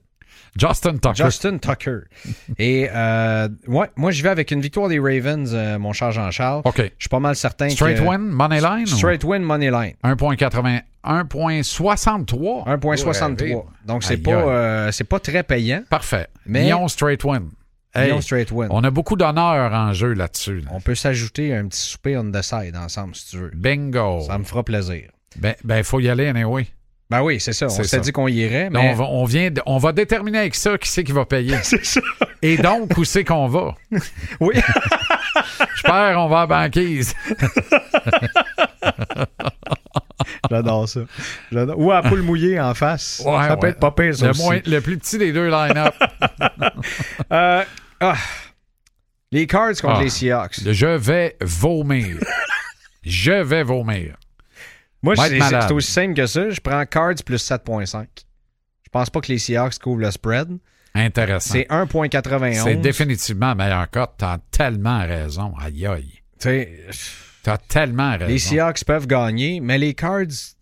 Justin 0.57 0.97
Tucker. 0.97 1.23
Justin 1.25 1.57
Tucker. 1.57 1.99
Et 2.59 2.87
euh, 2.93 3.49
ouais, 3.67 3.89
moi, 3.95 4.11
je 4.11 4.23
vais 4.23 4.29
avec 4.29 4.51
une 4.51 4.61
victoire 4.61 4.87
des 4.89 4.99
Ravens, 4.99 5.51
euh, 5.53 5.77
mon 5.79 5.91
cher 5.93 6.11
Jean-Charles. 6.11 6.61
OK. 6.65 6.77
Je 6.77 6.89
suis 6.99 7.09
pas 7.09 7.19
mal 7.19 7.35
certain 7.35 7.69
Straight 7.69 7.97
que... 7.97 8.03
win, 8.03 8.19
money 8.19 8.61
line? 8.61 8.83
ou- 8.83 8.95
Straight 8.97 9.23
win, 9.23 9.41
money 9.43 9.69
line. 9.71 9.93
1.80 10.03 10.81
1.63. 11.05 12.65
1,63. 12.65 13.53
Ouais, 13.53 13.63
Donc, 13.85 14.03
c'est 14.03 14.17
pas, 14.17 14.31
euh, 14.31 14.91
c'est 14.91 15.03
pas 15.03 15.19
très 15.19 15.43
payant. 15.43 15.83
Parfait. 15.89 16.27
Mais- 16.45 16.65
Lyon 16.65 16.87
straight 16.87 17.23
win. 17.23 17.49
Hey, 17.93 18.07
Lyon 18.07 18.21
straight 18.21 18.51
win. 18.51 18.67
On 18.71 18.83
a 18.83 18.91
beaucoup 18.91 19.15
d'honneur 19.15 19.71
en 19.71 19.93
jeu 19.93 20.13
là-dessus. 20.13 20.61
là. 20.61 20.69
On 20.73 20.81
peut 20.81 20.95
s'ajouter 20.95 21.53
un 21.55 21.67
petit 21.67 21.79
souper 21.79 22.17
on 22.17 22.29
the 22.31 22.41
side 22.41 22.75
ensemble, 22.75 23.15
si 23.15 23.29
tu 23.31 23.37
veux. 23.37 23.51
Bingo. 23.55 24.21
Ça 24.21 24.37
me 24.37 24.43
fera 24.43 24.63
plaisir. 24.63 25.09
Ben, 25.37 25.55
ben, 25.63 25.83
faut 25.83 25.99
y 25.99 26.09
aller 26.09 26.27
anyway. 26.27 26.67
Ben 27.09 27.21
oui, 27.21 27.39
c'est 27.39 27.53
ça. 27.53 27.67
On 27.67 27.69
s'est 27.69 27.99
dit 27.99 28.11
qu'on 28.11 28.27
irait, 28.27 28.69
mais... 28.71 28.79
on, 28.79 28.93
va, 28.95 29.03
on 29.03 29.25
vient 29.25 29.51
de- 29.51 29.61
on 29.67 29.77
va 29.77 29.91
déterminer 29.91 30.39
avec 30.39 30.55
ça 30.55 30.75
qui 30.79 30.89
c'est 30.89 31.03
qui 31.03 31.11
va 31.11 31.23
payer. 31.25 31.55
C'est 31.63 31.85
ça. 31.85 32.01
Et 32.41 32.57
donc, 32.57 32.97
où 32.97 33.03
c'est 33.03 33.23
qu'on 33.23 33.47
va? 33.47 33.75
Oui. 34.39 34.55
Je 35.75 35.83
perds, 35.83 36.19
on 36.19 36.27
va 36.29 36.41
à 36.41 36.47
banquise. 36.47 37.13
J'adore 40.49 40.87
ça. 40.89 41.01
Ou 41.75 41.91
à 41.91 42.01
poule 42.01 42.21
mouillée 42.21 42.59
en 42.59 42.73
face. 42.73 43.21
Ouais, 43.25 43.47
ça 43.47 43.57
peut 43.57 43.67
être 43.67 43.79
pas 43.79 43.91
pire, 43.91 44.15
ça 44.15 44.25
Le, 44.25 44.31
aussi. 44.31 44.41
moins- 44.43 44.59
le 44.65 44.79
plus 44.81 44.97
petit 44.97 45.17
des 45.17 45.31
deux 45.31 45.49
line-up. 45.49 45.93
Euh, 47.31 47.63
ah. 47.99 48.15
Les 49.31 49.47
Cards 49.47 49.73
contre 49.81 49.97
Ah. 49.99 50.03
les 50.03 50.09
Seahawks. 50.09 50.59
Je 50.65 50.85
vais 50.87 51.35
vomir. 51.41 52.17
Je 53.03 53.31
vais 53.31 53.63
vomir. 53.63 54.15
Moi, 55.05 55.15
c'est 55.15 55.71
aussi 55.71 55.91
simple 55.91 56.13
que 56.15 56.25
ça. 56.25 56.49
Je 56.49 56.59
prends 56.59 56.85
Cards 56.85 57.23
plus 57.25 57.37
7.5. 57.37 58.05
Je 58.83 58.89
pense 58.91 59.09
pas 59.09 59.21
que 59.21 59.27
les 59.31 59.39
Seahawks 59.39 59.79
couvrent 59.79 60.01
le 60.01 60.11
spread. 60.11 60.57
Intéressant. 60.93 61.53
C'est 61.53 61.67
1.91. 61.69 62.63
C'est 62.63 62.75
définitivement 62.75 63.49
la 63.49 63.55
meilleure 63.55 63.89
cote. 63.91 64.13
T'as 64.17 64.37
tellement 64.51 64.99
raison. 64.99 65.53
Aïe, 65.59 65.85
aïe. 65.85 66.21
T'as 67.43 67.57
tellement 67.57 68.11
raison. 68.13 68.27
Les 68.27 68.39
Seahawks 68.39 68.83
peuvent 68.85 69.05
gagner, 69.07 69.59
mais 69.59 69.77
les 69.77 69.93
Cards, 69.93 70.55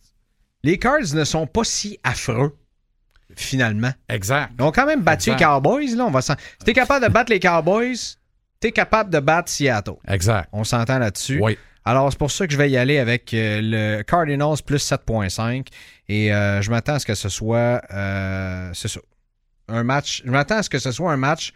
les 0.63 0.77
Cards 0.79 1.13
ne 1.13 1.23
sont 1.23 1.45
pas 1.47 1.63
si 1.63 1.99
affreux, 2.03 2.58
finalement. 3.36 3.91
Exact. 4.10 4.51
Ils 4.58 4.63
ont 4.63 4.71
quand 4.71 4.86
même 4.86 5.01
battu 5.01 5.29
Exact. 5.29 5.39
les 5.39 5.45
Cowboys. 5.45 5.95
Là, 5.95 6.06
on 6.06 6.12
va 6.12 6.21
si 6.21 6.32
t'es 6.65 6.73
capable 6.73 7.06
de 7.06 7.12
battre 7.12 7.32
les 7.32 7.39
Cowboys, 7.39 8.17
t'es 8.60 8.71
capable 8.71 9.10
de 9.12 9.19
battre 9.19 9.49
Seattle. 9.49 9.95
Exact. 10.08 10.49
On 10.51 10.63
s'entend 10.63 10.97
là-dessus. 10.99 11.39
Oui. 11.41 11.58
Alors, 11.86 12.12
c'est 12.12 12.17
pour 12.17 12.32
ça 12.32 12.48
que 12.48 12.54
je 12.54 12.58
vais 12.58 12.69
y 12.72 12.78
aller 12.78 12.98
avec 12.98 13.34
euh, 13.34 13.60
le 13.62 14.02
Cardinals 14.04 14.58
plus 14.65 14.78
7.5. 14.89 15.67
Et 16.10 16.34
euh, 16.34 16.62
je 16.62 16.69
m'attends 16.72 16.93
à 16.93 17.00
ce 17.00 17.06
que 17.06 17.15
ce 17.15 17.30
soit. 17.30 17.82
euh, 17.91 18.69
c'est 18.74 18.88
ça. 18.88 19.00
Un 19.67 19.84
match. 19.84 20.22
Je 20.26 20.32
m'attends 20.32 20.58
à 20.58 20.63
ce 20.63 20.69
que 20.69 20.80
ce 20.80 20.91
soit 20.91 21.12
un 21.12 21.17
match 21.17 21.54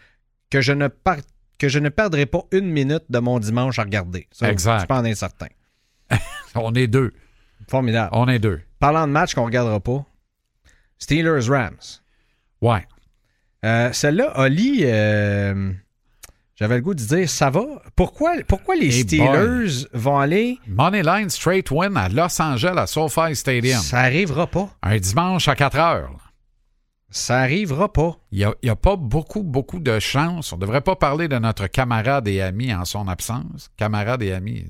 que 0.49 0.61
je 0.61 0.73
ne 0.73 0.87
par- 0.87 1.17
que 1.57 1.69
je 1.69 1.79
ne 1.79 1.89
perdrai 1.89 2.25
pas 2.25 2.43
une 2.51 2.69
minute 2.69 3.03
de 3.09 3.19
mon 3.19 3.39
dimanche 3.39 3.79
à 3.79 3.83
regarder. 3.83 4.27
Ça, 4.31 4.49
Exact. 4.51 4.81
Je 4.81 4.85
peux 4.85 4.93
en 4.93 5.03
être 5.05 5.17
certain. 5.17 5.47
On 6.55 6.73
est 6.73 6.87
deux. 6.87 7.13
Formidable. 7.69 8.09
On 8.13 8.27
est 8.27 8.39
deux. 8.39 8.61
Parlant 8.79 9.07
de 9.07 9.11
match 9.11 9.33
qu'on 9.33 9.43
regardera 9.45 9.79
pas, 9.79 10.05
Steelers-Rams. 10.99 11.99
Ouais. 12.61 12.85
Euh, 13.65 13.91
Celle-là, 13.91 14.33
Oli, 14.39 14.81
j'avais 16.59 16.77
le 16.77 16.81
goût 16.81 16.95
de 16.95 17.03
dire, 17.03 17.29
ça 17.29 17.51
va? 17.51 17.65
Pourquoi, 17.95 18.33
pourquoi 18.47 18.75
les 18.75 18.87
Hey 18.87 19.03
Steelers 19.03 19.87
vont 19.93 20.17
aller? 20.17 20.57
Moneyline 20.67 21.29
straight 21.29 21.69
win 21.69 21.95
à 21.95 22.09
Los 22.09 22.41
Angeles 22.41 22.73
à 22.75 22.87
SoFi 22.87 23.35
Stadium. 23.35 23.79
Ça 23.79 23.99
arrivera 23.99 24.47
pas. 24.47 24.69
Un 24.81 24.97
dimanche 24.97 25.47
à 25.47 25.55
4 25.55 25.77
heures. 25.77 26.33
Ça 27.09 27.39
arrivera 27.39 27.93
pas. 27.93 28.17
Il 28.31 28.51
n'y 28.63 28.69
a, 28.69 28.75
pas 28.75 28.95
beaucoup, 28.95 29.43
beaucoup 29.43 29.79
de 29.79 29.99
chance. 29.99 30.51
On 30.51 30.55
ne 30.55 30.61
devrait 30.61 30.81
pas 30.81 30.95
parler 30.95 31.27
de 31.27 31.37
notre 31.37 31.67
camarade 31.67 32.27
et 32.27 32.41
ami 32.41 32.73
en 32.73 32.85
son 32.85 33.07
absence. 33.07 33.69
Camarade 33.77 34.23
et 34.23 34.33
ami. 34.33 34.65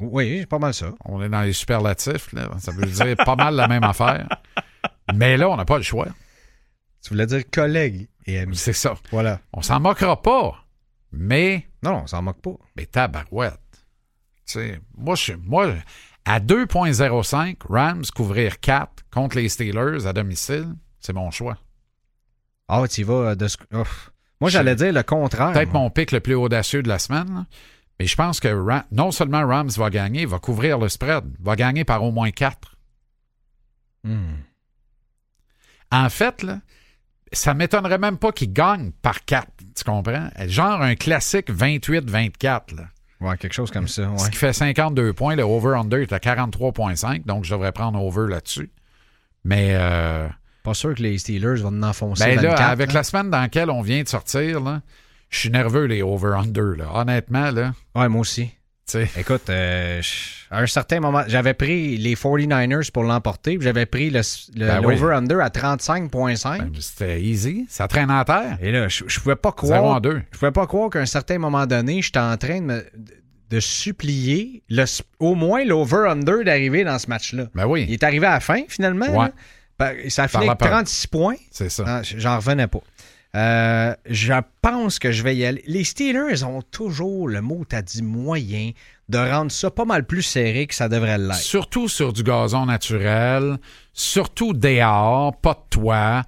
Oui, 0.00 0.38
c'est 0.40 0.46
pas 0.46 0.58
mal 0.58 0.74
ça. 0.74 0.92
On 1.04 1.20
est 1.22 1.28
dans 1.28 1.42
les 1.42 1.52
superlatifs. 1.52 2.32
Là. 2.32 2.50
Ça 2.58 2.70
veut 2.70 2.86
dire 2.86 3.16
pas 3.24 3.36
mal 3.36 3.56
la 3.56 3.66
même 3.66 3.84
affaire. 3.84 4.28
Mais 5.14 5.36
là, 5.36 5.50
on 5.50 5.56
n'a 5.56 5.64
pas 5.64 5.76
le 5.76 5.82
choix. 5.82 6.06
Tu 7.02 7.10
voulais 7.10 7.26
dire 7.26 7.42
collègue 7.50 8.08
et 8.26 8.38
ami. 8.38 8.56
C'est 8.56 8.72
ça. 8.72 8.94
Voilà. 9.10 9.40
On 9.52 9.60
s'en 9.60 9.80
moquera 9.80 10.22
pas. 10.22 10.67
Mais, 11.12 11.66
Non, 11.82 12.02
on 12.02 12.06
s'en 12.06 12.22
moque 12.22 12.40
pas. 12.42 12.56
mais 12.76 12.86
tabarouette. 12.86 13.58
Tu 14.46 14.52
sais, 14.54 14.80
moi, 14.96 15.14
je, 15.14 15.32
moi, 15.34 15.74
à 16.24 16.40
2.05, 16.40 17.56
Rams 17.68 18.04
couvrir 18.14 18.60
4 18.60 19.04
contre 19.10 19.36
les 19.36 19.48
Steelers 19.48 20.06
à 20.06 20.12
domicile, 20.12 20.74
c'est 21.00 21.12
mon 21.12 21.30
choix. 21.30 21.56
Ah, 22.68 22.86
tu 22.88 23.02
vas 23.04 23.34
de... 23.34 23.46
sc- 23.48 23.64
Ouf. 23.78 24.10
Moi, 24.40 24.50
j'allais 24.50 24.76
dire 24.76 24.92
le 24.92 25.02
contraire. 25.02 25.52
Peut-être 25.52 25.72
mon 25.72 25.90
pic 25.90 26.12
le 26.12 26.20
plus 26.20 26.34
audacieux 26.34 26.82
de 26.82 26.88
la 26.88 26.98
semaine. 26.98 27.32
là. 27.34 27.46
Mais 27.98 28.06
je 28.06 28.14
pense 28.14 28.38
que 28.38 28.54
non 28.92 29.10
seulement 29.10 29.44
Rams 29.46 29.70
va 29.70 29.90
gagner, 29.90 30.22
il 30.22 30.28
va 30.28 30.38
couvrir 30.38 30.78
le 30.78 30.88
spread. 30.88 31.24
Va 31.40 31.56
gagner 31.56 31.84
par 31.84 32.04
au 32.04 32.12
moins 32.12 32.30
4. 32.30 32.76
Hmm. 34.04 34.36
En 35.90 36.08
fait, 36.08 36.42
là, 36.42 36.60
ça 37.32 37.54
m'étonnerait 37.54 37.98
même 37.98 38.18
pas 38.18 38.30
qu'il 38.32 38.52
gagne 38.52 38.92
par 38.92 39.24
4. 39.24 39.48
Tu 39.78 39.84
comprends? 39.84 40.28
Genre 40.46 40.82
un 40.82 40.94
classique 40.94 41.50
28-24. 41.50 42.76
là. 42.76 42.84
Ouais, 43.20 43.36
quelque 43.36 43.52
chose 43.52 43.70
comme 43.70 43.88
ça. 43.88 44.08
Ce 44.16 44.30
qui 44.30 44.36
fait 44.36 44.52
52 44.52 45.12
points. 45.12 45.34
Le 45.34 45.42
over-under 45.42 46.00
est 46.02 46.12
à 46.12 46.18
43,5. 46.18 47.24
Donc, 47.26 47.44
je 47.44 47.52
devrais 47.52 47.72
prendre 47.72 48.00
over 48.00 48.28
là-dessus. 48.30 48.70
Mais 49.44 49.70
euh, 49.72 50.28
Pas 50.62 50.74
sûr 50.74 50.94
que 50.94 51.02
les 51.02 51.18
Steelers 51.18 51.62
vont 51.62 51.68
en 51.68 51.82
enfoncer 51.82 52.24
ben 52.24 52.36
là, 52.36 52.50
24. 52.50 52.70
avec 52.70 52.88
là. 52.88 52.94
la 52.94 53.02
semaine 53.02 53.30
dans 53.30 53.40
laquelle 53.40 53.70
on 53.70 53.82
vient 53.82 54.02
de 54.02 54.08
sortir, 54.08 54.60
là, 54.60 54.82
je 55.30 55.38
suis 55.38 55.50
nerveux, 55.50 55.84
les 55.86 56.02
over-under. 56.02 56.76
là. 56.76 56.86
Honnêtement, 56.94 57.50
là, 57.50 57.72
Ouais, 57.94 58.08
moi 58.08 58.20
aussi. 58.20 58.50
Écoute, 59.16 59.50
euh, 59.50 60.00
à 60.50 60.60
un 60.60 60.66
certain 60.66 61.00
moment, 61.00 61.22
j'avais 61.26 61.54
pris 61.54 61.96
les 61.98 62.14
49ers 62.14 62.90
pour 62.90 63.02
l'emporter, 63.04 63.58
j'avais 63.60 63.86
pris 63.86 64.10
le, 64.10 64.20
le- 64.54 64.66
Ben 64.66 64.80
oui. 64.84 64.94
l'over-under 64.94 65.40
à 65.40 65.48
35,5. 65.48 66.58
Ben, 66.58 66.70
C'était 66.80 67.20
easy. 67.22 67.66
Ça 67.68 67.86
traîne 67.88 68.10
en 68.10 68.24
terre. 68.24 68.58
Et 68.62 68.72
là, 68.72 68.88
je, 68.88 69.04
je 69.06 69.20
pouvais 69.20 69.36
pas 69.36 69.54
0 69.62 69.74
en 69.74 69.80
croire. 69.80 70.00
2. 70.00 70.22
Je 70.32 70.38
pouvais 70.38 70.52
pas 70.52 70.66
croire 70.66 70.90
qu'à 70.90 71.00
un 71.00 71.06
certain 71.06 71.38
moment 71.38 71.66
donné, 71.66 72.00
j'étais 72.02 72.18
en 72.18 72.36
train 72.36 72.60
de, 72.60 72.66
me- 72.66 72.86
de 73.50 73.60
supplier 73.60 74.62
le, 74.68 74.84
au 75.18 75.34
moins 75.34 75.64
l'over-under 75.64 76.44
d'arriver 76.44 76.84
dans 76.84 76.98
ce 76.98 77.08
match-là. 77.08 77.46
Ben 77.54 77.64
Il 77.64 77.70
oui, 77.70 77.86
est 77.92 78.02
arrivé 78.02 78.26
à 78.26 78.32
la 78.34 78.40
fin, 78.40 78.62
finalement. 78.68 79.06
Ouais. 79.06 79.26
là. 79.26 79.32
Ben, 79.78 79.94
ça 80.10 80.24
a 80.24 80.28
fini 80.28 80.46
avec 80.48 80.58
peur. 80.58 80.70
36 80.70 81.06
points. 81.06 81.36
c'est 81.52 81.70
ça. 81.70 81.84
Ah, 81.86 82.00
J'en 82.02 82.36
revenais 82.36 82.66
pas. 82.66 82.80
Euh, 83.36 83.94
je 84.06 84.32
pense 84.62 84.98
que 84.98 85.12
je 85.12 85.22
vais 85.22 85.36
y 85.36 85.44
aller. 85.44 85.62
Les 85.66 85.84
Steelers 85.84 86.44
ont 86.44 86.62
toujours 86.62 87.28
le 87.28 87.42
mot, 87.42 87.64
t'as 87.68 87.82
dit 87.82 88.02
moyen, 88.02 88.70
de 89.08 89.18
rendre 89.18 89.52
ça 89.52 89.70
pas 89.70 89.84
mal 89.84 90.06
plus 90.06 90.22
serré 90.22 90.66
que 90.66 90.74
ça 90.74 90.88
devrait 90.88 91.18
l'être. 91.18 91.34
Surtout 91.34 91.88
sur 91.88 92.12
du 92.12 92.22
gazon 92.22 92.66
naturel, 92.66 93.58
surtout 93.92 94.54
dehors, 94.54 95.36
pas 95.36 95.54
de 95.54 95.68
toit, 95.78 96.22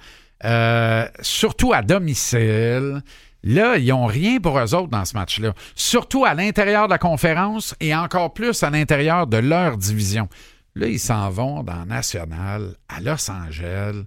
euh, 0.44 1.06
surtout 1.20 1.72
à 1.72 1.82
domicile. 1.82 3.02
Là, 3.42 3.78
ils 3.78 3.88
n'ont 3.88 4.04
rien 4.06 4.38
pour 4.38 4.58
eux 4.58 4.74
autres 4.74 4.88
dans 4.88 5.06
ce 5.06 5.14
match-là. 5.14 5.54
Surtout 5.74 6.26
à 6.26 6.34
l'intérieur 6.34 6.86
de 6.86 6.90
la 6.92 6.98
conférence 6.98 7.74
et 7.80 7.94
encore 7.94 8.34
plus 8.34 8.62
à 8.62 8.68
l'intérieur 8.68 9.26
de 9.26 9.38
leur 9.38 9.78
division. 9.78 10.28
Là, 10.74 10.86
ils 10.86 11.00
s'en 11.00 11.30
vont 11.30 11.62
dans 11.62 11.86
National, 11.86 12.76
à 12.88 13.00
Los 13.00 13.30
Angeles. 13.30 14.04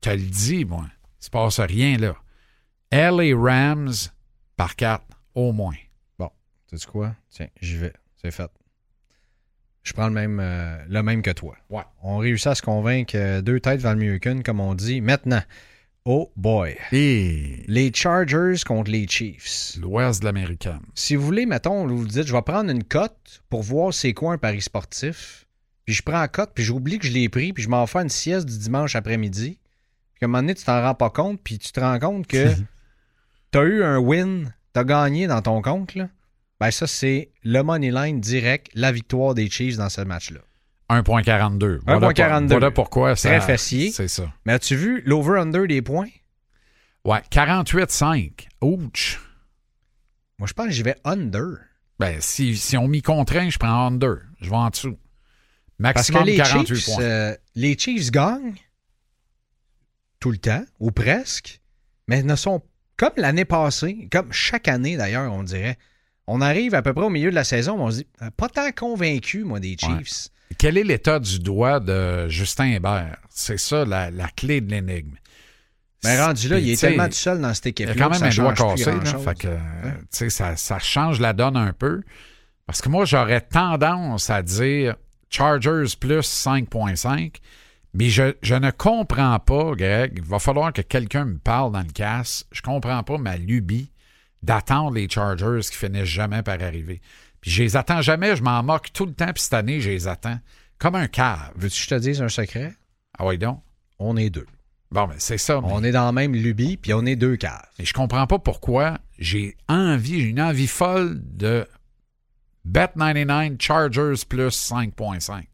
Te 0.00 0.10
le 0.10 0.16
dis, 0.16 0.64
moi. 0.64 0.86
Il 1.20 1.26
se 1.26 1.30
passe 1.30 1.60
rien 1.60 1.98
là. 1.98 2.14
LA 2.92 3.34
Rams 3.34 3.94
par 4.56 4.76
quatre, 4.76 5.06
au 5.34 5.52
moins. 5.52 5.74
Sais-tu 6.72 6.86
quoi? 6.86 7.14
Tiens, 7.28 7.48
j'y 7.60 7.76
vais. 7.76 7.92
C'est 8.20 8.30
fait. 8.30 8.50
Je 9.82 9.92
prends 9.92 10.06
le 10.06 10.14
même, 10.14 10.40
euh, 10.40 10.82
le 10.88 11.02
même 11.02 11.20
que 11.20 11.30
toi. 11.30 11.54
Ouais. 11.68 11.82
On 12.02 12.16
réussit 12.16 12.46
à 12.46 12.54
se 12.54 12.62
convaincre 12.62 13.12
que 13.12 13.40
deux 13.42 13.60
têtes 13.60 13.80
valent 13.80 14.00
mieux 14.00 14.18
qu'une, 14.18 14.42
comme 14.42 14.58
on 14.58 14.74
dit. 14.74 15.02
Maintenant, 15.02 15.42
oh 16.06 16.32
boy. 16.34 16.78
Et 16.92 17.64
Les 17.66 17.92
Chargers 17.92 18.56
contre 18.66 18.90
les 18.90 19.06
Chiefs. 19.06 19.76
l'Ouest 19.78 20.20
de 20.20 20.24
l'américaine. 20.24 20.80
Si 20.94 21.14
vous 21.14 21.26
voulez, 21.26 21.44
mettons, 21.44 21.86
vous 21.86 21.98
vous 21.98 22.06
dites, 22.06 22.26
je 22.26 22.32
vais 22.32 22.40
prendre 22.42 22.70
une 22.70 22.84
cote 22.84 23.42
pour 23.50 23.62
voir 23.62 23.92
c'est 23.92 24.14
quoi 24.14 24.32
un 24.32 24.38
pari 24.38 24.62
sportif. 24.62 25.46
Puis 25.84 25.94
je 25.94 26.02
prends 26.02 26.20
la 26.20 26.28
cote, 26.28 26.52
puis 26.54 26.64
j'oublie 26.64 26.98
que 26.98 27.06
je 27.06 27.12
l'ai 27.12 27.28
pris, 27.28 27.52
puis 27.52 27.62
je 27.62 27.68
m'en 27.68 27.86
fais 27.86 28.00
une 28.00 28.08
sieste 28.08 28.46
du 28.46 28.56
dimanche 28.56 28.96
après-midi. 28.96 29.58
Puis 30.14 30.22
à 30.22 30.24
un 30.24 30.28
moment 30.28 30.42
donné, 30.42 30.54
tu 30.54 30.64
t'en 30.64 30.80
rends 30.80 30.94
pas 30.94 31.10
compte, 31.10 31.38
puis 31.42 31.58
tu 31.58 31.70
te 31.70 31.80
rends 31.80 31.98
compte 31.98 32.26
que 32.26 32.46
tu 33.52 33.58
as 33.58 33.62
eu 33.62 33.82
un 33.84 33.98
win, 33.98 34.52
tu 34.74 34.80
as 34.80 34.84
gagné 34.84 35.26
dans 35.26 35.42
ton 35.42 35.60
compte. 35.62 35.94
Là. 35.94 36.08
Ben 36.60 36.70
ça, 36.70 36.86
c'est 36.86 37.30
le 37.42 37.62
money 37.62 37.90
line 37.90 38.20
direct, 38.20 38.70
la 38.74 38.92
victoire 38.92 39.34
des 39.34 39.48
Chiefs 39.50 39.76
dans 39.76 39.88
ce 39.88 40.00
match-là. 40.00 40.40
1.42. 40.90 41.80
Voilà, 41.86 42.08
1.42. 42.08 42.40
pour- 42.40 42.48
voilà 42.50 42.70
pourquoi 42.70 43.16
ça. 43.16 43.28
Très 43.30 43.40
fessier. 43.40 43.90
C'est 43.92 44.08
ça. 44.08 44.30
Mais 44.44 44.52
as-tu 44.54 44.76
vu 44.76 45.02
l'over-under 45.06 45.66
des 45.66 45.80
points? 45.82 46.08
Ouais, 47.04 47.20
48-5. 47.30 48.48
Ouch. 48.60 49.18
Moi, 50.38 50.46
je 50.46 50.52
pense 50.52 50.66
que 50.66 50.72
j'y 50.72 50.82
vais 50.82 50.96
under. 51.04 51.58
Ben, 51.98 52.20
si, 52.20 52.56
si 52.56 52.76
on 52.76 52.88
m'y 52.88 53.00
contraint, 53.02 53.48
je 53.48 53.58
prends 53.58 53.86
under. 53.86 54.16
Je 54.40 54.50
vais 54.50 54.56
en 54.56 54.68
dessous. 54.70 54.98
Parce 55.82 56.08
que 56.08 56.12
Maximum 56.12 56.24
les 56.26 56.36
48 56.36 56.74
Chiefs, 56.76 56.84
points. 56.94 57.02
euh, 57.02 57.36
les 57.54 57.76
Chiefs 57.78 58.10
gagnent 58.10 58.54
tout 60.20 60.30
le 60.30 60.38
temps, 60.38 60.64
ou 60.78 60.90
presque, 60.92 61.60
mais 62.06 62.22
ne 62.22 62.36
sont 62.36 62.62
comme 62.96 63.12
l'année 63.16 63.44
passée, 63.44 64.08
comme 64.10 64.32
chaque 64.32 64.68
année 64.68 64.96
d'ailleurs, 64.96 65.32
on 65.32 65.42
dirait. 65.42 65.78
On 66.28 66.40
arrive 66.40 66.74
à 66.74 66.82
peu 66.82 66.94
près 66.94 67.04
au 67.04 67.10
milieu 67.10 67.30
de 67.30 67.34
la 67.34 67.44
saison, 67.44 67.80
on 67.80 67.90
se 67.90 67.96
dit, 67.98 68.06
euh, 68.22 68.30
pas 68.36 68.48
tant 68.48 68.70
convaincu, 68.70 69.42
moi, 69.42 69.58
des 69.58 69.76
Chiefs. 69.78 70.28
Quel 70.56 70.78
est 70.78 70.84
l'état 70.84 71.18
du 71.18 71.40
doigt 71.40 71.80
de 71.80 72.28
Justin 72.28 72.66
Hébert? 72.66 73.16
C'est 73.28 73.58
ça 73.58 73.84
la, 73.84 74.10
la 74.10 74.28
clé 74.28 74.60
de 74.60 74.70
l'énigme. 74.70 75.16
Mais 76.04 76.20
rendu 76.20 76.48
là, 76.48 76.58
il 76.58 76.70
est 76.70 76.80
tellement 76.80 77.06
tout 77.06 77.14
seul 77.14 77.40
dans 77.40 77.52
cette 77.54 77.66
Il 77.66 77.68
équipe-là. 77.70 77.94
y 77.94 78.00
a 78.00 78.04
quand 78.04 78.10
même 78.10 78.22
un 78.22 78.34
doigt 78.34 78.54
cassé. 78.54 78.84
Là, 78.86 78.98
grand-chose. 78.98 79.24
fait 79.24 79.38
que, 79.38 79.48
tu 79.48 79.92
sais, 80.10 80.30
ça, 80.30 80.56
ça 80.56 80.78
change 80.78 81.20
la 81.20 81.32
donne 81.32 81.56
un 81.56 81.72
peu. 81.72 82.02
Parce 82.66 82.80
que 82.80 82.88
moi, 82.88 83.04
j'aurais 83.04 83.40
tendance 83.40 84.30
à 84.30 84.42
dire 84.42 84.96
Chargers 85.30 85.94
plus 85.98 86.20
5.5. 86.20 87.34
Mais 87.94 88.08
je, 88.08 88.34
je 88.42 88.54
ne 88.54 88.70
comprends 88.70 89.38
pas, 89.38 89.72
Greg. 89.74 90.14
Il 90.16 90.24
va 90.24 90.38
falloir 90.38 90.72
que 90.72 90.80
quelqu'un 90.82 91.24
me 91.26 91.38
parle 91.38 91.72
dans 91.72 91.80
le 91.82 91.92
casse. 91.92 92.46
Je 92.52 92.62
comprends 92.62 93.02
pas 93.02 93.18
ma 93.18 93.36
lubie 93.36 93.90
d'attendre 94.42 94.92
les 94.94 95.08
Chargers 95.08 95.60
qui 95.70 95.76
finissent 95.76 96.04
jamais 96.04 96.42
par 96.42 96.60
arriver. 96.62 97.00
Puis 97.40 97.50
je 97.50 97.62
les 97.62 97.76
attends 97.76 98.00
jamais, 98.02 98.34
je 98.36 98.42
m'en 98.42 98.62
moque 98.62 98.92
tout 98.92 99.04
le 99.06 99.12
temps, 99.12 99.32
puis 99.32 99.42
cette 99.42 99.52
année, 99.54 99.80
je 99.80 99.90
les 99.90 100.08
attends. 100.08 100.38
Comme 100.78 100.94
un 100.94 101.06
cave. 101.06 101.52
Veux-tu 101.56 101.76
que 101.76 101.82
je 101.82 101.88
te 101.88 101.94
dise 102.00 102.22
un 102.22 102.28
secret? 102.28 102.74
Ah 103.18 103.26
oui, 103.26 103.36
donc? 103.38 103.62
On 103.98 104.16
est 104.16 104.30
deux. 104.30 104.46
Bon, 104.90 105.06
ben 105.06 105.14
c'est 105.18 105.38
ça. 105.38 105.60
mais- 105.60 105.68
On 105.70 105.82
est 105.84 105.92
dans 105.92 106.04
la 106.06 106.12
même 106.12 106.34
lubie, 106.34 106.76
puis 106.76 106.92
on 106.94 107.04
est 107.06 107.16
deux 107.16 107.36
caves. 107.36 107.62
Et 107.78 107.84
je 107.84 107.92
comprends 107.92 108.26
pas 108.26 108.38
pourquoi 108.38 108.98
j'ai 109.18 109.56
envie, 109.68 110.20
j'ai 110.22 110.28
une 110.28 110.40
envie 110.40 110.66
folle 110.66 111.20
de 111.22 111.66
Bet99 112.68 113.60
Chargers 113.60 114.24
plus 114.28 114.50
5.5. 114.50 115.44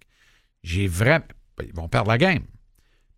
J'ai 0.63 0.87
vraiment. 0.89 1.25
Ben, 1.59 1.67
Ils 1.69 1.75
vont 1.75 1.89
perdre 1.89 2.11
la 2.11 2.19
game. 2.19 2.45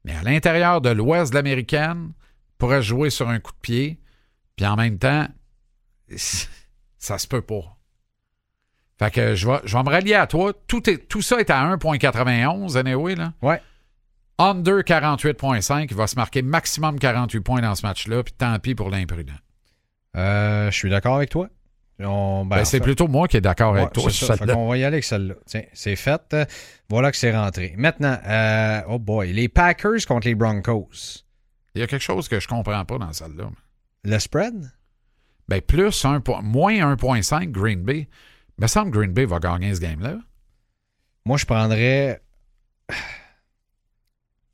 Mais 0.04 0.14
à 0.14 0.22
l'intérieur 0.22 0.80
de 0.80 0.90
l'ouest 0.90 1.30
de 1.30 1.36
l'américaine, 1.36 2.12
pourrait 2.58 2.82
jouer 2.82 3.10
sur 3.10 3.28
un 3.28 3.38
coup 3.40 3.52
de 3.52 3.60
pied. 3.60 4.00
Puis 4.56 4.66
en 4.66 4.76
même 4.76 4.98
temps, 4.98 5.26
ça 6.98 7.18
se 7.18 7.26
peut 7.26 7.42
pas. 7.42 7.76
Fait 8.98 9.10
que 9.10 9.34
je 9.34 9.46
vais, 9.46 9.60
je 9.64 9.76
vais 9.76 9.82
me 9.82 9.88
rallier 9.88 10.14
à 10.14 10.26
toi. 10.26 10.52
Tout, 10.66 10.88
est, 10.90 11.08
tout 11.08 11.22
ça 11.22 11.40
est 11.40 11.50
à 11.50 11.74
1.91, 11.76 12.76
anyway, 12.76 13.14
là. 13.14 13.32
Ouais. 13.40 13.60
Under 14.38 14.80
48.5, 14.80 15.86
il 15.90 15.96
va 15.96 16.06
se 16.06 16.16
marquer 16.16 16.42
maximum 16.42 16.98
48 16.98 17.40
points 17.40 17.60
dans 17.60 17.74
ce 17.74 17.86
match-là, 17.86 18.22
puis 18.22 18.32
tant 18.36 18.58
pis 18.58 18.74
pour 18.74 18.90
l'imprudent. 18.90 19.34
Euh, 20.16 20.70
je 20.70 20.76
suis 20.76 20.90
d'accord 20.90 21.16
avec 21.16 21.30
toi. 21.30 21.48
On- 22.02 22.44
ben, 22.46 22.56
Ben, 22.56 22.62
en 22.62 22.64
c'est 22.64 22.80
plutôt 22.80 23.08
moi 23.08 23.28
qui 23.28 23.36
est 23.36 23.40
d'accord 23.40 23.72
Ouais, 23.72 23.80
avec 23.80 23.92
toi 23.92 24.10
sur 24.10 24.26
ça. 24.26 24.36
Fait 24.36 24.46
qu'on 24.52 24.68
va 24.68 24.76
y 24.78 24.84
aller 24.84 24.94
avec 24.96 25.04
celle-là. 25.04 25.34
Tiens, 25.46 25.64
c'est 25.72 25.96
fait. 25.96 26.22
Euh, 26.34 26.44
Voilà 26.88 27.10
que 27.10 27.16
c'est 27.16 27.34
rentré. 27.36 27.74
Maintenant, 27.76 28.18
euh, 28.26 28.80
oh 28.88 28.98
boy, 28.98 29.32
les 29.32 29.48
Packers 29.48 30.04
contre 30.08 30.26
les 30.26 30.34
Broncos. 30.34 31.24
Il 31.74 31.80
y 31.80 31.84
a 31.84 31.86
quelque 31.86 32.02
chose 32.02 32.28
que 32.28 32.40
je 32.40 32.48
comprends 32.48 32.84
pas 32.84 32.98
dans 32.98 33.12
celle-là. 33.12 33.50
Le 34.04 34.18
spread? 34.18 34.70
Ben, 35.48 35.60
plus 35.60 36.04
un 36.04 36.20
po- 36.20 36.40
moins 36.42 36.72
1.5 36.94 37.50
Green 37.50 37.82
Bay. 37.82 38.08
Il 38.58 38.62
me 38.62 38.66
semble 38.66 38.90
que 38.92 38.98
Green 38.98 39.12
Bay 39.12 39.24
va 39.24 39.38
gagner 39.38 39.74
ce 39.74 39.80
game-là. 39.80 40.18
Moi, 41.24 41.36
je 41.36 41.44
prendrais. 41.46 42.20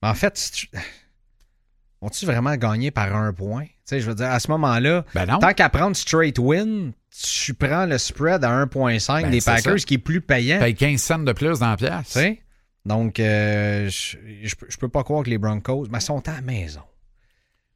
En 0.03 0.15
fait, 0.15 0.37
si 0.37 0.53
tu- 0.53 0.71
vont-tu 2.01 2.27
vraiment 2.27 2.55
gagner 2.57 2.91
par 2.91 3.15
un 3.17 3.33
point? 3.33 3.67
Tu 3.89 3.95
sais, 3.95 4.01
je 4.01 4.09
veux 4.09 4.15
dire, 4.17 4.27
à 4.31 4.41
ce 4.41 4.51
moment-là, 4.51 5.05
Ben 5.15 5.27
tant 5.39 5.53
qu'à 5.55 5.69
prendre 5.69 5.95
straight 5.95 6.39
win, 6.41 6.93
tu 7.17 7.55
prends 7.55 7.87
le 7.87 7.99
spread 7.99 8.43
à 8.45 8.51
1.5 8.67 9.23
Ben, 9.23 9.31
des 9.31 9.41
Packers 9.41 9.79
ça. 9.79 9.85
qui 9.87 9.95
est 9.95 9.99
plus 9.99 10.21
payant. 10.21 10.59
Paye 10.59 10.75
15 10.75 11.01
cents 11.01 11.19
de 11.21 11.33
plus 11.33 11.61
dans 11.61 11.71
la 11.71 11.77
pièce. 11.77 12.19
Donc, 12.85 13.19
euh, 13.21 13.89
je, 13.89 14.17
je, 14.43 14.55
peux- 14.57 14.67
je 14.69 14.77
peux 14.77 14.89
pas 14.89 15.03
croire 15.05 15.23
que 15.25 15.31
les 15.31 15.39
Broncos, 15.39 15.87
mais 15.91 15.99
ils 15.99 16.03
sont 16.03 16.29
à 16.29 16.33
la 16.33 16.41
maison. 16.41 16.83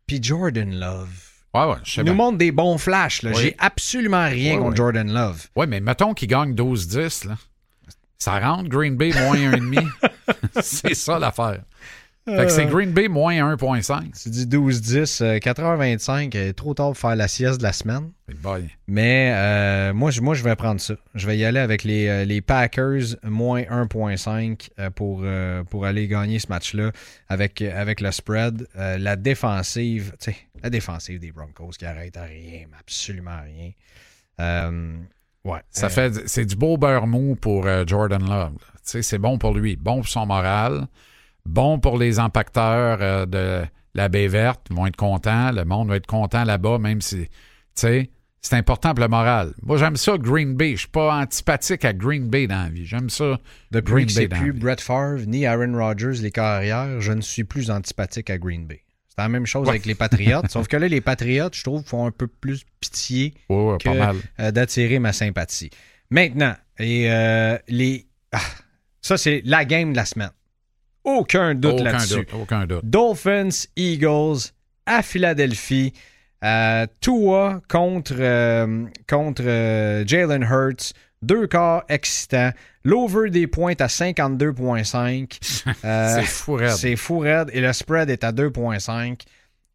Puis 0.07 0.21
Jordan 0.23 0.73
Love. 0.79 1.09
Ouais, 1.55 1.65
ouais, 1.65 1.77
je 1.85 1.91
sais 1.93 2.01
Il 2.01 2.05
nous 2.07 2.13
bien. 2.13 2.25
montre 2.25 2.39
des 2.39 2.53
bons 2.53 2.79
flashs. 2.79 3.23
Oui. 3.25 3.33
J'ai 3.37 3.57
absolument 3.59 4.27
rien 4.27 4.55
Oui, 4.55 4.59
contre 4.59 4.71
oui. 4.71 4.77
Jordan 4.77 5.13
Love. 5.13 5.47
Ouais, 5.57 5.67
mais 5.67 5.81
mettons 5.81 6.15
qu'il 6.15 6.29
gagne 6.29 6.55
12-10, 6.55 7.27
là. 7.29 7.37
Ça 8.19 8.39
rentre 8.39 8.69
Green 8.69 8.97
Bay 8.97 9.13
moins 9.13 9.37
1,5. 9.37 9.89
c'est 10.63 10.95
ça 10.95 11.19
l'affaire. 11.19 11.63
Fait 12.27 12.45
que 12.47 12.53
c'est 12.53 12.67
Green 12.67 12.93
Bay 12.93 13.09
moins 13.09 13.33
1.5. 13.35 14.23
Tu 14.23 14.29
dis 14.29 14.47
12-10, 14.47 15.23
euh, 15.25 15.39
4h25, 15.39 16.37
euh, 16.37 16.53
trop 16.53 16.75
tard 16.75 16.89
pour 16.89 16.99
faire 16.99 17.17
la 17.17 17.27
sieste 17.27 17.59
de 17.59 17.65
la 17.65 17.73
semaine. 17.73 18.11
Mais 18.87 19.33
euh, 19.35 19.93
moi, 19.95 20.11
je, 20.13 20.21
moi, 20.21 20.35
je 20.35 20.45
vais 20.45 20.55
prendre 20.55 20.81
ça. 20.81 20.95
Je 21.15 21.27
vais 21.27 21.37
y 21.39 21.45
aller 21.45 21.59
avec 21.59 21.83
les, 21.83 22.07
euh, 22.09 22.25
les 22.25 22.41
Packers 22.41 23.17
moins 23.25 23.63
1.5 23.63 24.69
euh, 24.79 24.91
pour, 24.91 25.23
euh, 25.25 25.65
pour 25.65 25.87
aller 25.87 26.07
gagner 26.07 26.39
ce 26.39 26.47
match-là 26.49 26.93
avec, 27.29 27.63
avec 27.63 28.01
le 28.01 28.13
spread. 28.13 28.69
Euh, 28.77 28.97
la 28.99 29.17
défensive, 29.17 30.13
tu 30.21 30.31
sais, 30.31 30.37
La 30.63 30.71
défensive 30.71 31.19
des 31.19 31.33
Broncos 31.33 31.71
qui 31.79 31.87
arrête 31.87 32.17
à 32.17 32.25
rien, 32.25 32.67
mais 32.71 32.77
absolument 32.79 33.39
rien. 33.43 33.71
Euh, 34.41 34.97
ouais. 35.45 35.61
Ça 35.71 35.87
Euh, 35.87 35.89
fait, 35.89 36.29
c'est 36.29 36.45
du 36.45 36.55
beau 36.55 36.77
beurre 36.77 37.07
mou 37.07 37.35
pour 37.35 37.67
euh, 37.67 37.85
Jordan 37.87 38.23
Love. 38.29 38.53
Tu 38.59 38.79
sais, 38.85 39.03
c'est 39.03 39.19
bon 39.19 39.39
pour 39.39 39.55
lui, 39.55 39.77
bon 39.77 39.97
pour 39.97 40.09
son 40.09 40.27
moral, 40.27 40.87
bon 41.47 41.79
pour 41.79 41.99
les 41.99 42.19
impacteurs 42.19 42.99
euh, 43.01 43.27
de 43.27 43.63
la 43.95 44.09
baie 44.09 44.29
verte. 44.29 44.61
Ils 44.71 44.77
vont 44.77 44.87
être 44.87 44.97
contents. 44.97 45.53
Le 45.53 45.65
monde 45.65 45.89
va 45.89 45.97
être 45.97 46.07
content 46.07 46.45
là-bas, 46.45 46.79
même 46.79 47.01
si, 47.01 47.17
tu 47.27 47.29
sais, 47.75 48.11
c'est 48.43 48.57
important 48.57 48.95
pour 48.95 49.03
le 49.05 49.09
moral. 49.09 49.53
Moi, 49.63 49.77
j'aime 49.77 49.97
ça, 49.97 50.17
Green 50.17 50.55
Bay. 50.55 50.73
Je 50.73 50.81
suis 50.81 50.89
pas 50.89 51.15
antipathique 51.21 51.85
à 51.85 51.93
Green 51.93 52.29
Bay 52.29 52.47
dans 52.47 52.63
la 52.65 52.69
vie. 52.71 52.87
J'aime 52.87 53.11
ça. 53.11 53.39
Depuis 53.71 53.93
Green 53.93 54.07
que 54.07 54.13
Bay 54.15 54.21
c'est 54.23 54.29
dans 54.29 54.37
la 54.37 54.43
plus. 54.43 54.53
Brett 54.55 54.81
Favre 54.81 55.21
ni 55.27 55.45
Aaron 55.45 55.77
Rodgers, 55.77 56.23
les 56.23 56.31
carrières, 56.31 57.01
je 57.01 57.13
ne 57.13 57.21
suis 57.21 57.45
plus 57.45 57.71
antipathique 57.71 58.31
à 58.31 58.39
Green 58.39 58.67
Bay. 58.67 58.81
C'est 59.09 59.21
la 59.21 59.29
même 59.29 59.45
chose 59.45 59.65
Ouais. 59.65 59.71
avec 59.71 59.85
les 59.87 59.95
Patriots. 59.95 60.41
sauf 60.49 60.69
que 60.69 60.77
là, 60.79 60.89
les 60.89 61.01
Patriots, 61.03 61.51
je 61.53 61.63
trouve, 61.63 61.83
font 61.85 62.07
un 62.07 62.13
peu 62.13 62.29
plus 62.29 62.65
pitié 62.81 63.35
Ouais, 63.51 63.73
ouais, 63.73 63.79
que 63.79 63.89
pas 63.91 63.95
mal. 63.95 64.17
euh, 64.39 64.51
d'attirer 64.53 64.99
ma 65.01 65.13
sympathie. 65.13 65.69
Maintenant, 66.11 66.55
et, 66.79 67.11
euh, 67.11 67.59
les... 67.69 68.07
ah, 68.33 68.39
ça, 69.03 69.19
c'est 69.19 69.43
la 69.45 69.65
game 69.67 69.91
de 69.93 69.97
la 69.97 70.07
semaine. 70.07 70.31
Aucun 71.05 71.55
doute 71.55 71.75
Aucun 71.75 71.85
là-dessus. 71.85 72.15
doute. 72.17 72.35
Aucun 72.35 72.67
doute. 72.67 72.85
Dolphins, 72.85 73.67
Eagles 73.77 74.53
à 74.87 75.03
Philadelphie. 75.03 75.93
Euh, 76.43 76.87
Tua 77.01 77.61
contre, 77.69 78.15
euh, 78.19 78.87
contre 79.09 79.43
euh, 79.45 80.05
Jalen 80.07 80.43
Hurts. 80.43 80.93
Deux 81.23 81.47
quarts 81.47 81.85
excitants. 81.91 82.51
L'over 82.83 83.29
des 83.29 83.47
points 83.47 83.71
est 83.73 83.83
à 83.83 83.89
52,5. 83.89 85.39
Euh, 85.85 86.15
c'est 86.21 86.27
fou, 86.27 86.55
raide. 86.55 86.71
c'est 86.71 86.97
fou 86.97 87.19
raide. 87.19 87.51
Et 87.53 87.61
le 87.61 87.73
spread 87.75 88.09
est 88.09 88.25
à 88.25 88.33
2,5. 88.33 89.21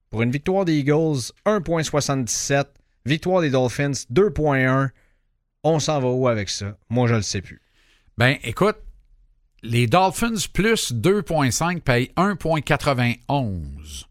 Pour 0.10 0.24
une 0.24 0.32
victoire 0.32 0.66
des 0.66 0.74
Eagles, 0.78 1.32
1,77. 1.46 2.66
Victoire 3.06 3.42
des 3.42 3.52
Dolphins, 3.52 3.92
2,1. 4.12 4.90
On 5.64 5.80
s'en 5.80 6.00
va 6.00 6.08
où 6.10 6.28
avec 6.28 6.50
ça? 6.50 6.76
Moi, 6.90 7.08
je 7.08 7.16
le 7.16 7.22
sais 7.22 7.42
plus. 7.42 7.62
Ben, 8.18 8.38
écoute, 8.44 8.78
les 9.64 9.88
Dolphins 9.88 10.36
plus 10.54 10.94
2,5 10.94 11.82
payent 11.82 12.12
1,91. 12.18 14.06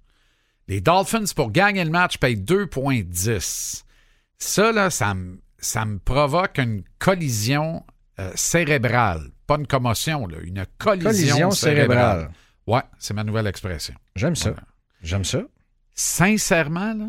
Les 0.67 0.81
Dolphins, 0.81 1.25
pour 1.37 1.51
gagner 1.51 1.85
le 1.85 1.91
match, 1.91 2.19
payent 2.19 2.37
2,10. 2.37 3.83
Ça, 4.39 4.73
là, 4.73 4.91
ça 4.91 5.15
me, 5.15 5.39
ça 5.59 5.85
me 5.85 5.99
provoque 5.99 6.59
une 6.59 6.83
collision 6.99 7.85
euh, 8.19 8.33
cérébrale. 8.35 9.31
Pas 9.47 9.57
une 9.57 9.67
commotion, 9.67 10.27
là, 10.27 10.39
une 10.43 10.65
collision, 10.79 11.11
Collision 11.11 11.51
cérébrale. 11.51 11.99
cérébrale. 11.99 12.31
Ouais, 12.67 12.83
c'est 12.99 13.13
ma 13.15 13.25
nouvelle 13.25 13.47
expression. 13.47 13.95
J'aime 14.17 14.37
ça. 14.37 14.55
J'aime 15.03 15.25
ça. 15.25 15.43
Sincèrement, 15.95 16.95
là, 16.95 17.09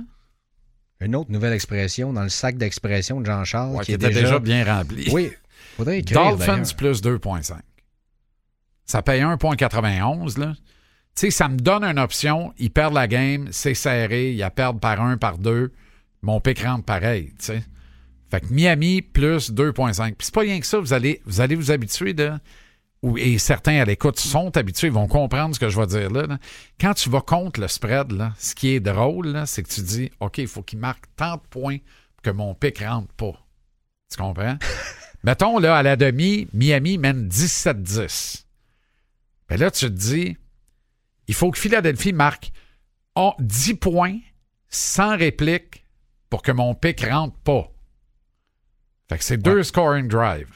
Une 1.00 1.16
autre 1.16 1.32
nouvelle 1.32 1.54
expression 1.54 2.12
dans 2.14 2.24
le 2.24 2.30
sac 2.30 2.58
d'expression 2.58 3.22
de 3.22 3.26
Jean-Charles 3.26 3.72
ouais, 3.72 3.80
qui 3.80 3.86
qui 3.86 3.92
est 3.94 3.96
était 3.96 4.08
déjà... 4.10 4.22
déjà 4.22 4.40
bien 4.40 4.66
rempli. 4.66 5.10
Oui, 5.12 5.32
faudrait 5.78 6.00
écrire 6.00 6.22
Dolphins 6.36 6.64
plus 6.78 7.02
2,5. 7.02 7.54
Ça 8.86 9.02
paye 9.02 9.22
1,91. 9.22 10.40
Là. 10.40 10.54
Tu 11.16 11.22
sais, 11.22 11.32
ça 11.32 11.48
me 11.48 11.58
donne 11.58 11.84
une 11.84 12.00
option. 12.00 12.54
Ils 12.58 12.72
perdent 12.72 12.94
la 12.94 13.08
game, 13.08 13.48
c'est 13.52 13.74
serré, 13.74 14.32
ils 14.32 14.38
la 14.38 14.52
perdent 14.52 14.80
par 14.80 15.02
un, 15.02 15.18
par 15.18 15.38
deux. 15.38 15.72
Mon 16.22 16.40
pic 16.42 16.60
rentre 16.60 16.84
pareil. 16.86 17.34
tu 17.40 17.46
sais. 17.46 17.64
Fait 18.30 18.42
que 18.42 18.54
Miami 18.54 19.02
plus 19.02 19.52
2,5. 19.52 20.16
Puis 20.16 20.26
c'est 20.26 20.34
pas 20.34 20.42
rien 20.42 20.60
que 20.60 20.66
ça, 20.66 20.80
vous 20.80 20.94
allez 20.94 21.22
vous, 21.26 21.42
allez 21.42 21.56
vous 21.56 21.72
habituer 21.72 22.14
de. 22.14 22.32
Et 23.18 23.38
certains 23.38 23.80
à 23.80 23.86
l'écoute 23.86 24.20
sont 24.20 24.58
habitués, 24.58 24.88
ils 24.88 24.94
vont 24.94 25.08
comprendre 25.08 25.54
ce 25.54 25.60
que 25.60 25.70
je 25.70 25.80
vais 25.80 25.86
dire 25.86 26.10
là. 26.10 26.26
là. 26.26 26.38
Quand 26.82 26.96
tu 26.96 27.10
vas 27.10 27.22
contre 27.22 27.60
le 27.60 27.68
spread, 27.68 28.12
là, 28.12 28.34
ce 28.40 28.56
qui 28.56 28.70
est 28.70 28.80
drôle, 28.80 29.28
là, 29.28 29.46
c'est 29.46 29.62
que 29.62 29.70
tu 29.70 29.82
dis 29.82 30.12
OK, 30.20 30.40
il 30.40 30.48
faut 30.48 30.64
qu'il 30.64 30.80
marque 30.80 31.06
tant 31.16 31.36
de 31.36 31.42
points 31.50 31.78
pour 32.16 32.24
que 32.24 32.32
mon 32.32 32.56
pic 32.56 32.80
rentre 32.80 33.14
pas. 33.14 33.40
Tu 34.12 34.18
comprends? 34.18 34.58
Mettons, 35.24 35.60
là, 35.60 35.78
à 35.78 35.84
la 35.84 35.96
demi, 35.96 36.48
Miami 36.54 36.98
mène 36.98 37.28
17-10. 37.28 38.45
Ben 39.50 39.60
là, 39.60 39.72
tu 39.72 39.86
te 39.86 39.92
dis, 39.92 40.38
il 41.28 41.34
faut 41.34 41.52
que 41.52 41.60
Philadelphie 41.60 42.14
marque 42.14 42.52
oh, 43.16 43.34
10 43.40 43.76
points 43.76 44.20
sans 44.70 45.18
réplique 45.18 45.86
pour 46.30 46.42
que 46.42 46.52
mon 46.52 46.76
pic 46.76 47.02
rentre 47.02 47.38
pas. 47.40 47.72
Fait 49.10 49.18
que 49.18 49.24
c'est 49.24 49.38
deux 49.38 49.64
scoring 49.64 50.08
drive. 50.08 50.50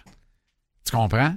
Tu 0.85 0.95
comprends? 0.95 1.35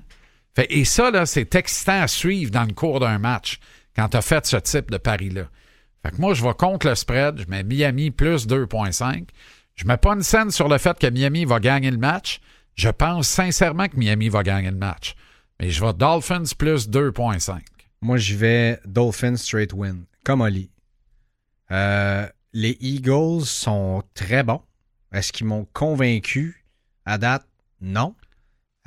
Fait, 0.55 0.67
et 0.71 0.85
ça, 0.85 1.11
là, 1.11 1.27
c'est 1.27 1.55
excitant 1.55 2.01
à 2.01 2.09
suivre 2.09 2.51
dans 2.51 2.65
le 2.65 2.73
cours 2.73 3.01
d'un 3.01 3.19
match 3.19 3.59
quand 3.95 4.09
tu 4.09 4.17
as 4.17 4.23
fait 4.23 4.47
ce 4.47 4.57
type 4.57 4.91
de 4.91 4.97
pari-là. 4.97 5.49
Fait 6.03 6.11
que 6.11 6.21
moi, 6.21 6.35
je 6.35 6.43
vais 6.43 6.55
contre 6.55 6.89
le 6.89 6.95
spread. 6.95 7.39
Je 7.39 7.47
mets 7.49 7.63
Miami 7.63 8.11
plus 8.11 8.47
2,5. 8.47 9.29
Je 9.75 9.87
mets 9.87 9.97
pas 9.97 10.15
une 10.15 10.23
scène 10.23 10.51
sur 10.51 10.69
le 10.69 10.79
fait 10.79 10.99
que 10.99 11.07
Miami 11.07 11.45
va 11.45 11.61
gagner 11.61 11.91
le 11.91 11.99
match. 11.99 12.41
Je 12.75 12.89
pense 12.89 13.29
sincèrement 13.29 13.89
que 13.89 13.97
Miami 13.97 14.29
va 14.29 14.43
gagner 14.43 14.71
le 14.71 14.77
match. 14.77 15.15
Mais 15.63 15.71
je 15.71 15.81
vais 15.85 15.93
Dolphins 15.93 16.43
plus 16.59 16.89
2,5. 16.89 17.61
Moi, 18.01 18.17
j'y 18.17 18.35
vais 18.35 18.81
Dolphins 18.85 19.37
straight 19.37 19.73
win, 19.73 20.07
comme 20.25 20.41
Oli. 20.41 20.71
Euh, 21.71 22.27
les 22.53 22.77
Eagles 22.81 23.45
sont 23.45 24.03
très 24.15 24.43
bons. 24.43 24.61
Est-ce 25.13 25.33
qu'ils 25.33 25.47
m'ont 25.47 25.69
convaincu? 25.73 26.65
À 27.07 27.17
date? 27.17 27.47
Non. 27.81 28.17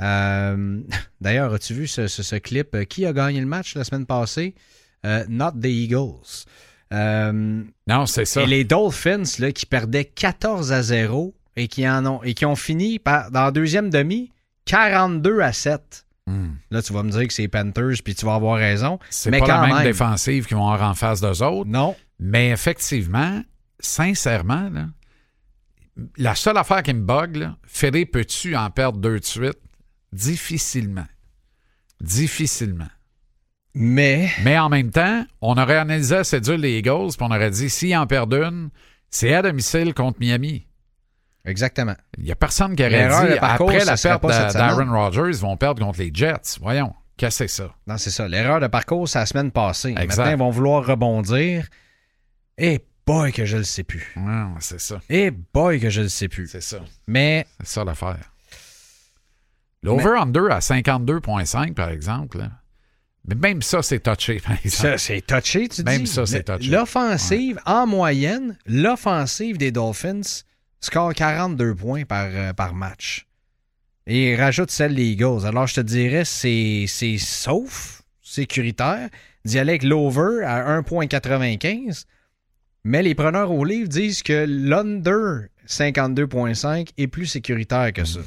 Euh, 0.01 0.81
D'ailleurs, 1.21 1.53
as-tu 1.53 1.73
vu 1.75 1.87
ce, 1.87 2.07
ce- 2.07 2.23
ce 2.23 2.35
clip? 2.35 2.83
Qui 2.89 3.05
a 3.05 3.13
gagné 3.13 3.39
le 3.39 3.45
match 3.45 3.75
la 3.75 3.85
semaine 3.85 4.05
passée? 4.05 4.53
Euh, 5.05 5.23
not 5.29 5.51
the 5.53 5.67
Eagles. 5.67 6.43
Euh, 6.91 7.63
Non, 7.87 8.05
c'est 8.05 8.25
ça. 8.25 8.41
et 8.41 8.47
les 8.47 8.65
Dolphins, 8.65 9.23
là, 9.39 9.53
qui 9.53 9.65
perdaient 9.65 10.03
14 10.03 10.73
à 10.73 10.83
0 10.83 11.33
et 11.55 11.69
qui, 11.69 11.87
en 11.87 12.05
ont, 12.05 12.21
et 12.23 12.33
qui 12.33 12.45
ont 12.45 12.57
fini 12.57 12.99
par, 12.99 13.31
dans 13.31 13.45
la 13.45 13.51
deuxième 13.51 13.89
demi 13.89 14.29
42 14.65 15.39
à 15.39 15.53
7. 15.53 16.04
Hmm. 16.27 16.53
Là, 16.71 16.81
tu 16.81 16.91
vas 16.91 17.03
me 17.03 17.11
dire 17.11 17.27
que 17.27 17.33
c'est 17.33 17.47
Panthers, 17.47 18.01
puis 18.03 18.15
tu 18.15 18.25
vas 18.25 18.35
avoir 18.35 18.57
raison. 18.57 18.97
C'est 19.09 19.29
Mais 19.29 19.39
pas 19.39 19.47
la 19.47 19.53
quand 19.55 19.61
même 19.67 19.75
même. 19.75 19.83
défensive 19.83 20.45
qui 20.47 20.53
vont 20.55 20.67
avoir 20.67 20.89
en 20.89 20.95
face 20.95 21.21
d'eux 21.21 21.43
autres. 21.43 21.69
Non. 21.69 21.95
Mais 22.19 22.49
effectivement, 22.49 23.43
sincèrement, 23.79 24.69
là, 24.69 24.87
la 26.17 26.33
seule 26.35 26.57
affaire 26.57 26.81
qui 26.83 26.93
me 26.93 27.01
bug, 27.03 27.35
là, 27.35 27.57
Ferré, 27.63 28.05
peux-tu 28.05 28.55
en 28.55 28.69
perdre 28.71 28.99
deux 28.99 29.19
de 29.19 29.25
suite? 29.25 29.59
Difficilement. 30.11 31.05
Difficilement. 32.01 32.87
Mais 33.73 34.29
Mais 34.43 34.57
en 34.57 34.69
même 34.69 34.89
temps, 34.91 35.25
on 35.41 35.57
aurait 35.57 35.77
analysé 35.77 36.15
assez 36.15 36.39
dur 36.39 36.57
les 36.57 36.77
Eagles, 36.79 37.09
puis 37.17 37.21
on 37.21 37.25
aurait 37.31 37.51
dit, 37.51 37.69
s'ils 37.69 37.95
en 37.95 38.07
perdent 38.07 38.33
une, 38.33 38.69
c'est 39.09 39.33
à 39.33 39.41
domicile 39.41 39.93
contre 39.93 40.19
Miami. 40.19 40.64
Exactement. 41.45 41.95
Il 42.17 42.23
n'y 42.25 42.31
a 42.31 42.35
personne 42.35 42.75
qui 42.75 42.83
aurait 42.83 43.07
dit, 43.07 43.39
parcours, 43.39 43.69
après 43.69 43.85
la 43.85 43.95
perte 43.97 44.53
d'Aaron 44.53 44.91
Rodgers, 44.91 45.29
ils 45.37 45.41
vont 45.41 45.55
perdre 45.57 45.85
contre 45.85 45.99
les 45.99 46.11
Jets. 46.13 46.57
Voyons, 46.61 46.93
qu'est-ce 47.17 47.43
que 47.43 47.47
c'est 47.47 47.63
ça? 47.63 47.75
Non, 47.87 47.97
c'est 47.97 48.09
ça. 48.11 48.27
L'erreur 48.27 48.59
de 48.59 48.67
parcours, 48.67 49.07
c'est 49.07 49.19
la 49.19 49.25
semaine 49.25 49.51
passée. 49.51 49.89
Exact. 49.97 50.17
Maintenant, 50.17 50.31
ils 50.31 50.37
vont 50.39 50.49
vouloir 50.49 50.85
rebondir. 50.85 51.67
Et 52.57 52.83
boy, 53.05 53.31
que 53.31 53.45
je 53.45 53.57
le 53.57 53.63
sais 53.63 53.83
plus. 53.83 54.15
C'est 54.59 54.79
ça. 54.79 54.99
Et 55.09 55.29
boy, 55.31 55.79
que 55.79 55.89
je 55.89 56.01
le 56.01 56.09
sais 56.09 56.27
plus. 56.27 56.47
C'est 56.47 56.61
ça. 56.61 56.79
Mais 57.07 57.45
C'est 57.59 57.67
ça 57.67 57.83
l'affaire. 57.83 58.31
L'over-under 59.83 60.51
à 60.51 60.59
52,5, 60.59 61.73
par 61.73 61.89
exemple. 61.89 62.39
là. 62.39 62.49
Mais 63.27 63.35
même 63.35 63.61
ça, 63.61 63.81
c'est 63.81 63.99
touché, 63.99 64.39
par 64.39 64.53
exemple. 64.63 64.69
ça, 64.93 64.97
c'est 64.97 65.21
touché, 65.21 65.67
tu 65.67 65.83
Même 65.83 66.01
dis? 66.03 66.07
ça, 66.07 66.25
c'est 66.25 66.43
touché. 66.43 66.69
L'offensive, 66.69 67.59
en 67.65 67.85
moyenne, 67.87 68.57
l'offensive 68.65 69.57
des 69.57 69.71
Dolphins 69.71 70.21
score 70.85 71.13
42 71.13 71.75
points 71.75 72.05
par, 72.05 72.27
euh, 72.31 72.53
par 72.53 72.73
match. 72.73 73.27
Et 74.07 74.35
rajoute 74.35 74.69
celle 74.69 74.95
des 74.95 75.05
Eagles. 75.05 75.45
Alors, 75.45 75.65
je 75.67 75.75
te 75.75 75.81
dirais, 75.81 76.25
c'est 76.25 76.85
c'est 76.87 77.17
sauf, 77.17 78.03
sécuritaire, 78.21 79.09
d'y 79.45 79.57
aller 79.57 79.71
avec 79.71 79.83
l'over 79.83 80.43
à 80.45 80.79
1,95. 80.79 82.05
Mais 82.83 83.01
les 83.01 83.15
preneurs 83.15 83.51
au 83.51 83.65
livre 83.65 83.89
disent 83.89 84.21
que 84.21 84.45
l'under 84.47 85.47
52,5 85.67 86.89
est 86.97 87.07
plus 87.07 87.25
sécuritaire 87.25 87.91
que 87.91 88.05
ça. 88.05 88.19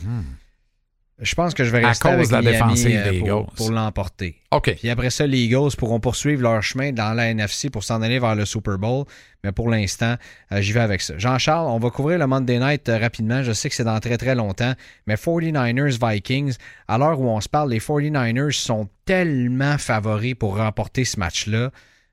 Je 1.20 1.34
pense 1.34 1.52
que 1.52 1.64
je 1.64 1.70
vais 1.70 1.78
Mhm. 1.80 1.84
À 1.84 1.88
rester 1.88 2.08
cause 2.08 2.14
avec 2.14 2.28
de 2.28 2.32
la 2.34 2.40
Miami, 2.42 2.52
défensive 2.74 2.96
euh, 2.96 3.10
des 3.10 3.18
pour, 3.18 3.28
Eagles. 3.28 3.46
pour 3.56 3.70
l'emporter. 3.72 4.36
OK. 4.52 4.74
Puis 4.76 4.88
après 4.88 5.10
ça, 5.10 5.26
les 5.26 5.38
Eagles 5.38 5.74
pourront 5.76 5.98
poursuivre 5.98 6.42
leur 6.42 6.62
chemin 6.62 6.92
dans 6.92 7.12
la 7.12 7.26
NFC 7.30 7.70
pour 7.70 7.82
s'en 7.82 8.02
aller 8.02 8.18
vers 8.20 8.36
le 8.36 8.44
Super 8.44 8.78
Bowl. 8.78 9.04
Mais 9.42 9.50
pour 9.50 9.68
l'instant, 9.68 10.14
euh, 10.52 10.60
j'y 10.60 10.72
vais 10.72 10.80
avec 10.80 11.00
ça. 11.00 11.14
Jean-Charles, 11.18 11.66
on 11.68 11.78
va 11.78 11.90
couvrir 11.90 12.18
le 12.18 12.26
Monday 12.28 12.58
Night 12.60 12.88
euh, 12.88 12.98
rapidement. 12.98 13.42
Je 13.42 13.52
sais 13.52 13.68
que 13.68 13.74
c'est 13.74 13.84
dans 13.84 13.98
très 14.00 14.16
très 14.16 14.34
longtemps. 14.36 14.74
Mais 15.06 15.16
49ers 15.16 15.98
Vikings, 16.12 16.54
à 16.86 16.98
l'heure 16.98 17.20
où 17.20 17.28
on 17.28 17.40
se 17.40 17.48
parle, 17.48 17.70
les 17.70 17.80
49ers 17.80 18.52
sont 18.52 18.88
tellement 19.04 19.76
favoris 19.78 20.34
pour 20.34 20.56
remporter 20.56 21.04
ce 21.04 21.18
match-là. 21.18 21.70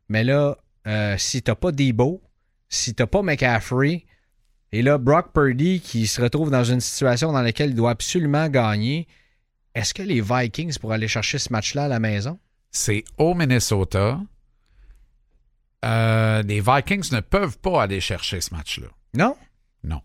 Mais 0.10 0.24
là, 0.24 0.58
euh, 0.88 1.16
si 1.18 1.42
t'as 1.44 1.56
pas 1.56 1.72
Debo, 1.72 2.22
si 2.70 2.96
t'as 2.96 3.08
pas 3.08 3.22
McCaffrey, 3.22 4.06
et 4.78 4.82
là, 4.82 4.98
Brock 4.98 5.32
Purdy 5.34 5.80
qui 5.80 6.06
se 6.06 6.22
retrouve 6.22 6.52
dans 6.52 6.66
une 6.66 6.82
situation 6.82 7.32
dans 7.32 7.42
laquelle 7.42 7.70
il 7.70 7.76
doit 7.76 7.92
absolument 7.92 8.50
gagner, 8.50 9.08
est-ce 9.74 9.94
que 9.94 10.04
les 10.04 10.20
Vikings 10.20 10.78
pourraient 10.80 10.96
aller 10.96 11.08
chercher 11.08 11.38
ce 11.38 11.52
match-là 11.54 11.86
à 11.86 11.88
la 11.88 12.00
maison? 12.00 12.40
C'est 12.72 13.06
au 13.18 13.34
Minnesota. 13.36 14.20
euh, 15.86 16.42
les 16.44 16.60
Vikings 16.62 17.10
ne 17.14 17.22
peuvent 17.22 17.58
pas 17.60 17.84
aller 17.84 18.02
chercher 18.02 18.42
ce 18.42 18.54
match-là. 18.54 18.88
Non? 19.14 19.38
Non. 19.84 20.02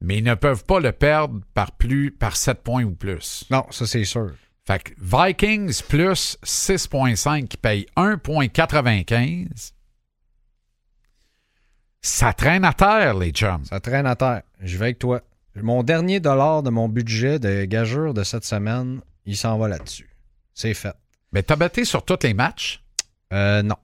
Mais 0.00 0.18
ils 0.18 0.24
ne 0.24 0.34
peuvent 0.34 0.64
pas 0.64 0.80
le 0.80 0.92
perdre 0.92 1.40
par 1.52 1.72
plus 1.72 2.10
par 2.10 2.36
7 2.36 2.62
points 2.62 2.84
ou 2.84 2.94
plus. 2.94 3.44
Non, 3.50 3.66
ça 3.70 3.86
c'est 3.86 4.04
sûr. 4.04 4.32
Fait 4.64 4.82
que 4.82 4.92
Vikings 4.98 5.82
plus 5.88 6.38
6.5 6.44 7.48
qui 7.48 7.56
paye 7.56 7.86
1.95. 7.96 9.72
Ça 12.00 12.32
traîne 12.32 12.64
à 12.64 12.72
terre, 12.72 13.14
les 13.14 13.30
chums. 13.30 13.64
Ça 13.64 13.80
traîne 13.80 14.06
à 14.06 14.16
terre. 14.16 14.42
Je 14.62 14.76
vais 14.78 14.86
avec 14.86 14.98
toi. 14.98 15.22
Mon 15.56 15.82
dernier 15.82 16.20
dollar 16.20 16.62
de 16.62 16.70
mon 16.70 16.88
budget 16.88 17.38
de 17.38 17.64
gageure 17.64 18.14
de 18.14 18.22
cette 18.22 18.44
semaine, 18.44 19.00
il 19.26 19.36
s'en 19.36 19.58
va 19.58 19.68
là-dessus. 19.68 20.08
C'est 20.54 20.74
fait. 20.74 20.94
Mais 21.32 21.42
t'as 21.42 21.56
batté 21.56 21.84
sur 21.84 22.04
tous 22.04 22.18
les 22.22 22.34
matchs? 22.34 22.82
Euh, 23.32 23.62
non. 23.62 23.76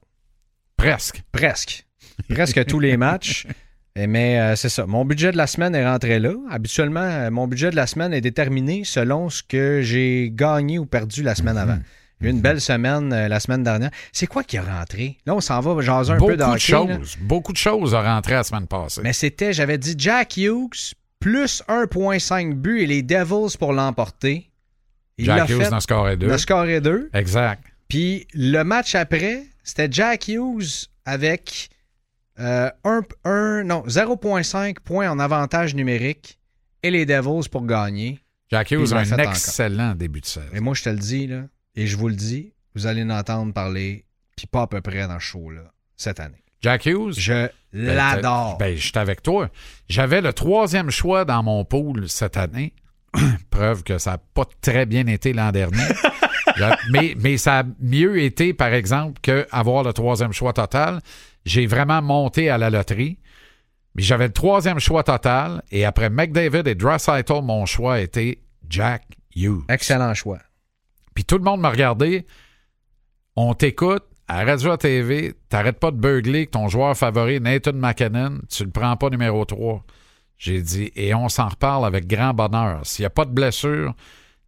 Presque. 0.77 1.23
Presque. 1.31 1.85
Presque 2.29 2.65
tous 2.65 2.79
les 2.79 2.97
matchs. 2.97 3.47
Mais 3.97 4.39
euh, 4.39 4.55
c'est 4.55 4.69
ça. 4.69 4.85
Mon 4.85 5.05
budget 5.05 5.31
de 5.31 5.37
la 5.37 5.47
semaine 5.47 5.73
est 5.73 5.87
rentré 5.87 6.19
là. 6.19 6.33
Habituellement, 6.49 6.99
euh, 6.99 7.31
mon 7.31 7.47
budget 7.47 7.71
de 7.71 7.77
la 7.77 7.87
semaine 7.87 8.13
est 8.13 8.21
déterminé 8.21 8.83
selon 8.83 9.29
ce 9.29 9.41
que 9.41 9.81
j'ai 9.81 10.31
gagné 10.33 10.79
ou 10.79 10.85
perdu 10.85 11.23
la 11.23 11.33
semaine 11.33 11.57
avant. 11.57 11.77
J'ai 11.77 11.81
eu 11.81 11.85
une 12.29 12.41
belle 12.41 12.61
semaine 12.61 13.11
euh, 13.13 13.27
la 13.27 13.39
semaine 13.39 13.63
dernière. 13.63 13.89
C'est 14.11 14.27
quoi 14.27 14.43
qui 14.43 14.55
est 14.57 14.59
rentré? 14.61 15.17
Là, 15.25 15.35
on 15.35 15.41
s'en 15.41 15.59
va 15.61 15.81
jaser 15.81 16.11
un 16.13 16.17
beaucoup 16.17 16.31
peu 16.31 16.37
de 16.37 16.43
d'hockey. 16.43 16.71
là. 16.71 16.97
choses. 16.97 17.17
Beaucoup 17.21 17.51
de 17.53 17.57
choses 17.57 17.93
ont 17.93 18.01
rentré 18.01 18.33
la 18.33 18.43
semaine 18.43 18.67
passée. 18.67 19.01
Mais 19.03 19.13
c'était, 19.13 19.53
j'avais 19.53 19.77
dit 19.77 19.95
Jack 19.97 20.37
Hughes 20.37 20.93
plus 21.19 21.63
1.5 21.67 22.53
buts 22.53 22.81
et 22.81 22.85
les 22.87 23.01
Devils 23.03 23.57
pour 23.57 23.73
l'emporter. 23.73 24.49
Il 25.17 25.25
Jack 25.25 25.49
Hughes 25.49 25.61
fait. 25.63 25.69
dans 25.69 25.77
le 25.77 25.81
score 25.81 26.09
est 26.09 26.17
deux. 26.17 26.27
Le 26.27 26.37
score 26.37 26.65
est 26.65 26.81
2. 26.81 27.09
Exact. 27.13 27.63
Puis 27.87 28.27
le 28.33 28.63
match 28.63 28.95
après, 28.95 29.43
c'était 29.63 29.87
Jack 29.89 30.27
Hughes 30.27 30.87
avec 31.05 31.69
euh, 32.39 32.69
un, 32.83 33.01
un- 33.23 33.63
non, 33.63 33.83
0.5 33.87 34.75
points 34.83 35.09
en 35.09 35.19
avantage 35.19 35.73
numérique 35.73 36.37
et 36.83 36.91
les 36.91 37.05
Devils 37.05 37.47
pour 37.49 37.65
gagner. 37.65 38.19
Jack 38.51 38.71
Hughes 38.71 38.93
a 38.93 38.97
un 38.97 39.05
encore. 39.11 39.19
excellent 39.19 39.95
début 39.95 40.21
de 40.21 40.25
saison. 40.25 40.45
Et 40.53 40.59
moi, 40.59 40.73
je 40.75 40.83
te 40.83 40.89
le 40.89 40.97
dis, 40.97 41.27
là, 41.27 41.43
et 41.75 41.87
je 41.87 41.97
vous 41.97 42.07
le 42.07 42.15
dis, 42.15 42.53
vous 42.75 42.87
allez 42.87 43.03
en 43.03 43.09
entendre 43.09 43.53
parler, 43.53 44.05
puis 44.35 44.47
pas 44.47 44.63
à 44.63 44.67
peu 44.67 44.81
près 44.81 45.07
dans 45.07 45.19
ce 45.19 45.25
show-là, 45.25 45.71
cette 45.95 46.19
année. 46.19 46.43
Jack 46.61 46.85
Hughes, 46.85 47.13
Je 47.17 47.47
ben, 47.73 47.95
l'adore. 47.95 48.57
Ben, 48.57 48.75
j'étais 48.75 48.99
avec 48.99 49.21
toi. 49.21 49.49
J'avais 49.87 50.21
le 50.21 50.33
troisième 50.33 50.89
choix 50.89 51.25
dans 51.25 51.43
mon 51.43 51.63
pool 51.63 52.09
cette 52.09 52.37
année. 52.37 52.73
Preuve 53.51 53.83
que 53.83 53.97
ça 53.97 54.11
n'a 54.11 54.17
pas 54.17 54.45
très 54.61 54.85
bien 54.85 55.05
été 55.07 55.33
l'an 55.33 55.51
dernier. 55.51 55.77
Mais, 56.89 57.15
mais 57.19 57.37
ça 57.37 57.59
a 57.59 57.63
mieux 57.81 58.21
été, 58.21 58.53
par 58.53 58.73
exemple, 58.73 59.19
qu'avoir 59.21 59.83
le 59.83 59.91
troisième 59.91 60.31
choix 60.31 60.53
total. 60.53 61.01
J'ai 61.45 61.67
vraiment 61.67 62.01
monté 62.01 62.49
à 62.49 62.57
la 62.57 62.69
loterie. 62.69 63.17
Mais 63.95 64.03
j'avais 64.03 64.27
le 64.27 64.33
troisième 64.33 64.79
choix 64.79 65.03
total. 65.03 65.61
Et 65.71 65.83
après 65.83 66.09
McDavid 66.09 66.65
et 66.65 66.75
Draisaitl, 66.75 67.41
mon 67.43 67.65
choix 67.65 67.99
était 67.99 68.39
Jack 68.69 69.03
Hughes. 69.35 69.63
Excellent 69.67 70.13
choix. 70.13 70.39
Puis 71.15 71.25
tout 71.25 71.37
le 71.37 71.43
monde 71.43 71.61
m'a 71.61 71.71
regardé. 71.71 72.27
On 73.35 73.53
t'écoute 73.55 74.03
à 74.27 74.43
Radio 74.45 74.77
TV. 74.77 75.33
T'arrêtes 75.49 75.79
pas 75.79 75.91
de 75.91 75.97
beugler 75.97 76.45
que 76.45 76.51
ton 76.51 76.67
joueur 76.67 76.95
favori, 76.95 77.39
Nathan 77.39 77.73
McKinnon, 77.73 78.41
tu 78.49 78.63
le 78.63 78.69
prends 78.69 78.95
pas 78.97 79.09
numéro 79.09 79.43
3. 79.45 79.83
J'ai 80.37 80.61
dit, 80.61 80.91
et 80.95 81.15
on 81.15 81.29
s'en 81.29 81.47
reparle 81.47 81.85
avec 81.85 82.07
grand 82.07 82.33
bonheur. 82.33 82.85
S'il 82.85 83.03
n'y 83.03 83.07
a 83.07 83.11
pas 83.11 83.25
de 83.25 83.31
blessure, 83.31 83.95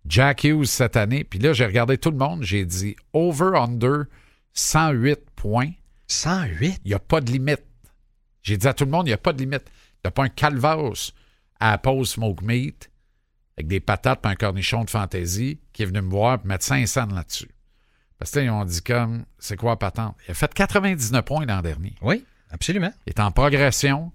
Jack 0.06 0.44
Hughes 0.44 0.66
cette 0.66 0.98
année. 0.98 1.24
Puis 1.24 1.40
là, 1.40 1.54
j'ai 1.54 1.66
regardé 1.66 1.98
tout 1.98 2.12
le 2.12 2.18
monde. 2.18 2.44
J'ai 2.44 2.66
dit, 2.66 2.96
over-under 3.14 4.04
108 4.54 5.20
points. 5.36 5.72
108? 6.08 6.82
Il 6.84 6.90
n'y 6.90 6.94
a 6.94 7.00
pas 7.00 7.22
de 7.22 7.32
limite. 7.32 7.64
J'ai 8.42 8.58
dit 8.58 8.68
à 8.68 8.74
tout 8.74 8.86
le 8.86 8.92
monde, 8.92 9.08
il 9.08 9.10
n'y 9.10 9.14
a 9.14 9.18
pas 9.18 9.34
de 9.34 9.40
limite. 9.40 9.64
Il 9.96 10.00
n'y 10.06 10.10
a 10.10 10.12
pas 10.12 10.24
un 10.24 10.30
calvasse 10.30 11.14
à 11.60 11.72
la 11.72 11.78
pause 11.78 12.12
smoke 12.12 12.44
meat 12.44 12.90
avec 13.58 13.68
des 13.68 13.80
patates 13.80 14.20
et 14.24 14.28
un 14.28 14.36
cornichon 14.36 14.84
de 14.84 14.90
fantaisie 14.90 15.60
qui 15.74 15.84
est 15.84 15.86
venu 15.88 16.02
me 16.02 16.10
voir 16.10 16.40
et 16.44 16.48
mettre 16.48 16.64
500 16.64 17.08
là-dessus. 17.14 17.50
Parce 18.20 18.32
que 18.32 18.40
là, 18.40 18.46
ils 18.46 18.50
ont 18.50 18.66
dit 18.66 18.82
comme, 18.82 19.26
c'est 19.40 19.56
quoi 19.58 19.72
la 19.72 19.76
patente? 19.78 20.16
Il 20.28 20.32
a 20.32 20.34
fait 20.34 20.54
99 20.54 21.24
points 21.24 21.46
l'an 21.46 21.62
dernier. 21.62 21.96
Oui, 22.02 22.24
absolument. 22.50 22.92
Il 23.06 23.12
est 23.12 23.20
en 23.20 23.32
progression. 23.32 24.12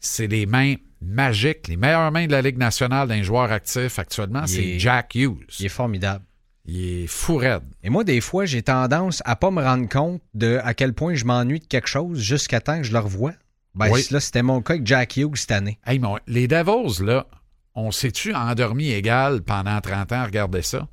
C'est 0.00 0.26
les 0.26 0.46
mains 0.46 0.74
magiques, 1.00 1.68
les 1.68 1.76
meilleures 1.76 2.10
mains 2.12 2.26
de 2.26 2.32
la 2.32 2.42
Ligue 2.42 2.58
nationale 2.58 3.08
d'un 3.08 3.22
joueur 3.22 3.50
actif 3.52 3.98
actuellement, 3.98 4.46
c'est 4.46 4.62
est- 4.64 4.78
Jack 4.78 5.14
Hughes. 5.14 5.44
Il 5.60 5.66
est 5.66 5.70
formidable. 5.70 6.24
Il 6.64 7.02
est 7.02 7.06
fou 7.08 7.36
raide. 7.36 7.62
Et 7.82 7.90
moi, 7.90 8.04
des 8.04 8.20
fois, 8.20 8.44
j'ai 8.44 8.62
tendance 8.62 9.20
à 9.24 9.34
pas 9.36 9.50
me 9.50 9.62
rendre 9.62 9.88
compte 9.88 10.22
de 10.34 10.60
à 10.62 10.74
quel 10.74 10.92
point 10.92 11.14
je 11.14 11.24
m'ennuie 11.24 11.58
de 11.60 11.66
quelque 11.66 11.88
chose 11.88 12.20
jusqu'à 12.20 12.60
temps 12.60 12.78
que 12.78 12.84
je 12.84 12.92
le 12.92 12.98
revoie. 13.00 13.32
Ben, 13.74 13.90
Oui. 13.90 14.06
là, 14.10 14.20
c'était 14.20 14.42
mon 14.42 14.60
cas 14.62 14.74
avec 14.74 14.86
Jack 14.86 15.16
Hughes 15.16 15.36
cette 15.36 15.50
année. 15.52 15.78
Hey, 15.86 15.98
mon- 15.98 16.18
les 16.26 16.46
Devils, 16.46 17.02
là, 17.02 17.26
on 17.74 17.90
s'est-tu 17.90 18.34
endormi 18.34 18.90
égal 18.90 19.42
pendant 19.42 19.80
30 19.80 20.12
ans 20.12 20.20
à 20.20 20.24
regarder 20.24 20.62
ça? 20.62 20.86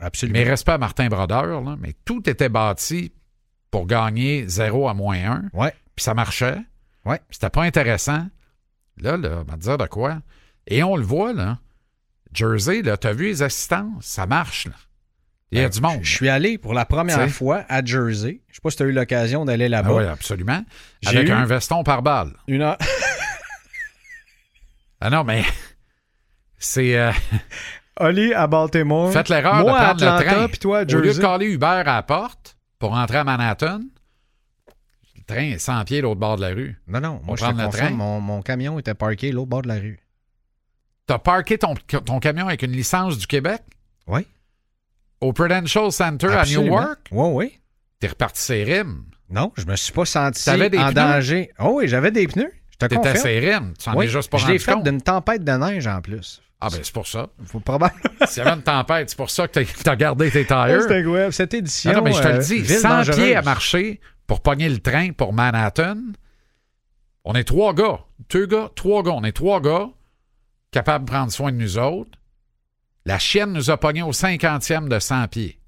absolument. 0.00 0.38
Mais 0.38 0.44
respect 0.48 0.72
à 0.72 0.78
Martin 0.78 1.08
Brodeur, 1.08 1.60
là, 1.62 1.76
mais 1.80 1.94
tout 2.04 2.28
était 2.30 2.48
bâti 2.48 3.12
pour 3.72 3.86
gagner 3.86 4.44
0 4.48 4.88
à 4.88 4.94
moins 4.94 5.16
1. 5.18 5.50
Ouais. 5.52 5.72
Puis 5.96 6.04
ça 6.04 6.14
marchait. 6.14 6.58
Ouais. 7.04 7.18
Puis 7.28 7.32
C'était 7.34 7.50
pas 7.50 7.62
intéressant. 7.64 8.28
Là, 8.98 9.16
là, 9.16 9.40
on 9.40 9.50
va 9.50 9.54
te 9.56 9.62
dire 9.62 9.76
de 9.78 9.86
quoi? 9.86 10.18
Et 10.68 10.84
on 10.84 10.96
le 10.96 11.02
voit, 11.02 11.32
là. 11.32 11.58
Jersey, 12.32 12.82
là, 12.82 12.96
t'as 12.96 13.12
vu 13.12 13.26
les 13.26 13.42
assistances? 13.42 14.04
Ça 14.06 14.26
marche, 14.26 14.66
là. 14.66 14.74
Il 15.50 15.58
y 15.58 15.60
a 15.60 15.64
Ben, 15.64 15.70
du 15.70 15.80
monde. 15.80 15.98
Je 16.02 16.10
suis 16.14 16.28
allé 16.28 16.56
pour 16.58 16.72
la 16.74 16.84
première 16.84 17.18
T'sais. 17.18 17.28
fois 17.28 17.64
à 17.68 17.84
Jersey. 17.84 18.40
Je 18.48 18.54
sais 18.54 18.60
pas 18.62 18.70
si 18.70 18.76
tu 18.76 18.82
as 18.84 18.86
eu 18.86 18.92
l'occasion 18.92 19.44
d'aller 19.44 19.66
Ah 19.66 19.68
là-bas. 19.68 19.92
oui, 19.94 20.04
absolument. 20.04 20.64
J'ai 21.02 21.16
Avec 21.18 21.28
eu- 21.28 21.32
un 21.32 21.44
veston 21.46 21.82
par 21.84 22.02
balle. 22.02 22.32
Une 22.48 22.62
heure- 22.62 22.78
Ah 25.00 25.10
non, 25.10 25.24
mais 25.24 25.44
c'est... 26.64 26.96
euh, 26.98 27.12
Oli 28.00 28.32
à 28.34 28.46
Baltimore. 28.46 29.12
Faites 29.12 29.28
l'erreur 29.28 29.64
de 29.64 29.70
à 29.70 29.94
prendre 29.94 30.04
le 30.18 30.24
train. 30.24 30.48
puis 30.48 30.58
toi 30.58 30.78
à 30.78 30.82
Au 30.82 30.84
lieu 30.84 30.98
de 31.00 31.04
Jersey. 31.04 31.22
caler 31.22 31.46
Uber 31.46 31.66
à 31.66 31.82
la 31.84 32.02
porte 32.02 32.56
pour 32.78 32.90
rentrer 32.90 33.18
à 33.18 33.24
Manhattan, 33.24 33.80
le 35.16 35.22
train 35.26 35.42
est 35.52 35.58
100 35.58 35.84
pieds 35.84 36.00
l'autre 36.00 36.20
bord 36.20 36.36
de 36.36 36.42
la 36.42 36.48
rue. 36.48 36.76
Non, 36.88 37.00
non, 37.00 37.20
On 37.22 37.26
moi, 37.26 37.36
je 37.36 37.44
te 37.44 37.50
le 37.50 37.68
train. 37.70 37.90
mon, 37.90 38.20
mon 38.20 38.42
camion 38.42 38.78
était 38.78 38.94
parké 38.94 39.30
l'autre 39.32 39.48
bord 39.48 39.62
de 39.62 39.68
la 39.68 39.76
rue. 39.76 40.00
T'as 41.06 41.18
parké 41.18 41.58
ton, 41.58 41.74
ton 42.04 42.18
camion 42.18 42.48
avec 42.48 42.62
une 42.62 42.72
licence 42.72 43.18
du 43.18 43.26
Québec? 43.26 43.62
Oui. 44.06 44.26
au 45.20 45.32
Prudential 45.32 45.90
Center 45.92 46.26
à 46.28 46.40
Absolument. 46.40 46.64
Newark? 46.80 46.98
Oui, 47.10 47.28
oui. 47.32 47.60
T'es 48.00 48.08
reparti 48.08 48.42
ses 48.42 48.64
rimes. 48.64 49.04
Non, 49.30 49.52
je 49.56 49.64
me 49.66 49.76
suis 49.76 49.92
pas 49.92 50.04
senti 50.04 50.44
des 50.44 50.78
en 50.78 50.90
pneus? 50.90 50.92
danger. 50.94 51.50
Oh 51.58 51.74
oui, 51.76 51.88
j'avais 51.88 52.10
des 52.10 52.26
pneus. 52.26 52.52
Je 52.70 52.76
te 52.76 52.84
T'étais 52.86 52.96
confirme. 52.96 53.16
ses 53.16 53.38
rimes. 53.38 53.74
Tu 53.78 53.88
en 53.88 53.96
Oui, 53.96 54.04
es 54.06 54.08
juste 54.08 54.30
pas 54.30 54.36
je 54.38 54.46
l'ai 54.46 54.52
rendu 54.54 54.64
fait 54.64 54.72
compte. 54.72 54.82
d'une 54.84 55.00
tempête 55.00 55.44
de 55.44 55.52
neige 55.52 55.86
en 55.86 56.00
plus. 56.02 56.42
Ah 56.66 56.68
ben 56.70 56.80
c'est 56.82 56.92
pour 56.94 57.06
ça. 57.06 57.28
Faut. 57.46 57.62
S'il 58.26 58.42
y 58.42 58.46
avait 58.46 58.56
une 58.56 58.62
tempête, 58.62 59.10
c'est 59.10 59.16
pour 59.16 59.30
ça 59.30 59.46
que 59.48 59.60
t'as- 59.60 59.96
gardé 59.96 60.30
tes 60.30 60.46
tires. 60.46 60.78
C'était 60.82 61.00
incroyable. 61.00 61.32
Cette 61.32 61.54
édition. 61.54 61.90
Ah 61.92 61.96
non, 61.96 62.02
mais 62.02 62.12
je 62.12 62.22
te 62.22 62.26
euh, 62.28 62.32
le 62.38 62.44
dis, 62.44 62.60
ville 62.60 62.78
100 62.78 62.88
dangereuse. 62.88 63.16
pieds 63.16 63.36
à 63.36 63.42
marcher 63.42 64.00
pour 64.26 64.40
pogner 64.40 64.68
le 64.68 64.78
train 64.78 65.12
pour 65.12 65.32
Manhattan. 65.32 65.96
On 67.24 67.34
est 67.34 67.44
trois 67.44 67.74
gars. 67.74 68.00
Deux 68.30 68.46
gars, 68.46 68.70
trois 68.74 69.02
gars. 69.02 69.12
On 69.12 69.24
est 69.24 69.32
trois 69.32 69.60
gars 69.60 69.88
capables 70.70 71.04
de 71.04 71.10
prendre 71.10 71.30
soin 71.32 71.52
de 71.52 71.56
nous 71.56 71.78
autres. 71.78 72.18
La 73.06 73.18
chienne 73.18 73.52
nous 73.52 73.70
a 73.70 73.76
pogné 73.76 74.02
au 74.02 74.12
cinquantième 74.12 74.88
de 74.88 74.98
100 74.98 75.28
pieds. 75.28 75.58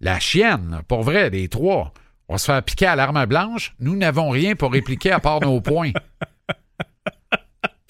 La 0.00 0.20
chienne, 0.20 0.80
pour 0.88 1.02
vrai, 1.02 1.30
les 1.30 1.48
trois, 1.48 1.92
on 2.28 2.34
va 2.34 2.38
se 2.38 2.44
faire 2.46 2.62
piquer 2.62 2.86
à 2.86 2.96
l'arme 2.96 3.24
blanche. 3.26 3.74
Nous 3.80 3.96
n'avons 3.96 4.30
rien 4.30 4.54
pour 4.56 4.72
répliquer 4.72 5.10
à 5.12 5.20
part 5.20 5.40
nos 5.40 5.60
points. 5.62 5.92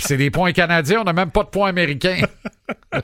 Puis 0.01 0.09
c'est 0.09 0.16
des 0.16 0.30
points 0.30 0.53
canadiens, 0.53 1.03
on 1.03 1.05
n'a 1.05 1.12
même 1.12 1.30
pas 1.30 1.42
de 1.44 1.48
points 1.51 1.68
américains. 1.68 2.22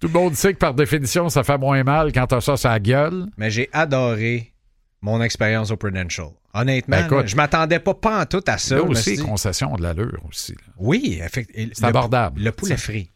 Tout 0.00 0.08
le 0.08 0.12
monde 0.12 0.34
sait 0.34 0.52
que 0.52 0.58
par 0.58 0.74
définition, 0.74 1.28
ça 1.28 1.42
fait 1.42 1.58
moins 1.58 1.82
mal 1.82 2.12
quand 2.12 2.26
t'as 2.26 2.40
ça 2.40 2.56
sur 2.56 2.68
la 2.68 2.78
gueule. 2.78 3.26
Mais 3.36 3.50
j'ai 3.50 3.68
adoré 3.72 4.52
mon 5.00 5.20
expérience 5.22 5.70
au 5.70 5.76
Prudential. 5.76 6.28
Honnêtement, 6.54 6.96
Ben, 6.98 7.06
écoute, 7.06 7.28
je 7.28 7.36
m'attendais 7.36 7.78
pas 7.80 7.94
pas 7.94 8.20
en 8.22 8.26
tout 8.26 8.42
à 8.46 8.56
ça. 8.58 8.76
Là 8.76 8.82
aussi, 8.82 9.16
concession 9.18 9.74
de 9.74 9.82
l'allure 9.82 10.22
aussi. 10.28 10.52
là. 10.52 10.72
Oui, 10.78 11.20
effectivement. 11.22 11.72
C'est 11.74 11.84
abordable. 11.84 12.40
Le 12.40 12.52
poulet 12.52 12.76
frit. 12.76 13.10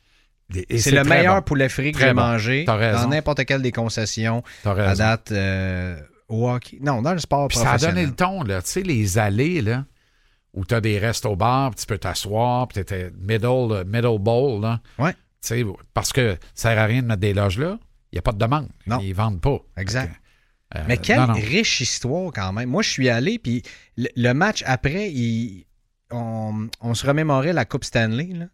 C'est 0.76 0.90
le 0.90 1.04
meilleur 1.04 1.36
bon. 1.36 1.42
poulet 1.42 1.68
frit 1.68 1.92
que 1.92 2.00
j'ai 2.00 2.12
bon. 2.12 2.22
mangé 2.22 2.64
dans 2.64 3.08
n'importe 3.08 3.44
quelle 3.44 3.62
des 3.62 3.72
concessions 3.72 4.42
à 4.64 4.94
date 4.94 5.30
euh, 5.32 5.96
au 6.28 6.50
hockey. 6.50 6.78
Non, 6.80 7.02
dans 7.02 7.12
le 7.12 7.18
sport 7.18 7.48
Puis 7.48 7.58
ça 7.58 7.72
a 7.72 7.78
donné 7.78 8.04
le 8.04 8.12
ton, 8.12 8.42
là. 8.42 8.60
Tu 8.62 8.70
sais, 8.70 8.82
les 8.82 9.18
allées, 9.18 9.60
là, 9.62 9.84
où 10.54 10.64
t'as 10.64 10.80
des 10.80 10.98
restos 10.98 11.36
bars, 11.36 11.70
puis 11.70 11.80
tu 11.80 11.86
peux 11.86 11.98
t'asseoir, 11.98 12.66
puis 12.68 12.76
t'étais 12.82 13.10
middle, 13.18 13.46
euh, 13.72 13.84
middle 13.86 14.18
bowl, 14.18 14.60
là. 14.60 14.80
Ouais. 14.98 15.14
Tu 15.46 15.64
parce 15.94 16.12
que 16.12 16.36
ça 16.54 16.70
sert 16.70 16.78
à 16.78 16.84
rien 16.84 17.02
de 17.02 17.06
mettre 17.06 17.20
des 17.20 17.32
loges 17.32 17.58
là. 17.58 17.78
Il 18.12 18.16
n'y 18.16 18.18
a 18.18 18.22
pas 18.22 18.32
de 18.32 18.38
demande. 18.38 18.68
Non. 18.86 18.98
Ils 19.00 19.14
vendent 19.14 19.40
pas. 19.40 19.58
Exact. 19.76 20.12
Euh, 20.76 20.80
Mais 20.86 20.98
quelle 20.98 21.18
non, 21.20 21.28
non. 21.28 21.34
riche 21.34 21.80
histoire 21.80 22.30
quand 22.32 22.52
même. 22.52 22.68
Moi, 22.68 22.82
je 22.82 22.90
suis 22.90 23.08
allé, 23.08 23.38
puis 23.38 23.62
le, 23.96 24.08
le 24.16 24.32
match 24.34 24.62
après, 24.66 25.10
il- 25.10 25.64
on, 26.10 26.68
on 26.80 26.94
se 26.94 27.06
remémorait 27.06 27.52
la 27.52 27.64
Coupe 27.64 27.84
Stanley. 27.84 28.30
Là. 28.34 28.46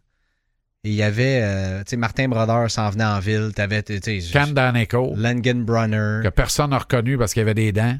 Et 0.83 0.89
il 0.89 0.95
y 0.95 1.03
avait, 1.03 1.41
euh, 1.41 1.79
tu 1.83 1.89
sais, 1.91 1.97
Martin 1.97 2.27
Brodeur 2.29 2.69
s'en 2.71 2.89
venait 2.89 3.03
en 3.03 3.19
ville. 3.19 3.51
T'avais, 3.55 3.83
tu 3.83 3.99
sais, 4.01 4.19
Cam 4.31 4.53
Danico, 4.53 5.13
Langen 5.15 5.63
Brunner. 5.65 6.21
que 6.23 6.29
personne 6.29 6.69
n'a 6.69 6.77
reconnu 6.77 7.17
parce 7.17 7.33
qu'il 7.33 7.41
y 7.41 7.43
avait 7.43 7.53
des 7.55 7.71
dents. 7.71 7.97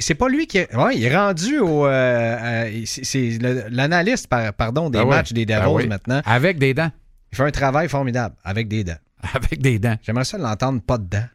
C'est 0.00 0.14
pas 0.16 0.28
lui 0.28 0.46
qui 0.46 0.58
est. 0.58 0.74
Ouais, 0.74 0.96
il 0.96 1.04
est 1.04 1.16
rendu 1.16 1.58
au. 1.60 1.86
euh, 1.86 1.90
euh, 1.90 2.82
c'est 2.86 3.38
l'analyste, 3.70 4.26
par- 4.26 4.52
pardon, 4.54 4.90
des 4.90 4.98
Ben 4.98 5.04
oui. 5.04 5.10
matchs 5.10 5.32
des 5.32 5.46
Ben 5.46 5.60
Devils 5.62 5.74
oui. 5.74 5.86
maintenant. 5.86 6.20
Avec 6.24 6.58
des 6.58 6.74
dents. 6.74 6.90
Il 7.32 7.36
fait 7.36 7.44
un 7.44 7.50
travail 7.52 7.88
formidable 7.88 8.34
avec 8.42 8.66
des 8.68 8.82
dents. 8.84 8.98
Avec 9.34 9.60
des 9.60 9.78
dents. 9.78 9.96
J'aimerais 10.02 10.24
ça 10.24 10.38
l'entendre 10.38 10.80
pas 10.82 10.98
de 10.98 11.04
dents. 11.04 11.26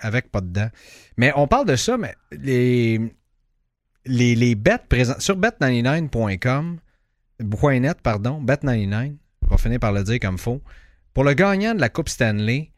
Avec 0.00 0.30
pas 0.30 0.40
de 0.42 0.48
dents. 0.48 0.68
Mais 1.16 1.32
on 1.36 1.46
parle 1.46 1.66
de 1.66 1.76
ça, 1.76 1.96
mais 1.96 2.14
les. 2.32 3.00
Les, 4.04 4.34
les 4.34 4.54
bets 4.54 4.78
présents 4.88 5.18
sur 5.18 5.38
bet99.com, 5.38 6.78
.net, 7.40 8.00
pardon, 8.02 8.42
bet99, 8.42 9.12
on 9.42 9.46
va 9.50 9.58
finir 9.58 9.78
par 9.80 9.92
le 9.92 10.02
dire 10.02 10.18
comme 10.18 10.38
faut. 10.38 10.62
Pour 11.12 11.24
le 11.24 11.34
gagnant 11.34 11.74
de 11.74 11.80
la 11.80 11.88
Coupe 11.90 12.08
Stanley, 12.08 12.70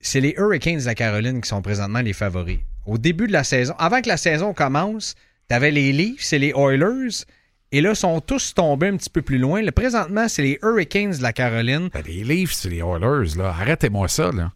c'est 0.00 0.20
les 0.20 0.34
Hurricanes 0.36 0.78
de 0.80 0.84
la 0.84 0.94
Caroline 0.94 1.40
qui 1.40 1.48
sont 1.48 1.62
présentement 1.62 2.00
les 2.00 2.12
favoris. 2.12 2.58
Au 2.86 2.98
début 2.98 3.26
de 3.26 3.32
la 3.32 3.44
saison, 3.44 3.74
avant 3.78 4.00
que 4.00 4.08
la 4.08 4.16
saison 4.16 4.54
commence, 4.54 5.14
t'avais 5.48 5.70
les 5.70 5.92
Leafs 5.92 6.32
et 6.32 6.38
les 6.38 6.50
Oilers, 6.56 7.24
et 7.72 7.80
là, 7.80 7.94
sont 7.96 8.20
tous 8.20 8.54
tombés 8.54 8.88
un 8.88 8.96
petit 8.96 9.10
peu 9.10 9.22
plus 9.22 9.38
loin. 9.38 9.60
Le 9.60 9.72
présentement, 9.72 10.28
c'est 10.28 10.42
les 10.42 10.58
Hurricanes 10.62 11.16
de 11.16 11.22
la 11.22 11.32
Caroline. 11.32 11.88
Ben, 11.92 12.02
les 12.06 12.22
Leafs, 12.24 12.52
c'est 12.52 12.68
les 12.70 12.78
Oilers, 12.78 13.34
là. 13.36 13.48
Arrêtez-moi 13.48 14.06
ça, 14.08 14.30
là. 14.32 14.52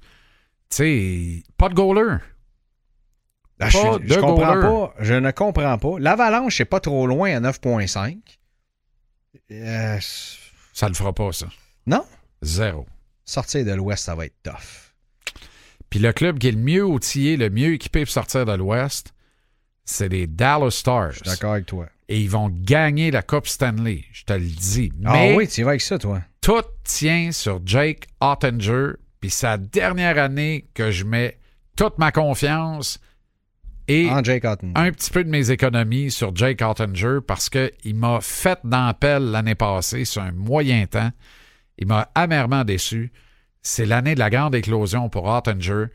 Tu 0.71 0.77
sais, 0.77 1.43
pas 1.57 1.69
de 1.69 1.75
goaler. 1.75 2.19
Je, 3.59 3.65
Pas 3.77 3.99
je 4.05 4.15
de 4.15 4.21
comprends 4.21 4.55
goaler. 4.55 4.63
pas. 4.63 4.95
Je 5.01 5.15
ne 5.15 5.31
comprends 5.33 5.77
pas. 5.79 5.99
L'Avalanche, 5.99 6.57
c'est 6.57 6.65
pas 6.65 6.81
trop 6.81 7.07
loin 7.09 7.35
à 7.37 7.41
9.5. 7.41 8.17
Euh, 9.51 9.99
Ça 10.73 10.89
le 10.89 10.95
fera 10.95 11.13
pas, 11.13 11.33
ça. 11.33 11.47
non. 11.87 12.05
Zéro. 12.43 12.87
Sortir 13.25 13.65
de 13.67 13.73
l'Ouest, 13.73 14.05
ça 14.05 14.15
va 14.15 14.27
être 14.27 14.37
tough. 14.43 14.90
Puis 15.91 15.99
le 16.01 16.13
club 16.13 16.39
qui 16.39 16.49
est 16.49 16.53
le 16.53 16.59
mieux 16.59 16.85
outillé, 16.85 17.37
le 17.37 17.51
mieux 17.51 17.75
équipé 17.75 18.05
pour 18.05 18.13
sortir 18.13 18.47
de 18.47 18.53
l'Ouest, 18.53 19.13
c'est 19.85 20.09
les 20.09 20.27
Dallas 20.27 20.71
Stars. 20.71 21.13
Je 21.13 21.17
suis 21.19 21.25
d'accord 21.29 21.53
avec 21.53 21.67
toi. 21.67 21.87
Et 22.09 22.21
ils 22.21 22.31
vont 22.31 22.49
gagner 22.49 23.11
la 23.11 23.23
Coupe 23.23 23.47
Stanley, 23.47 24.05
je 24.13 24.25
te 24.25 24.33
le 24.33 24.41
dis. 24.41 24.93
Ah 25.05 25.13
Mais 25.13 25.35
oui, 25.37 25.47
tu 25.49 25.63
vas 25.63 25.71
avec 25.71 25.81
ça, 25.81 25.99
toi. 25.99 26.21
tout 26.41 26.63
tient 26.85 27.31
sur 27.33 27.61
Jake 27.65 28.07
Ottinger, 28.21 28.93
puis 29.21 29.33
la 29.43 29.59
dernière 29.59 30.19
année 30.19 30.67
que 30.75 30.91
je 30.91 31.05
mets 31.05 31.39
toute 31.77 31.99
ma 31.99 32.11
confiance 32.13 32.99
et 33.87 34.09
En 34.11 34.23
Jake 34.23 34.45
Otten. 34.45 34.73
un 34.77 34.91
petit 34.93 35.11
peu 35.11 35.25
de 35.25 35.29
mes 35.31 35.51
économies 35.51 36.11
sur 36.11 36.35
Jake 36.35 36.63
Ottinger 36.63 37.19
parce 37.27 37.49
qu'il 37.49 37.95
m'a 37.95 38.21
fait 38.21 38.59
d'ampel 38.65 39.31
l'année 39.31 39.55
passée 39.57 40.05
sur 40.05 40.23
un 40.23 40.33
moyen 40.33 40.87
temps. 40.87 41.11
Il 41.79 41.87
m'a 41.89 42.09
amèrement 42.15 42.65
déçu. 42.65 43.13
C'est 43.63 43.87
l'année 43.87 44.15
de 44.15 44.21
la 44.21 44.31
grande 44.31 44.55
éclosion 44.55 45.09
pour 45.09 45.27
Ottinger. 45.27 45.87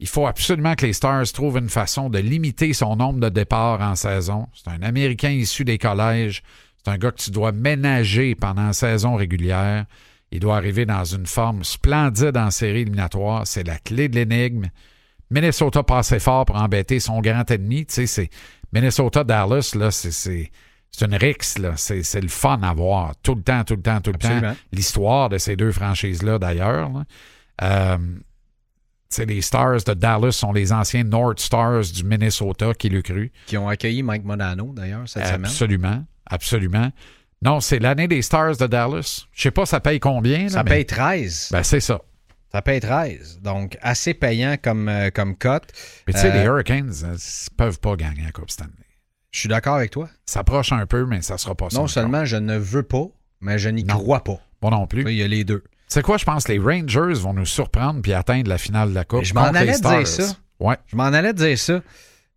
Il 0.00 0.08
faut 0.08 0.26
absolument 0.26 0.74
que 0.74 0.86
les 0.86 0.92
Stars 0.92 1.30
trouvent 1.32 1.58
une 1.58 1.68
façon 1.68 2.10
de 2.10 2.18
limiter 2.18 2.72
son 2.72 2.96
nombre 2.96 3.20
de 3.20 3.28
départs 3.28 3.80
en 3.80 3.94
saison. 3.94 4.48
C'est 4.52 4.68
un 4.68 4.82
Américain 4.82 5.30
issu 5.30 5.64
des 5.64 5.78
collèges. 5.78 6.42
C'est 6.82 6.90
un 6.90 6.98
gars 6.98 7.12
que 7.12 7.22
tu 7.22 7.30
dois 7.30 7.52
ménager 7.52 8.34
pendant 8.34 8.66
la 8.66 8.72
saison 8.72 9.14
régulière. 9.14 9.86
Il 10.32 10.40
doit 10.40 10.56
arriver 10.56 10.86
dans 10.86 11.04
une 11.04 11.26
forme 11.26 11.62
splendide 11.62 12.36
en 12.36 12.50
série 12.50 12.80
éliminatoire. 12.80 13.46
C'est 13.46 13.66
la 13.66 13.78
clé 13.78 14.08
de 14.08 14.16
l'énigme. 14.16 14.70
Minnesota 15.30 15.82
passait 15.82 16.18
fort 16.18 16.46
pour 16.46 16.56
embêter 16.56 16.98
son 16.98 17.20
grand 17.20 17.48
ennemi. 17.50 17.86
Tu 17.86 17.94
sais, 17.94 18.06
c'est 18.06 18.30
Minnesota-Dallas, 18.72 19.74
là, 19.76 19.90
c'est, 19.90 20.50
c'est, 20.92 21.06
une 21.06 21.14
rixe, 21.16 21.58
là. 21.58 21.72
C'est, 21.76 22.02
c'est 22.02 22.20
le 22.20 22.28
fun 22.28 22.60
à 22.62 22.72
voir. 22.74 23.14
Tout 23.22 23.34
le 23.34 23.42
temps, 23.42 23.64
tout 23.64 23.76
le 23.76 23.82
temps, 23.82 24.00
tout 24.00 24.10
le 24.12 24.16
Absolument. 24.16 24.52
temps. 24.52 24.58
L'histoire 24.72 25.28
de 25.30 25.38
ces 25.38 25.56
deux 25.56 25.72
franchises-là, 25.72 26.38
d'ailleurs. 26.38 26.90
là. 26.90 27.04
Euh, 27.62 27.98
les 29.18 29.42
Stars 29.42 29.84
de 29.84 29.92
Dallas 29.94 30.32
sont 30.32 30.52
les 30.52 30.72
anciens 30.72 31.04
North 31.04 31.38
Stars 31.38 31.82
du 31.94 32.04
Minnesota, 32.04 32.72
qui 32.74 32.88
le 32.88 33.02
cru. 33.02 33.30
Qui 33.46 33.58
ont 33.58 33.68
accueilli 33.68 34.02
Mike 34.02 34.24
Modano, 34.24 34.72
d'ailleurs, 34.74 35.06
cette 35.08 35.26
semaine. 35.26 35.44
Absolument, 35.44 36.04
absolument. 36.26 36.90
Non, 37.42 37.60
c'est 37.60 37.78
l'année 37.78 38.08
des 38.08 38.22
Stars 38.22 38.56
de 38.56 38.66
Dallas. 38.66 39.26
Je 39.32 39.42
sais 39.42 39.50
pas, 39.50 39.66
ça 39.66 39.80
paye 39.80 40.00
combien. 40.00 40.44
là, 40.44 40.48
Ça 40.48 40.62
mais- 40.62 40.70
paye 40.70 40.86
13. 40.86 41.48
Ben, 41.52 41.62
c'est 41.62 41.80
ça. 41.80 42.00
Ça 42.52 42.62
paye 42.62 42.80
13. 42.80 43.40
Donc, 43.42 43.76
assez 43.82 44.14
payant 44.14 44.56
comme, 44.62 44.88
euh, 44.88 45.10
comme 45.10 45.36
cote. 45.36 45.64
Mais 46.06 46.12
tu 46.14 46.20
sais, 46.20 46.30
Euh, 46.30 46.38
les 46.38 46.44
Hurricanes 46.46 46.86
ne 46.88 47.16
peuvent 47.56 47.80
pas 47.80 47.96
gagner 47.96 48.22
la 48.24 48.30
Coupe 48.32 48.50
Stanley. 48.50 48.70
Je 49.32 49.40
suis 49.40 49.48
d'accord 49.48 49.74
avec 49.76 49.90
toi. 49.90 50.08
Ça 50.26 50.40
approche 50.40 50.72
un 50.72 50.86
peu, 50.86 51.04
mais 51.06 51.22
ça 51.22 51.38
sera 51.38 51.54
pas 51.54 51.70
ça. 51.70 51.76
Non 51.76 51.82
encore. 51.82 51.90
seulement 51.90 52.24
je 52.24 52.36
ne 52.36 52.56
veux 52.56 52.82
pas, 52.82 53.06
mais 53.40 53.58
je 53.58 53.68
n'y 53.70 53.84
crois 53.84 54.22
pas. 54.22 54.38
Moi 54.60 54.70
non 54.70 54.86
plus. 54.86 55.02
Il 55.10 55.16
y 55.16 55.22
a 55.22 55.28
les 55.28 55.42
deux. 55.42 55.64
C'est 55.88 56.02
quoi, 56.02 56.16
je 56.16 56.24
pense 56.24 56.44
que 56.44 56.52
les 56.52 56.58
Rangers 56.58 57.20
vont 57.20 57.34
nous 57.34 57.46
surprendre 57.46 58.00
puis 58.00 58.12
atteindre 58.12 58.48
la 58.48 58.58
finale 58.58 58.90
de 58.90 58.94
la 58.94 59.04
Coupe. 59.04 59.20
Mais 59.20 59.24
je 59.24 59.34
m'en 59.34 59.42
allais 59.42 59.78
dire 59.78 60.06
ça. 60.06 60.36
Ouais. 60.60 60.76
Je 60.86 60.96
m'en 60.96 61.04
allais 61.04 61.34
dire 61.34 61.58
ça. 61.58 61.82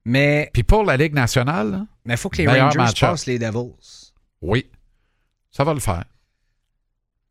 Mais 0.06 0.50
Puis 0.54 0.64
pour 0.64 0.84
la 0.84 0.98
Ligue 0.98 1.14
nationale, 1.14 1.72
là, 1.72 1.86
il 2.14 2.18
faut 2.18 2.30
que 2.30 2.38
les 2.38 2.48
Rangers 2.48 2.80
passent 3.00 3.26
les 3.28 3.40
Devils. 3.40 4.12
oui, 4.42 4.66
ça 5.52 5.64
va 5.64 5.74
le 5.74 5.80
faire. 5.80 6.04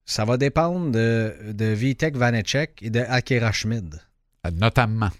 Ça 0.06 0.24
va 0.24 0.36
dépendre 0.36 0.90
de, 0.90 1.34
de 1.52 1.64
Vitek 1.66 2.16
Vanecek 2.16 2.78
et 2.82 2.90
de 2.90 3.00
Akira 3.00 3.52
Schmid. 3.52 4.00
Notamment. 4.52 5.10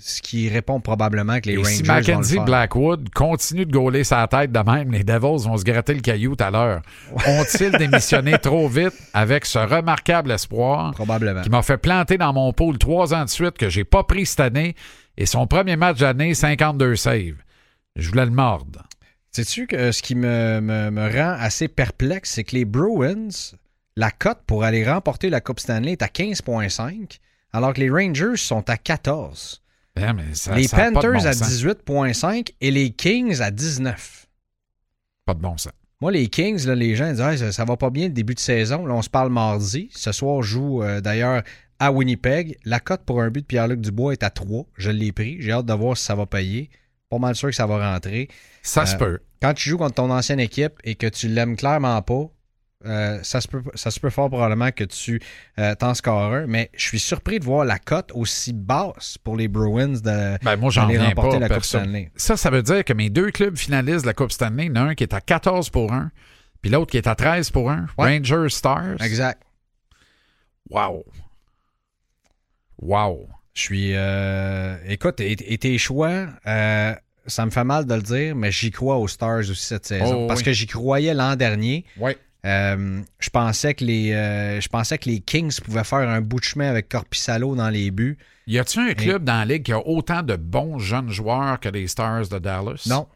Ce 0.00 0.22
qui 0.22 0.48
répond 0.48 0.80
probablement 0.80 1.40
que 1.40 1.48
les 1.48 1.54
Et 1.54 1.56
Rangers 1.58 1.70
si 1.74 1.82
vont 1.82 1.92
le 1.92 2.00
Mackenzie 2.00 2.34
faire. 2.34 2.44
Blackwood 2.44 3.10
continue 3.10 3.66
de 3.66 3.72
gauler 3.72 4.04
sa 4.04 4.26
tête 4.28 4.52
de 4.52 4.58
même, 4.60 4.92
les 4.92 5.02
Devils 5.04 5.44
vont 5.44 5.56
se 5.56 5.64
gratter 5.64 5.94
le 5.94 6.00
caillou 6.00 6.36
tout 6.36 6.44
à 6.44 6.50
l'heure. 6.50 6.82
Ont-ils 7.26 7.72
démissionné 7.72 8.38
trop 8.42 8.68
vite 8.68 8.92
avec 9.12 9.44
ce 9.44 9.58
remarquable 9.58 10.30
espoir 10.30 10.92
Probablement. 10.94 11.42
qui 11.42 11.50
m'a 11.50 11.62
fait 11.62 11.78
planter 11.78 12.16
dans 12.16 12.32
mon 12.32 12.52
pool 12.52 12.78
trois 12.78 13.12
ans 13.12 13.24
de 13.24 13.28
suite 13.28 13.58
que 13.58 13.68
j'ai 13.68 13.84
pas 13.84 14.04
pris 14.04 14.24
cette 14.26 14.40
année 14.40 14.76
et 15.16 15.26
son 15.26 15.46
premier 15.48 15.74
match 15.76 15.98
d'année, 15.98 16.32
52 16.34 16.94
saves. 16.94 17.34
Je 17.96 18.08
voulais 18.08 18.24
le 18.26 18.30
mordre. 18.30 18.84
Sais-tu 19.32 19.66
que 19.66 19.90
ce 19.92 20.00
qui 20.02 20.14
me, 20.14 20.60
me- 20.60 20.90
me 20.90 21.12
rend 21.12 21.36
assez 21.40 21.66
perplexe, 21.68 22.30
c'est 22.34 22.44
que 22.44 22.54
les 22.54 22.64
Bruins, 22.64 23.28
la 23.96 24.10
cote 24.12 24.38
pour 24.46 24.62
aller 24.62 24.88
remporter 24.88 25.28
la 25.28 25.40
Coupe 25.40 25.58
Stanley 25.60 25.92
est 25.92 26.02
à 26.02 26.06
15,5, 26.06 27.18
alors 27.52 27.72
que 27.74 27.80
les 27.80 27.90
Rangers 27.90 28.36
sont 28.36 28.68
à 28.70 28.76
14. 28.76 29.60
Ben, 30.00 30.12
mais 30.14 30.34
ça- 30.34 30.54
les 30.54 30.68
ça 30.68 30.76
Panthers 30.90 31.12
bon 31.12 31.24
à 31.26 31.32
sens. 31.32 31.48
18,5 31.48 32.52
et 32.60 32.70
les 32.70 32.90
Kings 32.90 33.40
à 33.40 33.50
19. 33.50 34.26
Pas 35.24 35.34
de 35.34 35.40
bon 35.40 35.56
sens. 35.56 35.72
Moi, 36.00 36.12
les 36.12 36.28
Kings, 36.28 36.64
là, 36.66 36.74
les 36.74 36.94
gens 36.94 37.10
disent 37.12 37.40
ça, 37.40 37.52
ça 37.52 37.64
va 37.64 37.76
pas 37.76 37.90
bien 37.90 38.04
le 38.06 38.12
début 38.12 38.34
de 38.34 38.38
saison. 38.40 38.86
Là, 38.86 38.94
on 38.94 39.02
se 39.02 39.10
parle 39.10 39.30
mardi. 39.32 39.90
Ce 39.92 40.12
soir, 40.12 40.42
joue 40.42 40.82
euh, 40.82 41.00
d'ailleurs 41.00 41.42
à 41.80 41.90
Winnipeg. 41.92 42.56
La 42.64 42.78
cote 42.80 43.02
pour 43.04 43.20
un 43.20 43.30
but 43.30 43.40
de 43.42 43.46
Pierre-Luc 43.46 43.80
Dubois 43.80 44.12
est 44.12 44.22
à 44.22 44.30
3. 44.30 44.66
Je 44.76 44.90
l'ai 44.90 45.10
pris. 45.12 45.36
J'ai 45.40 45.50
hâte 45.52 45.66
de 45.66 45.72
voir 45.72 45.96
si 45.96 46.04
ça 46.04 46.14
va 46.14 46.26
payer. 46.26 46.70
Pas 47.10 47.18
mal 47.18 47.34
sûr 47.34 47.48
que 47.48 47.54
ça 47.54 47.66
va 47.66 47.92
rentrer. 47.92 48.28
Ça 48.62 48.86
se 48.86 48.94
Euh, 48.94 48.98
peut. 48.98 49.18
Quand 49.42 49.54
tu 49.54 49.70
joues 49.70 49.78
contre 49.78 49.94
ton 49.94 50.10
ancienne 50.10 50.40
équipe 50.40 50.74
et 50.84 50.94
que 50.94 51.06
tu 51.06 51.26
l'aimes 51.28 51.56
clairement 51.56 52.00
pas, 52.02 52.30
euh, 52.86 53.18
ça, 53.24 53.40
se 53.40 53.48
peut, 53.48 53.62
ça 53.74 53.90
se 53.90 53.98
peut 53.98 54.10
fort 54.10 54.28
probablement 54.30 54.70
que 54.70 54.84
tu 54.84 55.20
euh, 55.58 55.74
t'en 55.74 55.94
scores 55.94 56.32
un. 56.32 56.46
Mais 56.46 56.70
je 56.76 56.84
suis 56.86 56.98
surpris 57.00 57.40
de 57.40 57.44
voir 57.44 57.64
la 57.64 57.78
cote 57.78 58.12
aussi 58.14 58.52
basse 58.52 59.18
pour 59.18 59.36
les 59.36 59.48
Bruins 59.48 59.88
de, 60.00 60.38
Ben, 60.44 60.56
moi, 60.56 60.70
j'en 60.70 60.86
remporter 60.86 61.38
pas. 61.40 61.48
la 61.48 61.48
Coupe. 61.48 61.64
Stanley. 61.64 62.10
Ça, 62.16 62.36
ça 62.36 62.50
veut 62.50 62.62
dire 62.62 62.84
que 62.84 62.92
mes 62.92 63.10
deux 63.10 63.30
clubs 63.32 63.56
finalistes 63.56 64.02
de 64.02 64.06
la 64.06 64.14
Coupe 64.14 64.30
Stanley, 64.32 64.66
il 64.66 64.68
y 64.68 64.70
en 64.72 64.76
a 64.76 64.80
un 64.90 64.94
qui 64.94 65.02
est 65.02 65.12
à 65.14 65.20
14 65.20 65.70
pour 65.70 65.92
1, 65.92 66.10
puis 66.62 66.70
l'autre 66.70 66.90
qui 66.92 66.98
est 66.98 67.06
à 67.08 67.14
13 67.16 67.50
pour 67.50 67.70
1. 67.70 67.86
Ouais. 67.98 68.16
Rangers 68.18 68.50
Stars. 68.50 69.02
Exact. 69.02 69.42
Wow. 70.70 71.04
Wow. 72.80 73.28
Je 73.54 73.62
suis. 73.62 73.92
euh, 73.94 74.76
écoute, 74.86 75.20
et, 75.20 75.32
et 75.52 75.58
tes 75.58 75.76
choix, 75.78 76.26
euh, 76.46 76.94
ça 77.26 77.44
me 77.44 77.50
fait 77.50 77.64
mal 77.64 77.86
de 77.86 77.94
le 77.94 78.02
dire, 78.02 78.36
mais 78.36 78.52
j'y 78.52 78.70
crois 78.70 78.98
aux 78.98 79.08
Stars 79.08 79.40
aussi 79.50 79.66
cette 79.66 79.86
saison. 79.86 80.24
Oh, 80.24 80.26
parce 80.28 80.40
oui. 80.40 80.44
que 80.46 80.52
j'y 80.52 80.66
croyais 80.66 81.12
l'an 81.14 81.34
dernier. 81.34 81.84
Ouais. 81.96 82.16
Euh, 82.46 83.02
je 83.18 83.30
pensais 83.30 83.74
que 83.74 83.84
les 83.84 84.12
euh, 84.12 84.60
je 84.60 84.68
pensais 84.68 84.96
que 84.98 85.08
les 85.08 85.20
Kings 85.20 85.60
pouvaient 85.60 85.82
faire 85.84 86.08
un 86.08 86.20
bout 86.20 86.38
de 86.38 86.44
chemin 86.44 86.68
avec 86.70 86.88
Corpissalo 86.88 87.56
dans 87.56 87.68
les 87.68 87.90
buts. 87.90 88.16
Y 88.46 88.58
a-tu 88.58 88.78
un 88.78 88.94
club 88.94 89.24
dans 89.24 89.38
la 89.40 89.44
Ligue 89.44 89.64
qui 89.64 89.72
a 89.72 89.80
autant 89.86 90.22
de 90.22 90.36
bons 90.36 90.78
jeunes 90.78 91.10
joueurs 91.10 91.58
que 91.60 91.68
les 91.68 91.88
Stars 91.88 92.28
de 92.28 92.38
Dallas? 92.38 92.86
Non. 92.88 93.08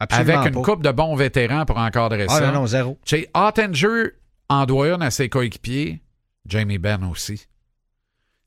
Absolument 0.00 0.40
Avec 0.40 0.54
une 0.54 0.62
pas. 0.62 0.70
coupe 0.72 0.82
de 0.82 0.90
bons 0.90 1.14
vétérans 1.16 1.64
pour 1.64 1.78
encadrer 1.78 2.26
Ah 2.28 2.38
ça. 2.38 2.46
non, 2.48 2.60
non, 2.60 2.66
zéro. 2.66 2.98
Chez 3.04 3.28
Ottinger 3.34 4.10
en 4.48 4.66
doit 4.66 4.88
une 4.94 5.02
à 5.02 5.10
ses 5.10 5.28
coéquipiers, 5.28 6.02
Jamie 6.46 6.78
Benn 6.78 7.04
aussi. 7.04 7.46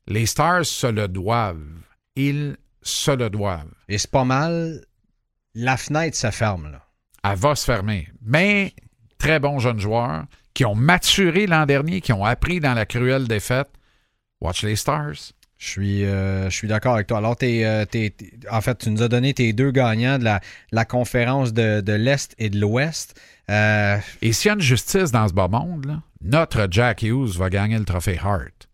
Les 0.08 0.26
Stars 0.26 0.64
se 0.66 0.86
le 0.86 1.08
doivent. 1.08 1.58
Ils 2.16 2.56
se 2.82 3.10
le 3.10 3.30
doivent. 3.30 3.72
Et 3.88 3.98
c'est 3.98 4.10
pas 4.10 4.24
mal. 4.24 4.84
La 5.54 5.76
fenêtre 5.76 6.16
se 6.16 6.30
ferme, 6.30 6.70
là. 6.70 6.82
Elle 7.24 7.38
va 7.38 7.54
se 7.54 7.64
fermer. 7.64 8.08
Mais 8.22 8.74
très 9.22 9.38
bons 9.40 9.58
jeunes 9.58 9.78
joueurs 9.80 10.24
qui 10.54 10.64
ont 10.64 10.74
maturé 10.74 11.46
l'an 11.46 11.64
dernier, 11.66 12.00
qui 12.00 12.12
ont 12.12 12.24
appris 12.24 12.60
dans 12.60 12.74
la 12.74 12.84
cruelle 12.86 13.26
défaite. 13.28 13.68
Watch 14.40 14.62
les 14.64 14.76
Stars. 14.76 15.32
Je 15.58 15.68
suis, 15.68 16.04
euh, 16.04 16.50
je 16.50 16.56
suis 16.56 16.66
d'accord 16.66 16.94
avec 16.94 17.06
toi. 17.06 17.18
Alors, 17.18 17.36
t'es, 17.36 17.64
euh, 17.64 17.84
t'es- 17.84 18.12
en 18.50 18.60
fait, 18.60 18.78
tu 18.78 18.90
nous 18.90 19.00
as 19.02 19.08
donné 19.08 19.32
tes 19.32 19.52
deux 19.52 19.70
gagnants 19.70 20.18
de 20.18 20.24
la, 20.24 20.40
la 20.72 20.84
conférence 20.84 21.52
de, 21.52 21.80
de 21.80 21.92
l'Est 21.92 22.34
et 22.38 22.50
de 22.50 22.58
l'Ouest. 22.58 23.14
Euh, 23.48 23.96
Et 24.22 24.32
s'il 24.32 24.48
y 24.48 24.50
a 24.50 24.54
une 24.54 24.60
justice 24.60 25.12
dans 25.12 25.28
ce 25.28 25.32
bas 25.32 25.46
monde, 25.46 25.86
là, 25.86 26.02
notre 26.20 26.66
Jack 26.68 27.02
Hughes 27.02 27.36
va 27.38 27.48
gagner 27.48 27.78
le 27.78 27.84
trophée 27.84 28.18
Hart. 28.20 28.68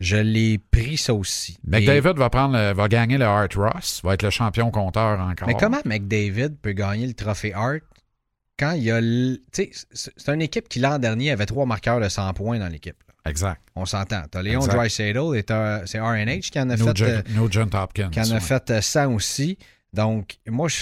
Je 0.00 0.16
l'ai 0.16 0.56
pris 0.56 0.96
ça 0.96 1.12
aussi. 1.12 1.58
Et- 1.66 1.70
McDavid 1.70 2.14
va, 2.18 2.30
prendre 2.30 2.56
le- 2.56 2.72
va 2.72 2.88
gagner 2.88 3.18
le 3.18 3.26
Hart 3.26 3.52
Ross, 3.54 4.00
va 4.02 4.14
être 4.14 4.22
le 4.22 4.30
champion 4.30 4.70
compteur 4.70 5.20
encore. 5.20 5.46
Mais 5.46 5.54
comment 5.60 5.80
McDavid 5.84 6.56
peut 6.62 6.72
gagner 6.72 7.06
le 7.06 7.12
trophée 7.12 7.52
Hart? 7.52 7.80
Quand 8.60 8.72
il 8.72 8.82
y 8.84 8.90
a. 8.90 9.00
le- 9.00 9.38
Tu 9.52 9.70
sais, 9.72 10.10
c'est 10.16 10.32
une 10.32 10.42
équipe 10.42 10.68
qui 10.68 10.78
l'an 10.78 10.98
dernier 10.98 11.30
avait 11.32 11.46
trois 11.46 11.64
marqueurs 11.66 11.98
de 12.00 12.08
100 12.08 12.32
points 12.34 12.58
dans 12.58 12.68
l'équipe. 12.68 13.02
Exact. 13.26 13.60
On 13.74 13.86
s'entend. 13.86 14.22
T'as 14.30 14.42
Léon 14.42 14.60
Exact. 14.60 14.74
Draisaitl 14.76 15.36
et 15.36 15.44
c'est 15.86 15.98
RNH 16.00 16.50
qui 16.50 16.60
en 16.60 16.70
a 16.70 16.76
fait. 16.76 17.02
Euh, 17.02 17.22
Nugent 17.30 17.68
Hopkins. 17.74 18.10
qui 18.10 18.20
en 18.20 18.30
a 18.30 18.34
ouais. 18.34 18.40
fait 18.40 18.70
euh, 18.70 18.80
100 18.80 19.12
aussi. 19.14 19.58
Donc, 19.92 20.38
moi, 20.48 20.68
je... 20.68 20.76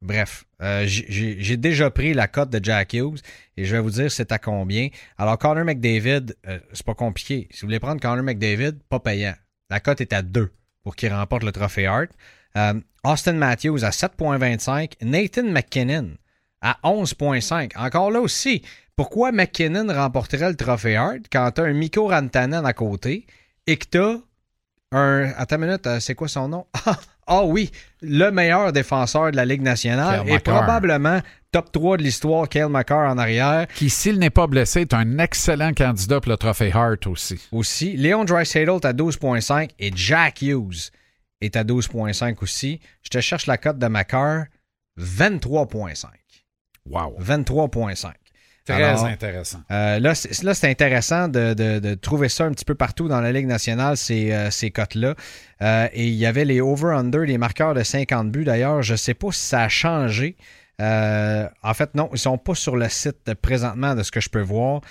bref, 0.00 0.44
euh, 0.62 0.84
j'ai- 0.86 1.56
déjà 1.56 1.90
pris 1.90 2.14
la 2.14 2.28
cote 2.28 2.50
de 2.50 2.64
Jack 2.64 2.92
Hughes 2.94 3.18
et 3.56 3.64
je 3.64 3.74
vais 3.74 3.82
vous 3.82 3.90
dire 3.90 4.10
c'est 4.10 4.30
à 4.32 4.38
combien. 4.38 4.88
Alors, 5.18 5.36
Connor 5.38 5.64
McDavid, 5.64 6.34
euh, 6.46 6.58
c'est 6.72 6.86
pas 6.86 6.94
compliqué. 6.94 7.48
Si 7.50 7.62
vous 7.62 7.66
voulez 7.68 7.80
prendre 7.80 8.00
Connor 8.00 8.22
McDavid, 8.22 8.74
pas 8.88 9.00
payant. 9.00 9.34
La 9.70 9.80
cote 9.80 10.00
est 10.00 10.12
à 10.12 10.22
2 10.22 10.50
pour 10.82 10.96
qu'il 10.96 11.12
remporte 11.12 11.42
le 11.42 11.52
trophée 11.52 11.86
Hart. 11.86 12.08
Euh, 12.56 12.80
Austin 13.04 13.34
Matthews 13.34 13.84
à 13.84 13.90
7,25. 13.90 14.92
Nathan 15.02 15.44
McKinnon 15.44 16.10
à 16.60 16.78
11,5. 16.84 17.72
Encore 17.76 18.10
là 18.10 18.20
aussi, 18.20 18.62
pourquoi 18.96 19.32
McKinnon 19.32 19.86
remporterait 19.92 20.48
le 20.50 20.56
trophée 20.56 20.96
Hart 20.96 21.20
quand 21.30 21.50
tu 21.52 21.60
as 21.60 21.64
un 21.64 21.72
Mikko 21.72 22.08
Rantanen 22.08 22.64
à 22.66 22.72
côté 22.72 23.26
et 23.66 23.76
que 23.76 23.86
tu 23.90 23.98
as 23.98 24.16
un. 24.92 25.32
Attends 25.36 25.56
une 25.56 25.66
minute, 25.66 25.86
euh, 25.86 26.00
c'est 26.00 26.14
quoi 26.14 26.28
son 26.28 26.48
nom? 26.48 26.66
Ah 27.30 27.44
oui, 27.44 27.70
le 28.00 28.30
meilleur 28.30 28.72
défenseur 28.72 29.30
de 29.30 29.36
la 29.36 29.44
Ligue 29.44 29.60
nationale 29.60 30.26
et 30.26 30.38
probablement 30.38 31.20
top 31.52 31.70
3 31.72 31.98
de 31.98 32.02
l'histoire, 32.02 32.48
Kyle 32.48 32.68
McCarr 32.70 33.10
en 33.10 33.18
arrière. 33.18 33.66
Qui, 33.74 33.90
s'il 33.90 34.18
n'est 34.18 34.30
pas 34.30 34.46
blessé, 34.46 34.80
est 34.80 34.94
un 34.94 35.18
excellent 35.18 35.74
candidat 35.74 36.22
pour 36.22 36.30
le 36.30 36.38
trophée 36.38 36.72
Hart 36.72 37.06
aussi. 37.06 37.38
aussi. 37.52 37.98
Léon 37.98 38.24
Dreisaitl 38.24 38.70
est 38.70 38.84
à 38.86 38.94
12,5 38.94 39.68
et 39.78 39.90
Jack 39.94 40.40
Hughes 40.40 40.90
est 41.42 41.54
à 41.56 41.64
12,5 41.64 42.36
aussi. 42.40 42.80
Je 43.02 43.10
te 43.10 43.20
cherche 43.20 43.44
la 43.46 43.58
cote 43.58 43.78
de 43.78 43.88
McCarr, 43.88 44.44
23,5. 44.98 46.06
Wow. 46.90 47.16
23,5. 47.20 48.12
Très 48.64 48.82
Alors, 48.82 49.06
intéressant. 49.06 49.60
Euh, 49.70 49.98
là, 49.98 50.14
c'est 50.14 50.68
intéressant 50.68 51.26
de, 51.28 51.54
de- 51.54 51.78
de 51.78 51.94
trouver 51.94 52.28
ça 52.28 52.44
un 52.44 52.50
petit 52.50 52.66
peu 52.66 52.74
partout 52.74 53.08
dans 53.08 53.20
la 53.22 53.32
Ligue 53.32 53.46
nationale, 53.46 53.96
ces, 53.96 54.30
euh, 54.30 54.50
ces 54.50 54.70
cotes-là. 54.70 55.14
Euh, 55.62 55.88
et 55.94 56.06
il 56.06 56.14
y 56.14 56.26
avait 56.26 56.44
les 56.44 56.60
over-under, 56.60 57.20
les 57.24 57.38
marqueurs 57.38 57.72
de 57.72 57.82
50 57.82 58.30
buts. 58.30 58.44
D'ailleurs, 58.44 58.82
je 58.82 58.92
ne 58.92 58.96
sais 58.98 59.14
pas 59.14 59.32
si 59.32 59.40
ça 59.40 59.62
a 59.62 59.68
changé. 59.70 60.36
En 60.80 61.74
fait, 61.74 61.94
non, 61.94 62.08
ils 62.10 62.14
ne 62.14 62.18
sont 62.18 62.36
pas 62.38 62.54
sur 62.54 62.76
le 62.76 62.88
site 62.90 63.32
présentement 63.40 63.94
de 63.94 64.02
ce 64.02 64.10
que 64.10 64.20
je 64.20 64.28
peux 64.28 64.42
voir. 64.42 64.82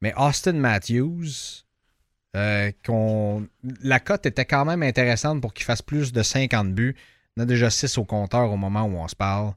Mais 0.00 0.14
Austin 0.16 0.54
Matthews, 0.54 1.26
la 2.34 4.00
cote 4.00 4.26
était 4.26 4.44
quand 4.46 4.64
même 4.64 4.82
intéressante 4.82 5.40
pour 5.40 5.52
qu'il 5.54 5.64
fasse 5.64 5.82
plus 5.82 6.12
de 6.12 6.22
50 6.22 6.72
buts. 6.74 6.96
On 7.36 7.42
a 7.42 7.44
déjà 7.44 7.70
6 7.70 7.98
au 7.98 8.04
compteur 8.04 8.50
au 8.50 8.56
moment 8.56 8.82
où 8.84 8.96
on 8.96 9.06
se 9.08 9.16
parle. 9.16 9.52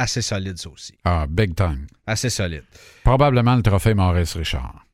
Assez 0.00 0.22
solide, 0.22 0.56
ça 0.58 0.68
aussi. 0.70 0.94
Ah, 1.04 1.26
big 1.28 1.56
time. 1.56 1.88
Assez 2.06 2.30
solide. 2.30 2.62
Probablement 3.02 3.56
le 3.56 3.62
trophée 3.62 3.94
Maurice 3.94 4.36
Richard. 4.36 4.84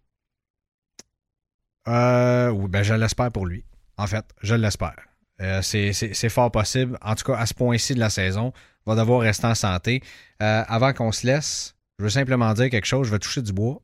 Euh, 1.88 2.48
oui, 2.48 2.68
ben 2.70 2.82
je 2.82 2.94
l'espère 2.94 3.30
pour 3.30 3.44
lui. 3.44 3.64
En 3.98 4.06
fait, 4.06 4.24
je 4.42 4.54
l'espère. 4.54 4.96
Euh, 5.42 5.60
c'est- 5.60 6.28
fort 6.30 6.50
possible. 6.50 6.96
En 7.02 7.14
tout 7.14 7.24
cas, 7.24 7.36
à 7.36 7.44
ce 7.44 7.52
point-ci 7.52 7.94
de 7.94 8.00
la 8.00 8.08
saison, 8.08 8.52
il 8.86 8.90
va 8.90 8.96
devoir 8.96 9.20
rester 9.20 9.46
en 9.46 9.54
santé. 9.54 10.02
Euh, 10.42 10.64
avant 10.66 10.94
qu'on 10.94 11.12
se 11.12 11.26
laisse, 11.26 11.74
je 11.98 12.04
veux 12.04 12.10
simplement 12.10 12.54
dire 12.54 12.70
quelque 12.70 12.86
chose. 12.86 13.06
Je 13.08 13.12
vais 13.12 13.18
toucher 13.18 13.42
du 13.42 13.52
bois. 13.52 13.82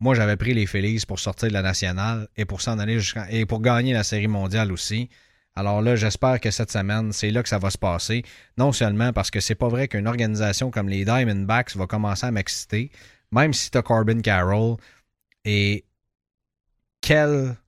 Moi, 0.00 0.14
j'avais 0.14 0.36
pris 0.36 0.52
les 0.52 0.66
Phillies 0.66 1.02
pour 1.08 1.18
sortir 1.18 1.48
de 1.48 1.54
la 1.54 1.62
nationale 1.62 2.28
et 2.36 2.44
pour 2.44 2.60
s'en 2.60 2.78
aller 2.78 3.00
jusqu'à 3.00 3.30
et 3.30 3.46
pour 3.46 3.60
gagner 3.62 3.94
la 3.94 4.02
série 4.04 4.28
mondiale 4.28 4.70
aussi. 4.70 5.08
Alors 5.60 5.82
là, 5.82 5.94
j'espère 5.94 6.40
que 6.40 6.50
cette 6.50 6.72
semaine, 6.72 7.12
c'est 7.12 7.30
là 7.30 7.42
que 7.42 7.48
ça 7.50 7.58
va 7.58 7.68
se 7.68 7.76
passer. 7.76 8.22
Non 8.56 8.72
seulement 8.72 9.12
parce 9.12 9.30
que 9.30 9.40
c'est 9.40 9.54
pas 9.54 9.68
vrai 9.68 9.88
qu'une 9.88 10.06
organisation 10.06 10.70
comme 10.70 10.88
les 10.88 11.04
Diamondbacks 11.04 11.76
va 11.76 11.86
commencer 11.86 12.24
à 12.24 12.30
m'exciter, 12.30 12.90
même 13.30 13.52
si 13.52 13.70
t'as 13.70 13.82
Corbin 13.82 14.22
Carroll 14.22 14.78
et 15.44 15.84
quel, 17.02 17.58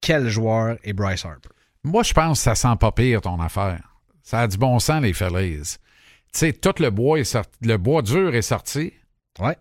quel 0.00 0.30
joueur 0.30 0.78
est 0.84 0.94
Bryce 0.94 1.26
Harper. 1.26 1.50
Moi, 1.82 2.02
je 2.02 2.14
pense 2.14 2.38
que 2.38 2.44
ça 2.44 2.54
sent 2.54 2.76
pas 2.80 2.92
pire 2.92 3.20
ton 3.20 3.38
affaire. 3.38 3.94
Ça 4.22 4.40
a 4.40 4.48
du 4.48 4.56
bon 4.56 4.78
sens, 4.78 5.02
les 5.02 5.12
Phillies. 5.12 5.76
Tu 6.32 6.38
sais, 6.38 6.52
tout 6.54 6.74
le 6.78 6.88
bois 6.88 7.18
est 7.18 7.24
sorti, 7.24 7.58
le 7.60 7.76
bois 7.76 8.00
dur 8.00 8.34
est 8.34 8.40
sorti. 8.40 8.94
Ouais. 9.38 9.58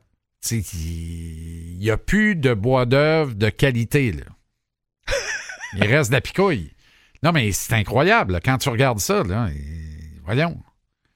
Il 0.52 1.80
n'y 1.80 1.92
a 1.92 1.98
plus 1.98 2.38
de 2.38 2.54
bois 2.54 2.86
d'œuvre 2.86 3.34
de 3.34 3.50
qualité, 3.50 4.14
là. 4.14 4.24
Il 5.74 5.84
reste 5.84 6.12
de 6.12 6.16
la 6.16 6.22
picouille. 6.22 6.73
Non, 7.24 7.32
mais 7.32 7.52
c'est 7.52 7.74
incroyable, 7.74 8.34
là, 8.34 8.40
quand 8.44 8.58
tu 8.58 8.70
regardes 8.70 9.00
ça, 9.00 9.24
là. 9.24 9.48
et- 9.50 10.20
Voyons. 10.26 10.58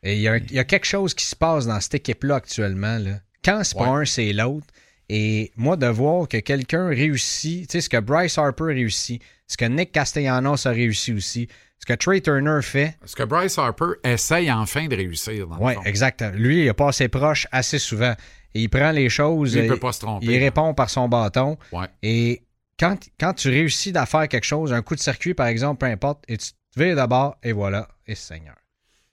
Et 0.04 0.16
il 0.16 0.22
y, 0.22 0.28
a 0.28 0.38
y 0.38 0.66
quelque 0.66 0.86
chose 0.86 1.14
qui 1.14 1.26
se 1.26 1.36
passe 1.36 1.66
dans 1.66 1.80
cette 1.80 1.96
équipe-là 1.96 2.36
actuellement. 2.36 2.98
Là. 2.98 3.20
Quand 3.44 3.62
c'est 3.64 3.78
pas 3.78 3.88
un, 3.88 4.06
c'est 4.06 4.32
l'autre. 4.34 4.68
Et 5.10 5.52
moi, 5.56 5.78
de 5.78 5.88
voir 5.88 6.28
que 6.28 6.38
quelqu'un 6.38 6.88
réussit, 6.88 7.68
tu 7.70 7.74
sais, 7.74 7.82
ce 7.82 7.90
que 7.90 7.98
Bryce 8.00 8.38
Harper 8.38 8.66
réussit, 8.66 9.22
ce 9.48 9.56
que 9.58 9.66
Nick 9.66 9.92
Castellanos 9.94 10.66
a 10.66 10.72
réussi 10.72 11.14
aussi, 11.14 11.48
ce 11.80 11.86
que 11.86 11.94
Trey 11.94 12.20
Turner 12.22 12.60
fait, 12.62 12.98
Est-ce 13.04 13.16
que 13.16 13.24
Bryce 13.24 13.58
Harper 13.58 13.94
essaye 14.04 14.52
enfin 14.52 14.88
de 14.88 14.96
réussir? 14.98 15.48
Oui, 15.60 15.74
fond? 15.76 15.84
exact. 15.86 16.24
Lui, 16.34 16.64
il 16.66 16.70
a 16.70 16.74
passé 16.74 17.08
proche 17.08 17.48
assez 17.52 17.80
souvent. 17.80 18.14
Et 18.54 18.62
il 18.64 18.70
prend 18.70 18.92
les 18.92 19.08
choses, 19.10 19.56
Lui, 19.56 19.64
il 19.64 19.70
euh, 19.70 19.74
peut 19.74 19.80
pas 19.80 19.92
se 19.94 20.00
tromper. 20.02 20.26
il 20.26 20.38
répond 20.44 20.74
par 20.74 20.90
son 20.90 21.08
bâton. 21.08 21.58
Ouais. 21.72 21.88
Et 22.04 22.42
quand, 22.80 22.98
quand 23.20 23.34
tu 23.34 23.50
réussis 23.50 23.92
à 23.98 24.06
faire 24.06 24.28
quelque 24.28 24.44
chose, 24.46 24.72
un 24.74 24.82
coup 24.82 24.96
de 24.96 25.00
circuit, 25.00 25.34
par 25.34 25.48
exemple, 25.48 25.80
peu 25.80 25.86
importe, 25.92 26.24
et 26.28 26.38
tu 26.38 26.50
te 26.74 26.80
vires 26.84 26.96
d'abord, 26.96 27.38
et 27.44 27.52
voilà, 27.52 27.88
et 28.06 28.16
Seigneur. 28.16 28.56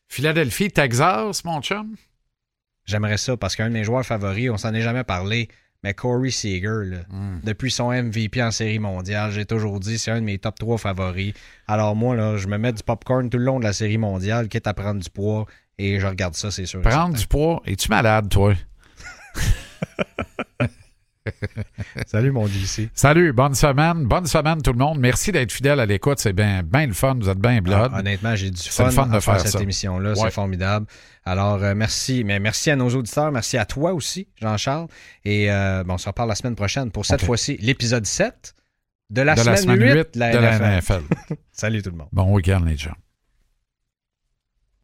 Philadelphie, 0.09 0.71
Texas, 0.71 1.45
mon 1.45 1.61
chum? 1.63 1.97
J'aimerais 2.85 3.17
ça 3.17 3.37
parce 3.37 3.57
qu'un 3.57 3.69
de 3.69 3.73
mes 3.75 3.85
joueurs 3.85 4.05
favoris, 4.05 4.51
on 4.51 4.59
s'en 4.59 4.75
est 4.75 4.83
jamais 4.83 5.05
parlé, 5.05 5.49
mais 5.83 5.95
Corey 5.95 6.31
Seager, 6.31 6.85
là, 6.85 6.99
Hmm. 7.09 7.41
depuis 7.43 7.71
son 7.71 7.91
MVP 7.91 8.43
en 8.43 8.51
série 8.51 8.79
mondiale, 8.79 9.31
j'ai 9.33 9.47
toujours 9.47 9.81
dit 9.81 9.99
c'est 9.99 10.11
un 10.11 10.21
de 10.21 10.25
mes 10.27 10.39
top 10.39 10.59
3 10.59 10.77
favoris. 10.79 11.33
Alors 11.67 11.97
moi, 11.97 12.15
là, 12.15 12.37
je 12.37 12.47
me 12.47 12.59
mets 12.59 12.73
du 12.73 12.83
popcorn 12.83 13.29
tout 13.31 13.39
le 13.39 13.45
long 13.45 13.59
de 13.59 13.65
la 13.65 13.73
série 13.73 13.99
mondiale, 13.99 14.49
quitte 14.49 14.67
à 14.67 14.75
prendre 14.75 15.03
du 15.03 15.09
poids, 15.11 15.47
et 15.79 15.99
je 15.99 16.07
regarde 16.07 16.35
ça, 16.35 16.51
c'est 16.51 16.67
sûr. 16.67 16.83
Prendre 16.83 17.17
du 17.17 17.27
poids? 17.27 17.63
Es-tu 17.67 17.89
malade, 17.89 18.29
toi? 18.29 18.55
Salut 22.07 22.33
mon 22.33 22.47
DC. 22.47 22.91
Salut, 22.95 23.33
bonne 23.33 23.55
semaine. 23.55 24.05
Bonne 24.05 24.27
semaine, 24.27 24.61
tout 24.61 24.73
le 24.73 24.79
monde. 24.79 24.99
Merci 24.99 25.33
d'être 25.33 25.53
fidèle 25.53 25.81
à 25.81 25.87
l'écoute. 25.87 26.19
C'est 26.19 26.33
bien 26.33 26.63
ben 26.63 26.87
le 26.87 26.93
fun. 26.95 27.17
Vous 27.19 27.29
êtes 27.29 27.39
bien 27.39 27.61
blood. 27.61 27.91
Ah, 27.95 28.01
honnêtement, 28.01 28.37
j'ai 28.37 28.51
du 28.51 28.61
fun, 28.61 28.87
le 28.87 28.91
fun 28.91 29.07
de 29.07 29.13
faire, 29.21 29.41
faire 29.41 29.41
cette 29.41 29.61
émission-là. 29.61 30.11
Ouais. 30.11 30.17
C'est 30.17 30.31
formidable. 30.31 30.87
Alors, 31.25 31.63
euh, 31.63 31.75
merci. 31.75 32.25
Mais 32.25 32.39
merci 32.41 32.71
à 32.71 32.77
nos 32.77 32.91
auditeurs. 32.91 33.33
Merci 33.33 33.57
à 33.57 33.65
toi 33.65 33.95
aussi, 33.95 34.29
Jean-Charles. 34.41 34.89
Et 35.25 35.51
euh, 35.51 35.83
bon, 35.85 35.95
on 35.95 35.99
se 35.99 36.09
reparle 36.09 36.29
la 36.29 36.35
semaine 36.35 36.57
prochaine 36.57 36.91
pour 36.91 37.07
cette 37.07 37.23
fois-ci 37.25 37.57
l'épisode 37.59 38.07
7 38.07 38.55
de 39.11 39.23
la, 39.23 39.35
de 39.35 39.41
semaine, 39.41 39.55
la 39.55 39.61
semaine 39.61 39.81
8, 39.81 39.93
8 39.93 40.15
de 40.15 40.19
la 40.19 40.33
de 40.33 40.39
la 40.39 40.59
NFL. 40.59 41.03
NFL. 41.03 41.37
Salut 41.53 41.83
tout 41.83 41.91
le 41.91 41.97
monde. 41.97 42.09
bon 42.13 42.33
week-end, 42.33 42.61
les 42.65 42.77
gens. 42.77 42.95